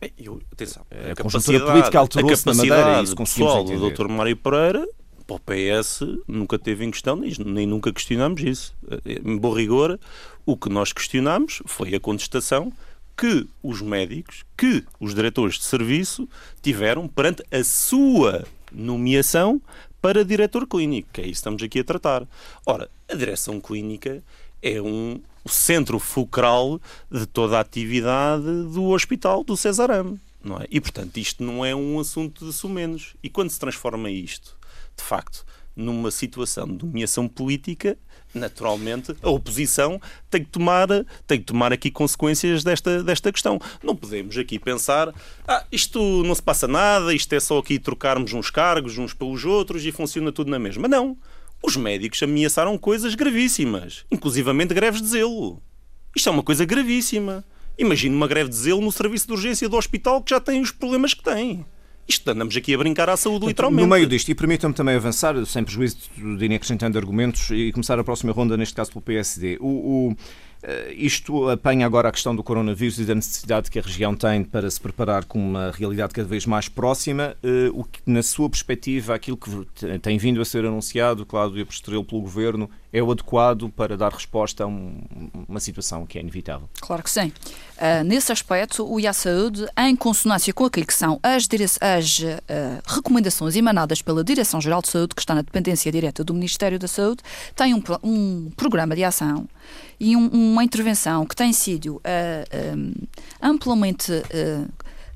Bem, 0.00 0.12
eu, 0.18 0.40
atenção, 0.52 0.82
A 0.90 1.20
conjuntura 1.22 1.60
política 1.60 1.98
alterou-se 1.98 2.46
na 2.46 2.54
Madeira, 2.54 3.02
isso 3.02 3.14
pessoal 3.16 3.64
do. 3.64 3.90
Dr. 3.90 4.08
Mário 4.08 4.36
Pereira 4.36 4.88
para 5.26 5.36
o 5.36 5.38
PS 5.40 6.00
nunca 6.26 6.58
teve 6.58 6.84
em 6.84 6.90
questão, 6.90 7.16
nem, 7.16 7.32
nem 7.44 7.66
nunca 7.66 7.92
questionámos 7.92 8.42
isso. 8.42 8.74
Eh, 9.04 9.20
Em 9.24 9.36
bom 9.36 9.52
rigor, 9.52 10.00
o 10.46 10.56
que 10.56 10.68
nós 10.70 10.92
questionámos 10.92 11.62
foi 11.66 11.94
a 11.94 12.00
contestação 12.00 12.72
que 13.20 13.46
os 13.62 13.82
médicos, 13.82 14.46
que 14.56 14.82
os 14.98 15.14
diretores 15.14 15.56
de 15.56 15.64
serviço 15.64 16.26
tiveram 16.62 17.06
perante 17.06 17.44
a 17.52 17.62
sua 17.62 18.46
nomeação 18.72 19.60
para 20.00 20.24
diretor 20.24 20.66
clínico, 20.66 21.10
que 21.12 21.20
é 21.20 21.24
isso 21.24 21.32
que 21.32 21.36
estamos 21.36 21.62
aqui 21.62 21.80
a 21.80 21.84
tratar. 21.84 22.26
Ora, 22.64 22.88
a 23.06 23.14
direção 23.14 23.60
clínica 23.60 24.24
é 24.62 24.80
um 24.80 25.20
centro 25.44 25.98
fulcral 25.98 26.80
de 27.12 27.26
toda 27.26 27.58
a 27.58 27.60
atividade 27.60 28.42
do 28.72 28.84
hospital 28.86 29.44
do 29.44 29.54
Cesarame. 29.54 30.18
É? 30.62 30.66
E, 30.70 30.80
portanto, 30.80 31.18
isto 31.18 31.44
não 31.44 31.62
é 31.62 31.74
um 31.74 32.00
assunto 32.00 32.46
de 32.46 32.54
sumenos. 32.54 33.14
E 33.22 33.28
quando 33.28 33.50
se 33.50 33.60
transforma 33.60 34.10
isto, 34.10 34.56
de 34.96 35.02
facto, 35.02 35.44
numa 35.76 36.10
situação 36.10 36.66
de 36.66 36.86
nomeação 36.86 37.28
política, 37.28 37.98
naturalmente 38.34 39.14
a 39.22 39.30
oposição 39.30 40.00
tem 40.30 40.44
que 40.44 40.50
tomar, 40.50 40.88
tem 41.26 41.38
que 41.38 41.46
tomar 41.46 41.72
aqui 41.72 41.90
consequências 41.90 42.62
desta, 42.62 43.02
desta 43.02 43.32
questão. 43.32 43.60
Não 43.82 43.96
podemos 43.96 44.36
aqui 44.38 44.58
pensar, 44.58 45.12
ah, 45.46 45.64
isto 45.70 46.00
não 46.22 46.34
se 46.34 46.42
passa 46.42 46.68
nada, 46.68 47.12
isto 47.14 47.32
é 47.32 47.40
só 47.40 47.58
aqui 47.58 47.78
trocarmos 47.78 48.32
uns 48.32 48.50
cargos 48.50 48.98
uns 48.98 49.14
pelos 49.14 49.44
outros 49.44 49.84
e 49.84 49.92
funciona 49.92 50.32
tudo 50.32 50.50
na 50.50 50.58
mesma. 50.58 50.88
Não. 50.88 51.16
Os 51.62 51.76
médicos 51.76 52.22
ameaçaram 52.22 52.78
coisas 52.78 53.14
gravíssimas, 53.14 54.06
inclusivamente 54.10 54.72
greves 54.72 55.02
de 55.02 55.08
zelo. 55.08 55.60
Isto 56.16 56.28
é 56.30 56.32
uma 56.32 56.42
coisa 56.42 56.64
gravíssima. 56.64 57.44
Imagine 57.76 58.14
uma 58.14 58.26
greve 58.26 58.50
de 58.50 58.56
zelo 58.56 58.80
no 58.80 58.90
serviço 58.90 59.26
de 59.26 59.32
urgência 59.32 59.68
do 59.68 59.76
hospital 59.76 60.22
que 60.22 60.30
já 60.30 60.40
tem 60.40 60.60
os 60.60 60.70
problemas 60.70 61.14
que 61.14 61.22
tem. 61.22 61.64
Isto 62.08 62.28
andamos 62.30 62.56
aqui 62.56 62.74
a 62.74 62.78
brincar 62.78 63.08
à 63.08 63.16
saúde, 63.16 63.46
literalmente. 63.46 63.82
No 63.82 63.88
meio 63.94 64.06
disto, 64.06 64.28
e 64.30 64.34
permitam-me 64.34 64.74
também 64.74 64.96
avançar, 64.96 65.34
sem 65.46 65.62
prejuízo 65.62 65.96
de 66.16 66.44
irem 66.44 66.56
acrescentando 66.56 66.98
argumentos, 66.98 67.50
e 67.50 67.70
começar 67.72 67.98
a 68.00 68.04
próxima 68.04 68.32
ronda, 68.32 68.56
neste 68.56 68.74
caso 68.74 68.90
pelo 68.90 69.02
PSD. 69.02 69.58
O, 69.60 69.66
o, 70.10 70.16
eh, 70.62 70.92
isto 70.96 71.48
apanha 71.48 71.86
agora 71.86 72.08
a 72.08 72.12
questão 72.12 72.34
do 72.34 72.42
coronavírus 72.42 72.98
e 72.98 73.04
da 73.04 73.14
necessidade 73.14 73.70
que 73.70 73.78
a 73.78 73.82
região 73.82 74.16
tem 74.16 74.42
para 74.42 74.68
se 74.68 74.80
preparar 74.80 75.24
com 75.24 75.38
uma 75.38 75.70
realidade 75.70 76.12
cada 76.12 76.26
vez 76.26 76.44
mais 76.46 76.68
próxima. 76.68 77.36
Eh, 77.44 77.70
O 77.72 77.84
que, 77.84 78.00
na 78.04 78.24
sua 78.24 78.50
perspectiva, 78.50 79.14
aquilo 79.14 79.36
que 79.36 79.50
te- 79.74 79.98
tem 80.00 80.18
vindo 80.18 80.40
a 80.40 80.44
ser 80.44 80.64
anunciado, 80.64 81.24
claro, 81.24 81.56
e 81.56 81.62
a 81.62 81.66
posterior 81.66 82.02
pelo 82.04 82.22
Governo, 82.22 82.68
é 82.92 83.02
o 83.02 83.10
adequado 83.10 83.68
para 83.70 83.96
dar 83.96 84.12
resposta 84.12 84.64
a 84.64 84.66
um- 84.66 85.00
uma 85.48 85.60
situação 85.60 86.04
que 86.06 86.18
é 86.18 86.20
inevitável? 86.20 86.68
Claro 86.80 87.02
que 87.02 87.10
sim. 87.10 87.32
Ah, 87.78 88.02
nesse 88.04 88.32
aspecto, 88.32 88.84
o 88.84 88.98
IA 89.00 89.12
Saúde, 89.12 89.66
em 89.78 89.94
consonância 89.96 90.52
com 90.52 90.64
aquilo 90.64 90.86
que 90.86 90.94
são 90.94 91.18
as, 91.22 91.46
as, 91.80 92.20
ah, 92.48 92.82
recomendações 92.86 93.54
emanadas 93.56 94.02
pela 94.02 94.22
Direção-Geral 94.24 94.82
de 94.82 94.88
Saúde, 94.88 95.14
que 95.14 95.20
está 95.22 95.34
na 95.34 95.42
dependência 95.42 95.90
direta 95.92 96.24
do 96.24 96.34
Ministério 96.34 96.78
da 96.78 96.88
Saúde, 96.88 97.22
tem 97.54 97.74
um, 97.74 97.82
um 98.02 98.50
programa 98.56 98.94
de 98.96 99.04
ação 99.04 99.46
e 99.98 100.16
um- 100.16 100.28
uma 100.28 100.64
intervenção 100.64 101.24
que 101.26 101.36
tem 101.36 101.52
sido 101.52 102.00
ah, 102.04 102.44
amplamente 103.40 104.12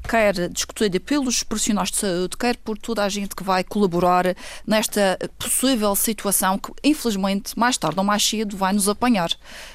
quer 0.09 0.49
discutida 0.51 1.01
pelos 1.01 1.43
profissionais 1.43 1.90
de 1.90 1.97
saúde, 1.97 2.37
quer 2.37 2.57
por 2.57 2.77
toda 2.79 3.03
a 3.03 3.09
gente 3.09 3.35
que 3.35 3.43
vai 3.43 3.64
colaborar 3.64 4.35
nesta 4.67 5.19
possível 5.38 5.95
situação 5.97 6.59
que, 6.59 6.71
infelizmente, 6.83 7.59
mais 7.59 7.77
tarde 7.79 7.99
ou 7.99 8.05
mais 8.05 8.23
cedo 8.23 8.57
vai 8.57 8.73
nos 8.73 8.88
apanhar. 8.88 9.31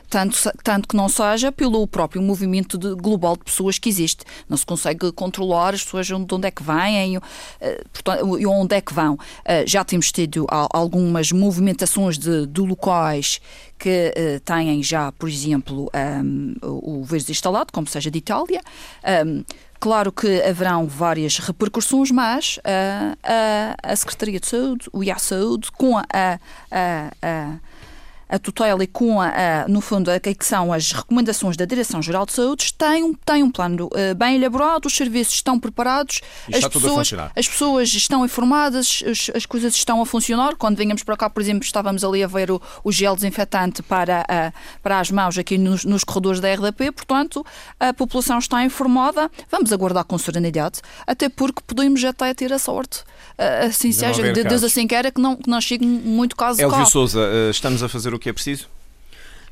Tanto, 0.10 0.38
tanto 0.64 0.88
que 0.88 0.96
não 0.96 1.08
seja 1.10 1.52
pelo 1.52 1.86
próprio 1.88 2.22
movimento 2.22 2.78
de- 2.78 2.96
global 2.96 3.38
de 3.38 3.44
pessoas 3.44 3.78
que 3.78 3.90
existe. 3.90 4.24
Não 4.48 4.58
se 4.58 4.66
consegue 4.66 5.12
controlar 5.12 5.74
as 5.74 5.84
pessoas 5.84 6.08
de 6.08 6.14
onde 6.14 6.48
é 6.48 6.52
que 6.52 6.64
vêm 6.64 7.18
eh, 7.62 7.84
e 8.40 8.46
onde 8.48 8.76
é 8.76 8.82
que 8.82 8.94
vão. 8.94 9.18
Eh, 9.46 9.66
Já 9.68 9.84
temos 9.84 10.12
tido 10.12 10.46
al- 10.50 10.70
algumas 10.74 11.32
movimentações 11.32 12.18
de, 12.18 12.48
de 12.48 12.62
locais 12.62 13.40
que 13.78 14.12
eh, 14.16 14.40
têm 14.44 14.82
já, 14.84 15.12
por 15.12 15.30
exemplo, 15.30 15.90
ehm, 15.94 16.56
o 16.62 17.04
vírus 17.04 17.30
instalado, 17.30 17.72
como 17.72 17.88
seja 17.88 18.10
de 18.12 18.18
Itália. 18.18 18.62
Ehm, 19.04 19.44
Claro 19.80 20.12
que 20.12 20.42
haverão 20.42 20.86
várias 20.88 21.38
repercussões, 21.38 22.12
mas 22.12 22.60
ah, 22.66 23.16
a, 23.24 23.94
a 23.94 23.96
Secretaria 23.96 24.40
de 24.40 24.48
Saúde, 24.48 24.90
o 24.92 25.02
IA 25.02 25.18
Saúde, 25.18 25.72
com 25.72 25.98
a, 25.98 26.04
a, 26.12 26.40
a, 27.22 27.56
a 28.30 28.38
tutela 28.38 28.84
e 28.84 28.88
com, 28.88 29.20
a, 29.20 29.28
a, 29.64 29.68
no 29.68 29.82
fundo, 29.82 30.12
a, 30.12 30.20
que 30.20 30.46
são 30.46 30.72
as 30.72 30.92
recomendações 30.92 31.58
da 31.58 31.66
Direção-Geral 31.66 32.26
de 32.26 32.34
Saúde, 32.34 32.74
tem 32.78 33.04
um, 33.04 33.14
tem 33.14 33.42
um 33.42 33.50
plano 33.50 33.90
ah, 33.94 34.14
bem 34.14 34.36
elaborado, 34.36 34.86
os 34.86 34.96
serviços 34.96 35.34
estão 35.34 35.60
preparados, 35.60 36.22
as 36.54 36.68
pessoas, 36.68 37.14
as 37.36 37.48
pessoas 37.48 37.94
estão 37.94 38.24
informadas, 38.24 39.04
as, 39.10 39.32
as 39.36 39.46
coisas 39.46 39.74
estão 39.74 40.02
a 40.02 40.06
funcionar. 40.06 40.56
Quando 40.56 40.78
vinhamos 40.78 41.04
para 41.04 41.18
cá, 41.18 41.30
por 41.30 41.42
exemplo, 41.42 41.64
estávamos 41.64 42.04
ali 42.04 42.24
a 42.24 42.28
ver 42.28 42.52
o, 42.52 42.62
o 42.84 42.92
gel 42.92 43.16
desinfetante 43.16 43.82
para, 43.82 44.24
a, 44.28 44.54
para 44.84 45.00
as 45.00 45.10
mãos 45.10 45.38
aqui 45.38 45.58
nos, 45.58 45.84
nos 45.84 46.04
corredores 46.04 46.40
da 46.40 46.54
RDP, 46.54 46.92
portanto, 46.92 47.46
a 47.80 47.94
população 47.94 48.38
está 48.38 48.64
informada. 48.64 49.32
Vamos 49.50 49.74
aguardar 49.74 50.04
com 50.04 50.18
serenidade, 50.18 50.82
até 51.08 51.30
porque 51.30 51.62
podemos 51.66 52.04
até 52.04 52.34
ter 52.34 52.54
a 52.54 52.60
sorte, 52.60 53.04
assim 53.66 53.92
seja, 53.92 54.22
de 54.22 54.34
Deus 54.34 54.48
casos. 54.48 54.64
assim 54.66 54.88
queira, 54.88 55.12
que 55.12 55.20
não, 55.20 55.36
que 55.36 55.50
não 55.50 55.60
chegue 55.60 55.86
muito 55.86 56.36
caso 56.36 56.62
Elvio. 56.62 56.86
Souza, 56.86 57.22
eh, 57.22 57.50
estamos 57.50 57.82
a 57.82 57.90
fazer 57.90 58.14
o 58.14 58.19
que 58.20 58.30
é 58.30 58.34
preciso? 58.34 58.70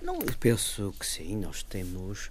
Não, 0.01 0.19
penso 0.39 0.93
que 0.99 1.05
sim, 1.05 1.37
nós 1.37 1.63
temos 1.63 2.29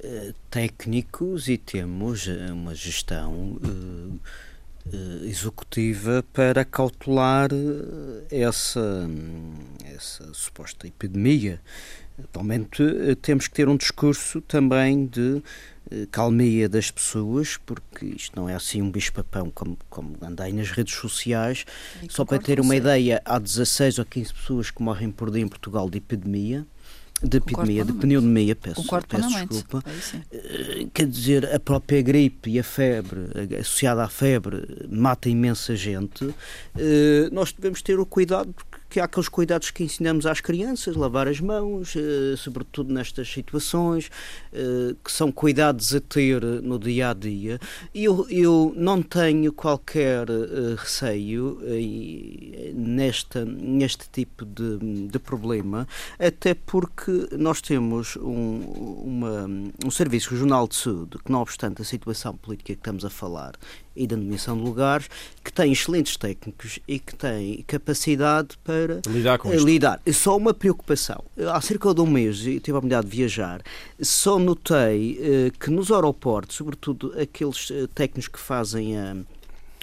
eh, 0.00 0.34
técnicos 0.50 1.48
e 1.48 1.56
temos 1.56 2.28
eh, 2.28 2.52
uma 2.52 2.74
gestão 2.74 3.58
eh, 3.64 4.18
eh, 4.92 5.26
executiva 5.26 6.24
para 6.32 6.64
cautelar 6.64 7.50
essa, 8.30 8.80
hum, 8.80 9.54
essa 9.84 10.32
suposta 10.34 10.86
epidemia. 10.86 11.60
Atualmente 12.24 12.82
eh, 12.82 13.14
temos 13.14 13.46
que 13.46 13.54
ter 13.54 13.68
um 13.68 13.76
discurso 13.76 14.40
também 14.40 15.06
de 15.06 15.42
eh, 15.90 16.06
calmia 16.10 16.68
das 16.68 16.90
pessoas, 16.90 17.56
porque 17.64 18.06
isto 18.06 18.38
não 18.38 18.48
é 18.48 18.54
assim 18.54 18.82
um 18.82 18.90
bicho-papão 18.90 19.50
como, 19.54 19.78
como 19.88 20.16
anda 20.20 20.44
aí 20.44 20.52
nas 20.52 20.70
redes 20.70 20.94
sociais. 20.94 21.64
E 22.02 22.12
Só 22.12 22.24
para 22.24 22.38
ter 22.38 22.60
uma 22.60 22.74
ideia, 22.74 23.22
há 23.24 23.38
16 23.38 23.98
ou 23.98 24.04
15 24.04 24.34
pessoas 24.34 24.70
que 24.70 24.82
morrem 24.82 25.10
por 25.10 25.30
dia 25.30 25.42
em 25.42 25.48
Portugal 25.48 25.88
de 25.88 25.98
epidemia. 25.98 26.66
De 27.20 27.38
epidemia, 27.38 27.84
de 27.84 27.92
pneumonia, 27.94 28.54
peço, 28.54 28.80
peço 29.08 29.28
desculpa. 29.28 29.82
Eh, 30.30 30.86
Quer 30.94 31.06
dizer, 31.06 31.52
a 31.52 31.58
própria 31.58 32.00
gripe 32.00 32.50
e 32.50 32.58
a 32.60 32.64
febre 32.64 33.56
associada 33.58 34.04
à 34.04 34.08
febre 34.08 34.86
mata 34.88 35.28
imensa 35.28 35.74
gente. 35.74 36.32
Nós 37.32 37.52
devemos 37.52 37.82
ter 37.82 37.98
o 37.98 38.06
cuidado, 38.06 38.52
porque 38.52 38.77
que 38.88 39.00
há 39.00 39.04
aqueles 39.04 39.28
cuidados 39.28 39.70
que 39.70 39.84
ensinamos 39.84 40.26
às 40.26 40.40
crianças, 40.40 40.96
lavar 40.96 41.28
as 41.28 41.40
mãos, 41.40 41.94
eh, 41.94 42.36
sobretudo 42.36 42.92
nestas 42.92 43.28
situações, 43.28 44.10
eh, 44.52 44.94
que 45.04 45.12
são 45.12 45.30
cuidados 45.30 45.94
a 45.94 46.00
ter 46.00 46.42
no 46.62 46.78
dia 46.78 47.10
a 47.10 47.14
dia. 47.14 47.58
Eu, 47.94 48.26
eu 48.30 48.72
não 48.76 49.02
tenho 49.02 49.52
qualquer 49.52 50.28
eh, 50.30 50.74
receio 50.76 51.58
nesta, 52.74 53.44
neste 53.44 54.08
tipo 54.10 54.44
de, 54.44 55.08
de 55.08 55.18
problema, 55.18 55.86
até 56.18 56.54
porque 56.54 57.28
nós 57.32 57.60
temos 57.60 58.16
um, 58.16 58.60
uma, 59.04 59.46
um 59.84 59.90
Serviço 59.90 60.30
Regional 60.30 60.66
de 60.66 60.76
Saúde 60.76 61.18
que, 61.24 61.30
não 61.30 61.42
obstante 61.42 61.82
a 61.82 61.84
situação 61.84 62.36
política 62.36 62.72
que 62.72 62.80
estamos 62.80 63.04
a 63.04 63.10
falar 63.10 63.52
e 63.98 64.06
da 64.06 64.16
nomeação 64.16 64.56
de 64.56 64.62
lugares, 64.62 65.08
que 65.42 65.52
tem 65.52 65.72
excelentes 65.72 66.16
técnicos 66.16 66.78
e 66.86 67.00
que 67.00 67.14
tem 67.16 67.64
capacidade 67.66 68.56
para 68.62 68.77
para 68.86 69.12
lidar 69.12 69.38
com 69.38 69.52
isto. 69.52 69.66
lidar. 69.66 70.00
Só 70.12 70.36
uma 70.36 70.54
preocupação. 70.54 71.24
Há 71.52 71.60
cerca 71.60 71.94
de 71.94 72.00
um 72.00 72.06
mês, 72.06 72.46
eu 72.46 72.60
tive 72.60 72.72
a 72.72 72.78
oportunidade 72.78 73.08
de 73.08 73.16
viajar, 73.16 73.62
só 74.00 74.38
notei 74.38 75.52
que 75.58 75.70
nos 75.70 75.90
aeroportos, 75.90 76.56
sobretudo 76.56 77.14
aqueles 77.20 77.72
técnicos 77.94 78.28
que 78.28 78.38
fazem 78.38 78.96
a 78.96 79.16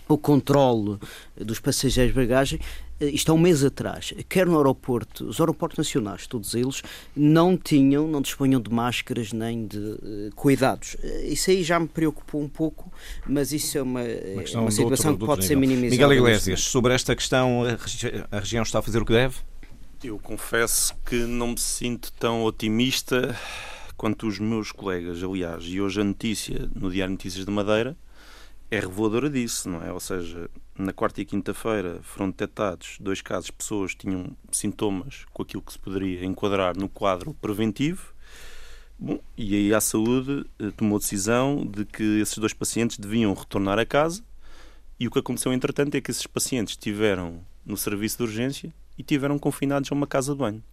o 0.07 0.17
controle 0.17 0.97
dos 1.35 1.59
passageiros 1.59 2.13
de 2.13 2.19
bagagem, 2.19 2.59
eh, 2.59 2.84
isto 3.01 3.31
há 3.31 3.35
um 3.35 3.37
mês 3.37 3.63
atrás, 3.63 4.13
quer 4.29 4.45
no 4.45 4.57
aeroporto, 4.57 5.25
os 5.25 5.39
aeroportos 5.39 5.77
nacionais, 5.77 6.27
todos 6.27 6.55
eles, 6.55 6.81
não 7.15 7.57
tinham, 7.57 8.07
não 8.07 8.21
dispunham 8.21 8.61
de 8.61 8.71
máscaras 8.71 9.33
nem 9.33 9.67
de 9.67 9.77
uh, 9.77 10.31
cuidados. 10.35 10.95
Eh, 11.03 11.27
isso 11.27 11.51
aí 11.51 11.61
já 11.61 11.79
me 11.79 11.87
preocupou 11.87 12.41
um 12.41 12.47
pouco, 12.47 12.91
mas 13.27 13.51
isso 13.51 13.77
é 13.77 13.81
uma, 13.81 14.01
uma, 14.01 14.61
uma 14.61 14.71
situação 14.71 15.11
outro, 15.11 15.25
que 15.25 15.33
pode 15.33 15.45
ser 15.45 15.55
minimizada. 15.55 15.91
Miguel 15.91 16.13
Iglesias, 16.13 16.61
sobre 16.61 16.93
esta 16.93 17.15
questão, 17.15 17.63
a, 17.63 17.75
regi 17.75 18.23
a 18.31 18.39
região 18.39 18.63
está 18.63 18.79
a 18.79 18.81
fazer 18.81 19.01
o 19.01 19.05
que 19.05 19.13
deve? 19.13 19.35
Eu 20.03 20.17
confesso 20.19 20.95
que 21.05 21.15
não 21.15 21.47
me 21.47 21.59
sinto 21.59 22.13
tão 22.13 22.43
otimista 22.43 23.35
quanto 23.97 24.27
os 24.27 24.39
meus 24.39 24.71
colegas. 24.71 25.21
Aliás, 25.23 25.63
e 25.65 25.81
hoje 25.81 25.99
a 25.99 26.03
notícia 26.03 26.69
no 26.73 26.91
Diário 26.91 27.11
Notícias 27.11 27.45
de 27.45 27.51
Madeira 27.51 27.97
é 28.69 28.79
reveladora 28.79 29.29
disso, 29.29 29.69
não 29.69 29.83
é? 29.83 29.91
Ou 29.91 29.99
seja, 29.99 30.49
na 30.77 30.91
quarta 30.91 31.21
e 31.21 31.25
quinta-feira 31.25 31.99
foram 32.03 32.29
detectados 32.29 32.97
dois 32.99 33.21
casos 33.21 33.45
de 33.45 33.53
pessoas 33.53 33.93
que 33.93 34.07
tinham 34.07 34.35
sintomas 34.51 35.25
com 35.33 35.43
aquilo 35.43 35.61
que 35.61 35.73
se 35.73 35.79
poderia 35.79 36.25
enquadrar 36.25 36.75
no 36.77 36.89
quadro 36.89 37.33
preventivo. 37.35 38.13
Bom, 38.97 39.19
e 39.37 39.55
aí 39.55 39.73
a 39.73 39.81
saúde 39.81 40.45
eh, 40.57 40.71
tomou 40.75 40.95
a 40.95 40.99
decisão 40.99 41.65
de 41.65 41.83
que 41.83 42.21
esses 42.21 42.37
dois 42.37 42.53
pacientes 42.53 42.97
deviam 42.97 43.33
retornar 43.33 43.77
a 43.77 43.85
casa 43.85 44.23
e 44.99 45.07
o 45.07 45.11
que 45.11 45.19
aconteceu 45.19 45.51
entretanto 45.51 45.95
é 45.95 46.01
que 46.01 46.09
esses 46.09 46.25
pacientes 46.25 46.73
estiveram 46.73 47.41
no 47.65 47.75
serviço 47.75 48.17
de 48.17 48.23
urgência 48.23 48.73
e 48.97 49.03
tiveram 49.03 49.37
confinados 49.37 49.91
a 49.91 49.95
uma 49.95 50.07
casa 50.07 50.31
de 50.31 50.39
banho. 50.39 50.63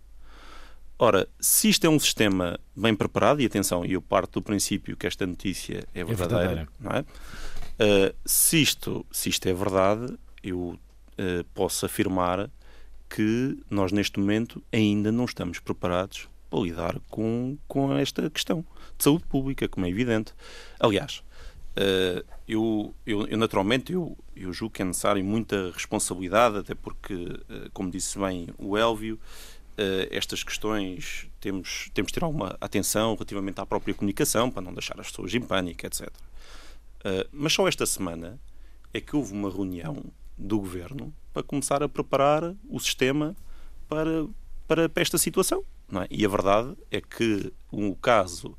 Ora, 0.99 1.29
se 1.41 1.69
isto 1.69 1.85
é 1.85 1.91
um 1.91 1.99
sistema 1.99 2.61
bem 2.77 2.95
preparado, 2.95 3.41
e 3.41 3.47
atenção, 3.47 3.85
eu 3.85 4.01
parto 4.01 4.39
do 4.39 4.45
princípio 4.45 4.97
que 4.97 5.05
esta 5.05 5.27
notícia 5.27 5.85
é 5.93 6.05
verdadeira, 6.05 6.45
é 6.45 6.47
verdadeira. 6.47 6.69
não 6.79 6.93
é? 6.93 7.05
Uh, 7.73 8.15
se, 8.25 8.61
isto, 8.61 9.05
se 9.11 9.29
isto 9.29 9.49
é 9.49 9.53
verdade, 9.53 10.17
eu 10.43 10.59
uh, 10.59 11.45
posso 11.55 11.87
afirmar 11.87 12.51
que 13.09 13.59
nós, 13.71 13.93
neste 13.93 14.19
momento, 14.19 14.63
ainda 14.73 15.11
não 15.11 15.25
estamos 15.25 15.59
preparados 15.59 16.29
para 16.51 16.61
lidar 16.61 17.01
com, 17.11 17.57
com 17.67 17.93
esta 17.97 18.29
questão 18.31 18.65
de 18.97 19.05
saúde 19.05 19.25
pública, 19.25 19.69
como 19.69 19.87
é 19.87 19.91
evidente. 19.91 20.35
Aliás, 20.79 21.23
uh, 21.77 22.25
eu, 22.47 22.95
eu, 23.07 23.27
eu, 23.27 23.39
naturalmente 23.39 23.93
eu, 23.93 24.17
eu 24.37 24.53
julgo 24.53 24.75
que 24.75 24.83
é 24.83 24.85
necessário 24.85 25.25
muita 25.25 25.71
responsabilidade, 25.73 26.59
até 26.59 26.75
porque, 26.75 27.41
como 27.73 27.91
disse 27.91 28.19
bem 28.19 28.49
o 28.59 28.77
Elvio, 28.77 29.19
estas 30.11 30.45
questões 30.45 31.27
temos, 31.41 31.91
temos 31.95 32.11
de 32.11 32.15
ter 32.15 32.25
alguma 32.25 32.57
atenção 32.61 33.15
relativamente 33.15 33.61
à 33.61 33.67
própria 33.67 33.95
comunicação, 33.95 34.51
para 34.51 34.61
não 34.61 34.73
deixar 34.73 35.01
as 35.01 35.09
pessoas 35.09 35.35
em 35.35 35.41
pânico, 35.41 35.87
etc. 35.87 36.11
Uh, 37.05 37.29
mas 37.33 37.53
só 37.53 37.67
esta 37.67 37.85
semana 37.85 38.39
é 38.95 39.01
que 39.01 39.17
houve 39.17 39.33
uma 39.33 39.51
reunião 39.51 40.05
do 40.37 40.59
governo 40.59 41.13
para 41.33 41.43
começar 41.43 41.83
a 41.83 41.89
preparar 41.89 42.55
o 42.69 42.79
sistema 42.79 43.37
para, 43.89 44.27
para, 44.67 44.89
para 44.89 45.03
esta 45.03 45.19
situação. 45.19 45.65
É? 45.93 46.07
E 46.11 46.25
a 46.25 46.29
verdade 46.29 46.75
é 46.91 47.01
que 47.01 47.53
o 47.71 47.95
caso 47.97 48.57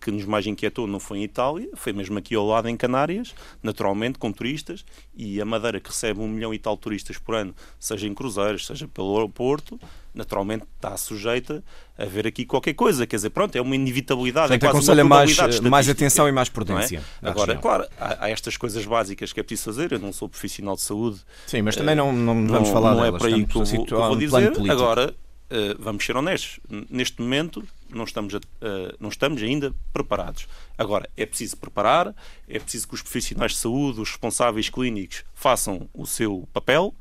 que 0.00 0.10
nos 0.10 0.24
mais 0.24 0.46
inquietou 0.46 0.86
não 0.86 1.00
foi 1.00 1.18
em 1.18 1.24
Itália, 1.24 1.68
foi 1.74 1.92
mesmo 1.92 2.16
aqui 2.16 2.34
ao 2.34 2.46
lado 2.46 2.68
em 2.68 2.76
Canárias, 2.76 3.34
naturalmente 3.60 4.18
com 4.18 4.30
turistas, 4.30 4.84
e 5.14 5.40
a 5.40 5.44
Madeira 5.44 5.80
que 5.80 5.88
recebe 5.88 6.20
um 6.20 6.28
milhão 6.28 6.54
e 6.54 6.58
tal 6.58 6.76
turistas 6.76 7.18
por 7.18 7.34
ano, 7.34 7.54
seja 7.78 8.06
em 8.06 8.14
cruzeiros, 8.14 8.66
seja 8.66 8.86
pelo 8.86 9.14
aeroporto, 9.16 9.80
naturalmente 10.16 10.64
está 10.76 10.96
sujeita 10.96 11.62
a 11.98 12.04
ver 12.06 12.26
aqui 12.26 12.44
qualquer 12.44 12.74
coisa. 12.74 13.06
Quer 13.06 13.16
dizer, 13.16 13.30
pronto, 13.30 13.54
é 13.54 13.60
uma 13.60 13.74
inevitabilidade. 13.74 14.48
Portanto, 14.48 14.64
é 14.64 14.68
aconselha 14.68 15.04
mais, 15.04 15.60
mais 15.60 15.88
atenção 15.88 16.28
e 16.28 16.32
mais 16.32 16.48
prudência. 16.48 17.02
É? 17.22 17.28
Agora, 17.28 17.52
região. 17.52 17.62
claro, 17.62 17.86
há, 18.00 18.24
há, 18.24 18.30
estas 18.30 18.56
coisas 18.56 18.84
básicas 18.84 19.32
que 19.32 19.38
é 19.38 19.42
preciso 19.42 19.70
fazer. 19.70 19.92
Eu 19.92 19.98
não 19.98 20.12
sou 20.12 20.28
profissional 20.28 20.74
de 20.74 20.82
saúde. 20.82 21.20
Sim, 21.46 21.62
mas 21.62 21.76
também 21.76 21.94
não, 21.94 22.12
não 22.12 22.46
vamos 22.46 22.70
falar 22.70 22.94
não 22.94 23.04
é 23.04 23.10
delas. 23.10 23.22
é 23.22 23.26
para 23.26 23.36
aí 23.36 23.46
que 23.46 23.56
eu, 23.56 23.84
que 23.84 23.94
eu 23.94 23.98
vou 23.98 24.16
dizer. 24.16 24.70
Agora, 24.70 25.14
uh, 25.50 25.76
vamos 25.78 26.04
ser 26.04 26.16
honestos. 26.16 26.58
Neste 26.90 27.20
momento, 27.20 27.62
não 27.90 28.04
estamos, 28.04 28.34
a, 28.34 28.40
não 28.98 29.10
estamos 29.10 29.42
ainda 29.42 29.74
preparados. 29.92 30.48
Agora, 30.78 31.08
é 31.16 31.26
preciso 31.26 31.56
preparar, 31.58 32.14
é 32.48 32.58
preciso 32.58 32.88
que 32.88 32.94
os 32.94 33.02
profissionais 33.02 33.52
de 33.52 33.58
saúde, 33.58 34.00
os 34.00 34.08
responsáveis 34.08 34.70
clínicos, 34.70 35.24
façam 35.34 35.88
o 35.92 36.06
seu 36.06 36.48
papel 36.52 36.94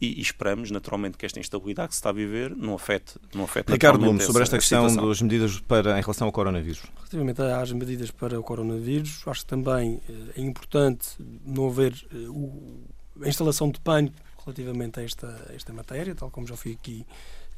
e, 0.00 0.18
e, 0.18 0.20
esperamos 0.20 0.70
naturalmente 0.70 1.18
que 1.18 1.26
esta 1.26 1.40
instabilidade 1.40 1.88
que 1.88 1.94
se 1.94 1.98
está 1.98 2.10
a 2.10 2.12
viver 2.12 2.54
não 2.54 2.74
afete, 2.74 3.14
não 3.34 3.44
afete 3.44 3.72
Ricardo 3.72 4.04
Lume, 4.04 4.20
sobre 4.20 4.42
esta 4.42 4.56
questão 4.56 4.88
situação. 4.88 5.08
das 5.08 5.22
medidas 5.22 5.58
para, 5.60 5.98
em 5.98 6.02
relação 6.02 6.26
ao 6.26 6.32
coronavírus. 6.32 6.82
Relativamente 6.96 7.42
às 7.42 7.72
medidas 7.72 8.10
para 8.10 8.38
o 8.38 8.42
coronavírus, 8.42 9.22
acho 9.26 9.40
que 9.40 9.46
também 9.46 10.00
eh, 10.08 10.40
é 10.40 10.40
importante 10.40 11.08
não 11.44 11.68
haver 11.68 11.92
eh, 12.12 12.28
o, 12.28 12.80
a 13.22 13.28
instalação 13.28 13.70
de 13.70 13.80
pânico 13.80 14.16
relativamente 14.44 15.00
a 15.00 15.02
esta, 15.02 15.46
a 15.50 15.54
esta 15.54 15.72
matéria, 15.72 16.14
tal 16.14 16.30
como 16.30 16.46
já 16.46 16.56
fui 16.56 16.72
aqui, 16.72 17.06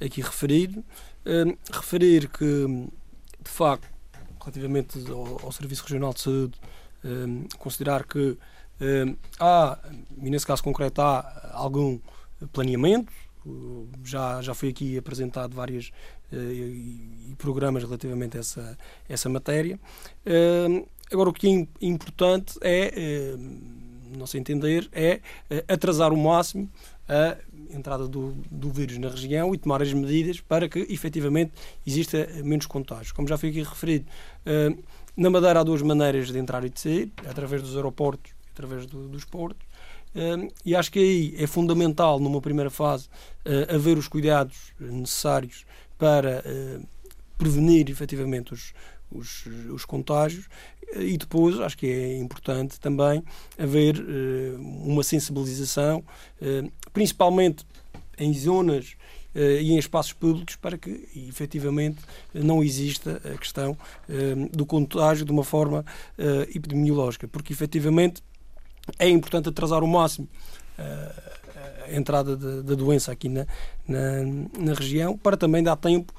aqui 0.01 0.21
referido. 0.21 0.81
Uh, 1.25 1.57
referir 1.73 2.29
que, 2.29 2.67
de 3.43 3.51
facto, 3.51 3.89
relativamente 4.41 4.99
ao, 5.11 5.45
ao 5.45 5.53
Serviço 5.53 5.83
Regional 5.85 6.13
de 6.13 6.21
Saúde, 6.21 6.59
uh, 7.05 7.59
considerar 7.59 8.05
que 8.05 8.31
uh, 8.31 9.19
há, 9.39 9.79
e 10.21 10.31
nesse 10.31 10.47
caso 10.47 10.63
concreto, 10.63 11.01
há 11.01 11.53
algum 11.55 12.01
planeamento. 12.49 13.13
Já, 14.05 14.43
já 14.43 14.55
foi 14.55 14.69
aqui 14.69 14.99
apresentado 14.99 15.55
vários 15.55 15.91
uh, 16.33 17.37
programas 17.37 17.83
relativamente 17.83 18.37
a 18.37 18.41
essa, 18.41 18.79
essa 19.09 19.29
matéria. 19.29 19.81
Uh, 20.27 20.87
agora, 21.11 21.31
o 21.31 21.33
que 21.33 21.49
é 21.49 21.87
importante 21.87 22.59
é, 22.61 23.35
uh, 23.35 24.19
nosso 24.19 24.37
entender, 24.37 24.89
é 24.93 25.21
atrasar 25.69 26.13
o 26.13 26.17
máximo 26.17 26.71
a 27.09 27.37
entrada 27.75 28.07
do, 28.07 28.37
do 28.51 28.71
vírus 28.71 28.99
na 28.99 29.09
região 29.09 29.55
e 29.55 29.59
tomar 29.59 29.83
as 29.83 29.93
medidas 29.93 30.41
para 30.41 30.69
que 30.69 30.79
efetivamente 30.91 31.53
exista 31.85 32.29
menos 32.45 32.67
contágios. 32.67 33.11
Como 33.11 33.27
já 33.27 33.37
foi 33.37 33.49
aqui 33.49 33.63
referido, 33.63 34.07
na 35.17 35.29
Madeira 35.29 35.61
há 35.61 35.65
duas 35.65 35.83
maneiras 35.83 36.31
de 36.31 36.39
entrar 36.39 36.65
e 36.65 36.71
de 36.71 36.79
sair, 36.79 37.13
através 37.29 37.63
dos 37.63 37.75
aeroportos 37.75 38.33
através 38.53 38.87
do, 38.87 39.09
dos 39.09 39.25
portos 39.25 39.67
e 40.65 40.75
acho 40.75 40.91
que 40.91 40.99
aí 40.99 41.35
é 41.39 41.47
fundamental, 41.47 42.19
numa 42.19 42.41
primeira 42.41 42.71
fase, 42.71 43.09
uh, 43.47 43.75
haver 43.75 43.97
os 43.97 44.09
cuidados 44.09 44.73
necessários 44.79 45.65
para 45.97 46.43
uh, 46.45 46.87
prevenir 47.39 47.89
efetivamente 47.91 48.53
os, 48.53 48.73
os, 49.11 49.47
os, 49.73 49.85
contágios. 49.85 50.49
E 50.97 51.17
depois 51.17 51.61
acho 51.61 51.79
que 51.79 51.87
é 51.87 52.19
importante 52.19 52.81
também 52.81 53.23
haver 53.57 53.97
uh, 53.99 54.61
uma 54.85 55.05
sensibilização, 55.05 56.03
principalmente 56.93 57.65
em 58.19 58.35
zonas 58.35 58.97
e 59.33 59.73
em 59.73 59.79
espaços 59.79 60.13
públicos 60.13 60.57
para 60.57 60.77
que 60.77 61.09
efetivamente 61.29 61.99
não 62.35 62.63
exista 62.63 63.23
a 63.25 63.39
questão 63.39 63.79
do 64.53 64.67
contágio 64.67 65.25
de 65.25 65.31
uma 65.31 65.45
forma 65.45 65.85
epidemiológica, 66.53 67.29
porque 67.29 67.53
efetivamente 67.53 68.21
é 68.99 69.09
importante 69.09 69.49
atrasar 69.49 69.83
o 69.83 69.89
máximo 69.89 70.29
eh, 70.79 71.31
a 71.91 71.97
entrada 71.97 72.37
da 72.37 72.75
doença 72.75 73.11
aqui 73.13 73.29
na, 73.29 73.47
na, 73.87 74.23
na, 74.59 74.75
região, 74.75 75.19
para 75.19 75.37
também 75.37 75.63
dar 75.63 75.77
tempo 75.77 76.15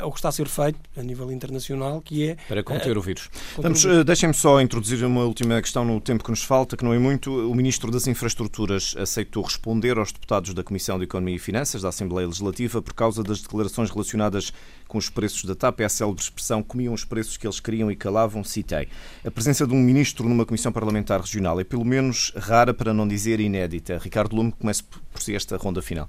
ao 0.00 0.10
que 0.10 0.18
está 0.18 0.28
a 0.28 0.32
ser 0.32 0.48
feito 0.48 0.78
a 0.96 1.02
nível 1.02 1.30
internacional, 1.32 2.00
que 2.00 2.28
é... 2.28 2.36
Para 2.48 2.62
conter 2.62 2.96
uh, 2.96 3.00
o 3.00 3.02
vírus. 3.02 3.28
Vamos, 3.58 3.84
uh, 3.84 4.04
deixem-me 4.04 4.34
só 4.34 4.60
introduzir 4.60 5.04
uma 5.04 5.24
última 5.24 5.60
questão 5.60 5.84
no 5.84 6.00
tempo 6.00 6.24
que 6.24 6.30
nos 6.30 6.42
falta, 6.42 6.76
que 6.76 6.84
não 6.84 6.92
é 6.92 6.98
muito. 6.98 7.30
O 7.50 7.54
Ministro 7.54 7.90
das 7.90 8.06
Infraestruturas 8.06 8.94
aceitou 8.98 9.42
responder 9.42 9.98
aos 9.98 10.12
deputados 10.12 10.54
da 10.54 10.62
Comissão 10.62 10.98
de 10.98 11.04
Economia 11.04 11.36
e 11.36 11.38
Finanças 11.38 11.82
da 11.82 11.88
Assembleia 11.88 12.26
Legislativa 12.26 12.80
por 12.80 12.94
causa 12.94 13.22
das 13.22 13.40
declarações 13.40 13.90
relacionadas 13.90 14.52
com 14.86 14.98
os 14.98 15.08
preços 15.08 15.44
da 15.44 15.54
TAP. 15.54 15.80
É 15.80 15.84
a 15.84 15.88
célebre 15.88 16.22
expressão 16.22 16.62
comiam 16.62 16.94
os 16.94 17.04
preços 17.04 17.36
que 17.36 17.46
eles 17.46 17.60
queriam 17.60 17.90
e 17.90 17.96
calavam, 17.96 18.44
citei. 18.44 18.88
A 19.24 19.30
presença 19.30 19.66
de 19.66 19.74
um 19.74 19.80
Ministro 19.82 20.28
numa 20.28 20.46
Comissão 20.46 20.72
Parlamentar 20.72 21.20
Regional 21.20 21.58
é 21.60 21.64
pelo 21.64 21.84
menos 21.84 22.32
rara, 22.36 22.74
para 22.74 22.92
não 22.92 23.06
dizer 23.06 23.40
inédita. 23.40 23.98
Ricardo 23.98 24.36
Lume, 24.36 24.52
comece 24.52 24.82
por 24.84 25.22
si 25.22 25.34
esta 25.34 25.56
ronda 25.56 25.82
final. 25.82 26.08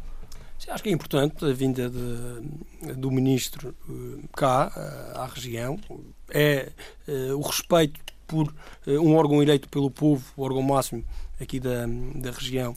Acho 0.70 0.84
que 0.84 0.90
é 0.90 0.92
importante 0.92 1.44
a 1.46 1.54
vinda 1.54 1.90
de, 1.90 2.94
do 2.94 3.12
ministro 3.12 3.76
eh, 3.90 4.28
cá, 4.36 4.72
eh, 4.76 5.20
à 5.20 5.26
região. 5.26 5.78
É, 6.30 6.72
é 7.08 7.34
o 7.34 7.42
respeito 7.42 8.00
por 8.26 8.54
um 8.88 9.16
órgão 9.16 9.44
eleito 9.44 9.70
pelo 9.70 9.92
povo, 9.92 10.24
o 10.36 10.42
órgão 10.42 10.62
máximo 10.62 11.04
aqui 11.40 11.60
da, 11.60 11.86
da 12.16 12.32
região 12.32 12.76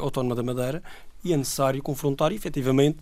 autónoma 0.00 0.34
da 0.34 0.42
Madeira, 0.42 0.82
e 1.22 1.32
é 1.32 1.36
necessário 1.36 1.82
confrontar, 1.82 2.32
efetivamente, 2.32 2.98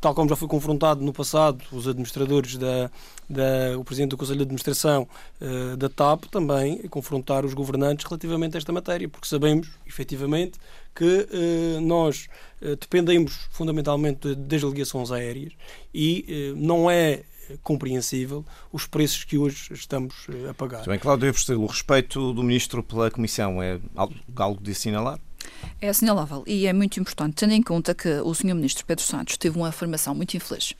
tal 0.00 0.14
como 0.14 0.28
já 0.28 0.36
foi 0.36 0.46
confrontado 0.46 1.02
no 1.02 1.12
passado 1.12 1.64
os 1.72 1.88
administradores, 1.88 2.56
da, 2.58 2.90
da 3.28 3.78
o 3.78 3.84
Presidente 3.84 4.10
do 4.10 4.16
Conselho 4.16 4.38
de 4.38 4.44
Administração 4.44 5.08
da 5.78 5.88
TAP, 5.88 6.26
também 6.26 6.86
confrontar 6.88 7.44
os 7.44 7.54
governantes 7.54 8.04
relativamente 8.04 8.56
a 8.56 8.58
esta 8.58 8.72
matéria, 8.72 9.08
porque 9.08 9.26
sabemos, 9.26 9.70
efetivamente, 9.86 10.58
que 10.94 11.28
eh, 11.30 11.80
nós 11.80 12.28
dependemos 12.80 13.46
fundamentalmente 13.52 14.34
das 14.34 14.62
ligações 14.62 15.12
aéreas 15.12 15.52
e 15.94 16.52
não 16.56 16.90
é 16.90 17.22
compreensível 17.62 18.44
os 18.72 18.84
preços 18.84 19.22
que 19.22 19.38
hoje 19.38 19.72
estamos 19.72 20.26
a 20.50 20.52
pagar. 20.54 20.84
Bem, 20.84 20.98
Cláudio 20.98 21.32
o 21.56 21.66
respeito 21.66 22.32
do 22.32 22.42
Ministro 22.42 22.82
pela 22.82 23.10
Comissão 23.12 23.62
é 23.62 23.78
algo, 23.94 24.14
algo 24.36 24.62
de 24.62 24.72
assinalar? 24.72 25.20
É 25.80 25.88
assinalável 25.88 26.42
e 26.46 26.66
é 26.66 26.72
muito 26.72 26.98
importante, 27.00 27.34
tendo 27.36 27.52
em 27.52 27.62
conta 27.62 27.94
que 27.94 28.08
o 28.08 28.34
Sr. 28.34 28.54
Ministro 28.54 28.84
Pedro 28.84 29.04
Santos 29.04 29.36
teve 29.36 29.56
uma 29.56 29.68
afirmação 29.68 30.14
muito 30.14 30.36
infeliz. 30.36 30.74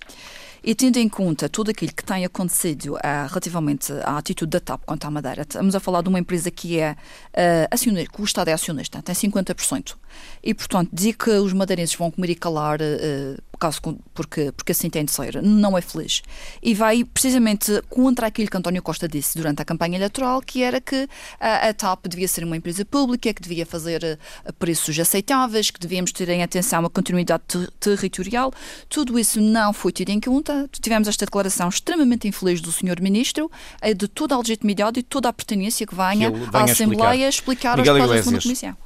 E 0.63 0.75
tendo 0.75 0.97
em 0.99 1.09
conta 1.09 1.49
tudo 1.49 1.71
aquilo 1.71 1.93
que 1.93 2.05
tem 2.05 2.25
acontecido 2.25 2.95
uh, 2.95 3.29
relativamente 3.29 3.93
à 4.05 4.19
atitude 4.19 4.51
da 4.51 4.61
TAP 4.61 4.83
quanto 4.85 5.05
à 5.05 5.11
Madeira, 5.11 5.43
estamos 5.43 5.75
a 5.75 5.81
falar 5.81 6.03
de 6.03 6.09
uma 6.09 6.19
empresa 6.19 6.51
que 6.51 6.79
é 6.79 6.93
uh, 6.93 7.69
acionista, 7.71 8.13
que 8.13 8.21
o 8.21 8.25
Estado 8.25 8.49
é 8.49 8.53
acionista, 8.53 9.03
tem 9.03 9.15
50%. 9.15 9.97
E, 10.43 10.55
portanto, 10.55 10.91
dizer 10.93 11.15
que 11.15 11.31
os 11.31 11.53
madeirenses 11.53 11.95
vão 11.95 12.11
comer 12.11 12.31
e 12.31 12.35
calar 12.35 12.81
uh, 12.81 13.43
caso, 13.59 13.81
porque, 14.15 14.53
porque 14.53 14.73
assim 14.73 14.89
tem 14.89 15.05
de 15.05 15.11
ser, 15.11 15.43
não 15.43 15.77
é 15.77 15.81
feliz. 15.81 16.23
E 16.63 16.75
vai 16.75 17.05
precisamente 17.05 17.83
contra 17.89 18.27
aquilo 18.27 18.51
que 18.51 18.57
António 18.57 18.83
Costa 18.83 19.09
disse 19.09 19.37
durante 19.37 19.61
a 19.63 19.65
campanha 19.65 19.97
eleitoral, 19.97 20.41
que 20.41 20.63
era 20.63 20.81
que 20.81 21.09
a, 21.41 21.69
a 21.69 21.75
TAP 21.75 22.07
devia 22.09 22.29
ser 22.29 22.45
uma 22.45 22.57
empresa 22.57 22.85
pública, 22.85 23.33
que 23.33 23.43
devia 23.43 23.67
fazer 23.67 24.19
uh, 24.47 24.53
preços 24.55 24.99
aceitáveis, 24.99 25.71
que 25.71 25.81
devíamos 25.81 26.13
ter 26.13 26.29
em 26.29 26.43
atenção 26.43 26.85
a 26.85 26.91
continuidade 26.91 27.43
ter 27.47 27.71
territorial. 27.79 28.53
Tudo 28.89 29.19
isso 29.19 29.41
não 29.41 29.73
foi 29.73 29.93
tido 29.93 30.11
em 30.11 30.21
conta. 30.21 30.69
Tivemos 30.81 31.09
esta 31.09 31.25
declaração 31.25 31.69
extremamente 31.69 32.29
infeliz 32.29 32.61
do 32.61 32.73
Sr. 32.73 33.01
Ministro, 33.01 33.51
eh, 33.81 33.95
de 33.95 34.09
toda 34.09 34.35
a 34.35 34.39
legitimidade 34.39 35.01
e 35.01 35.03
toda 35.03 35.29
a 35.29 35.33
pertinência 35.33 35.87
que 35.87 35.95
venha 35.95 36.33
à 36.53 36.65
Assembleia 36.65 37.29
explicar, 37.29 37.79
explicar 37.79 37.81
as 37.81 38.09
coisas 38.09 38.33
da 38.33 38.43
Comissão. 38.43 38.77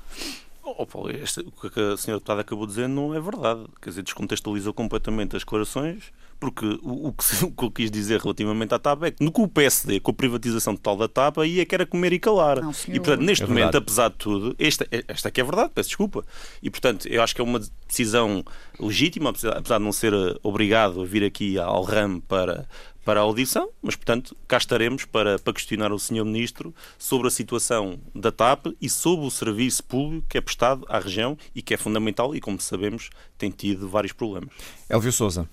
Oh, 0.65 0.87
Paulo, 0.87 1.11
este, 1.11 1.41
o 1.41 1.51
que 1.51 1.81
a 1.81 1.97
senhora 1.97 2.21
deputada 2.21 2.41
acabou 2.41 2.67
de 2.67 2.73
dizer 2.73 2.89
não 2.89 3.13
é 3.13 3.21
verdade. 3.21 3.65
Quer 3.81 3.91
dizer, 3.91 4.03
descontextualizou 4.03 4.73
completamente 4.73 5.35
as 5.35 5.43
declarações, 5.43 6.13
porque 6.39 6.65
o, 6.83 7.09
o, 7.09 7.13
que, 7.13 7.25
o 7.45 7.51
que 7.51 7.65
eu 7.65 7.71
quis 7.71 7.91
dizer 7.91 8.21
relativamente 8.21 8.73
à 8.73 8.79
TAP 8.79 9.03
é 9.03 9.11
que 9.11 9.25
no 9.25 9.33
que 9.33 9.41
o 9.41 9.49
PSD, 9.49 9.99
com 9.99 10.13
a 10.13 10.15
privatização 10.15 10.77
total 10.77 10.97
da 10.97 11.09
TAP, 11.09 11.39
aí 11.39 11.59
é 11.59 11.65
que 11.65 11.75
era 11.75 11.85
comer 11.85 12.13
e 12.13 12.19
calar. 12.19 12.61
Não, 12.61 12.71
e, 12.89 13.01
portanto, 13.01 13.23
neste 13.23 13.45
é 13.45 13.47
momento, 13.47 13.77
apesar 13.77 14.09
de 14.11 14.17
tudo, 14.17 14.55
esta, 14.57 14.87
esta 15.09 15.29
aqui 15.29 15.41
é 15.41 15.45
verdade, 15.45 15.73
peço 15.75 15.89
desculpa. 15.89 16.25
E, 16.63 16.71
portanto, 16.71 17.07
eu 17.07 17.21
acho 17.23 17.35
que 17.35 17.41
é 17.41 17.45
uma 17.45 17.61
decisão 17.89 18.45
legítima, 18.79 19.31
apesar 19.31 19.79
de 19.79 19.85
não 19.85 19.93
ser 19.93 20.13
obrigado 20.45 21.03
a 21.03 21.05
vir 21.05 21.25
aqui 21.25 21.59
ao 21.59 21.83
RAM 21.83 22.21
para 22.21 22.69
para 23.05 23.21
a 23.21 23.23
audição, 23.23 23.71
mas, 23.83 23.97
portanto, 23.97 24.37
cá 24.47 24.57
estaremos 24.57 25.05
para, 25.05 25.39
para 25.39 25.53
questionar 25.53 25.93
o 25.93 25.99
Sr. 25.99 26.25
Ministro 26.25 26.75
sobre 26.99 27.29
a 27.29 27.31
situação 27.31 27.99
da 28.15 28.31
TAP 28.31 28.67
e 28.81 28.89
sobre 28.89 29.27
o 29.27 29.31
serviço 29.31 29.83
público 29.85 30.27
que 30.29 30.39
é 30.39 30.41
prestado 30.41 30.87
à 30.89 30.99
região 30.99 31.37
e 31.55 31.63
que 31.63 31.75
é 31.75 31.77
fundamental 31.77 32.35
e, 32.35 32.41
como 32.41 32.61
sabemos, 32.61 33.11
tem 33.37 33.51
tido 33.51 33.89
vários 33.89 34.13
problemas. 34.13 34.51
Elvio 34.89 35.13
Souza. 35.13 35.49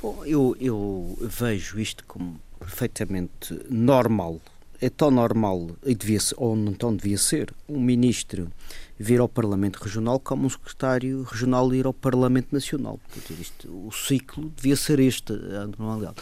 Bom, 0.00 0.24
eu, 0.24 0.56
eu 0.60 1.18
vejo 1.20 1.78
isto 1.78 2.04
como 2.06 2.40
perfeitamente 2.58 3.58
normal. 3.68 4.40
É 4.82 4.88
tão 4.88 5.10
normal, 5.10 5.76
e 5.84 5.94
devia 5.94 6.18
ser, 6.18 6.34
ou 6.38 6.56
não 6.56 6.72
tão 6.72 6.94
devia 6.96 7.18
ser, 7.18 7.52
um 7.68 7.78
ministro 7.78 8.50
vir 8.98 9.20
ao 9.20 9.28
Parlamento 9.28 9.76
Regional 9.76 10.18
como 10.20 10.46
um 10.46 10.50
secretário 10.50 11.22
regional 11.22 11.72
ir 11.74 11.86
ao 11.86 11.92
Parlamento 11.92 12.48
Nacional. 12.52 13.00
Isto, 13.38 13.68
o 13.68 13.90
ciclo 13.90 14.50
devia 14.56 14.76
ser 14.76 15.00
este, 15.00 15.32
a 15.32 15.66
normalidade. 15.66 16.16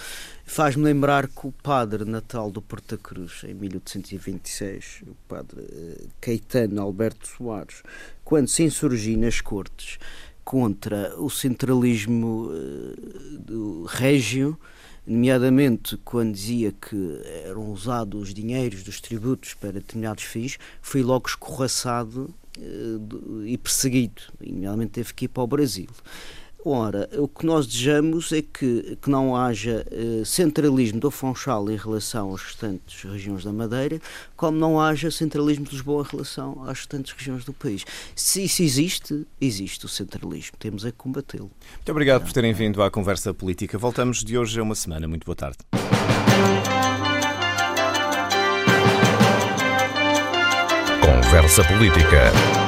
Faz-me 0.51 0.82
lembrar 0.82 1.28
que 1.28 1.46
o 1.46 1.53
padre 1.53 2.07
natal 2.07 2.51
do 2.51 2.62
Porta 2.62 2.96
Cruz, 2.96 3.44
em 3.44 3.53
1826, 3.53 5.03
o 5.07 5.14
padre 5.28 5.61
eh, 5.61 6.07
Caetano 6.22 6.80
Alberto 6.80 7.28
Soares, 7.28 7.82
quando 8.24 8.49
se 8.49 8.62
insurgiu 8.62 9.18
nas 9.18 9.42
cortes 9.42 9.99
contra 10.42 11.14
o 11.20 11.28
centralismo 11.28 12.49
uh, 12.49 13.38
do 13.38 13.84
régio, 13.84 14.59
nomeadamente 15.07 15.99
quando 15.99 16.32
dizia 16.32 16.72
que 16.72 17.20
eram 17.44 17.70
usados 17.70 18.22
os 18.22 18.34
dinheiros 18.34 18.82
dos 18.82 19.03
tributos 19.03 19.53
para 19.53 19.72
determinados 19.72 20.24
fins, 20.24 20.59
foi 20.80 21.03
logo 21.03 21.28
escorraçado 21.28 22.34
e 23.44 23.57
perseguido, 23.59 24.22
e 24.40 24.51
nomeadamente 24.51 24.92
teve 24.92 25.12
que 25.12 25.26
ir 25.26 25.28
para 25.28 25.42
o 25.42 25.46
Brasil. 25.46 25.88
Ora, 26.64 27.09
o 27.16 27.28
que 27.28 27.46
nós 27.46 27.66
desejamos 27.66 28.32
é 28.32 28.42
que, 28.42 28.98
que 29.00 29.09
não 29.09 29.36
haja 29.36 29.86
uh, 29.92 30.24
centralismo 30.24 30.98
do 30.98 31.11
Funchal 31.11 31.70
em 31.70 31.76
relação 31.76 32.34
às 32.34 32.42
restantes 32.42 33.02
regiões 33.04 33.44
da 33.44 33.52
Madeira, 33.52 34.00
como 34.36 34.59
não 34.59 34.80
haja 34.80 35.09
centralismo 35.11 35.64
de 35.64 35.72
Lisboa 35.72 36.04
em 36.04 36.11
relação 36.11 36.64
às 36.64 36.78
restantes 36.78 37.12
regiões 37.12 37.44
do 37.44 37.52
país. 37.52 37.84
Se 38.14 38.44
isso 38.44 38.62
existe, 38.62 39.26
existe 39.40 39.86
o 39.86 39.88
centralismo. 39.88 40.56
Temos 40.59 40.84
é 40.84 40.90
que 40.90 40.96
combatê-lo. 40.96 41.50
Muito 41.76 41.92
obrigado 41.92 42.24
por 42.24 42.32
terem 42.32 42.52
vindo 42.52 42.82
à 42.82 42.90
conversa 42.90 43.32
política. 43.32 43.78
Voltamos 43.78 44.24
de 44.24 44.36
hoje 44.36 44.59
a 44.59 44.62
uma 44.62 44.74
semana. 44.74 45.06
Muito 45.06 45.24
boa 45.24 45.36
tarde. 45.36 45.59
Conversa 51.00 51.62
Política. 51.64 52.67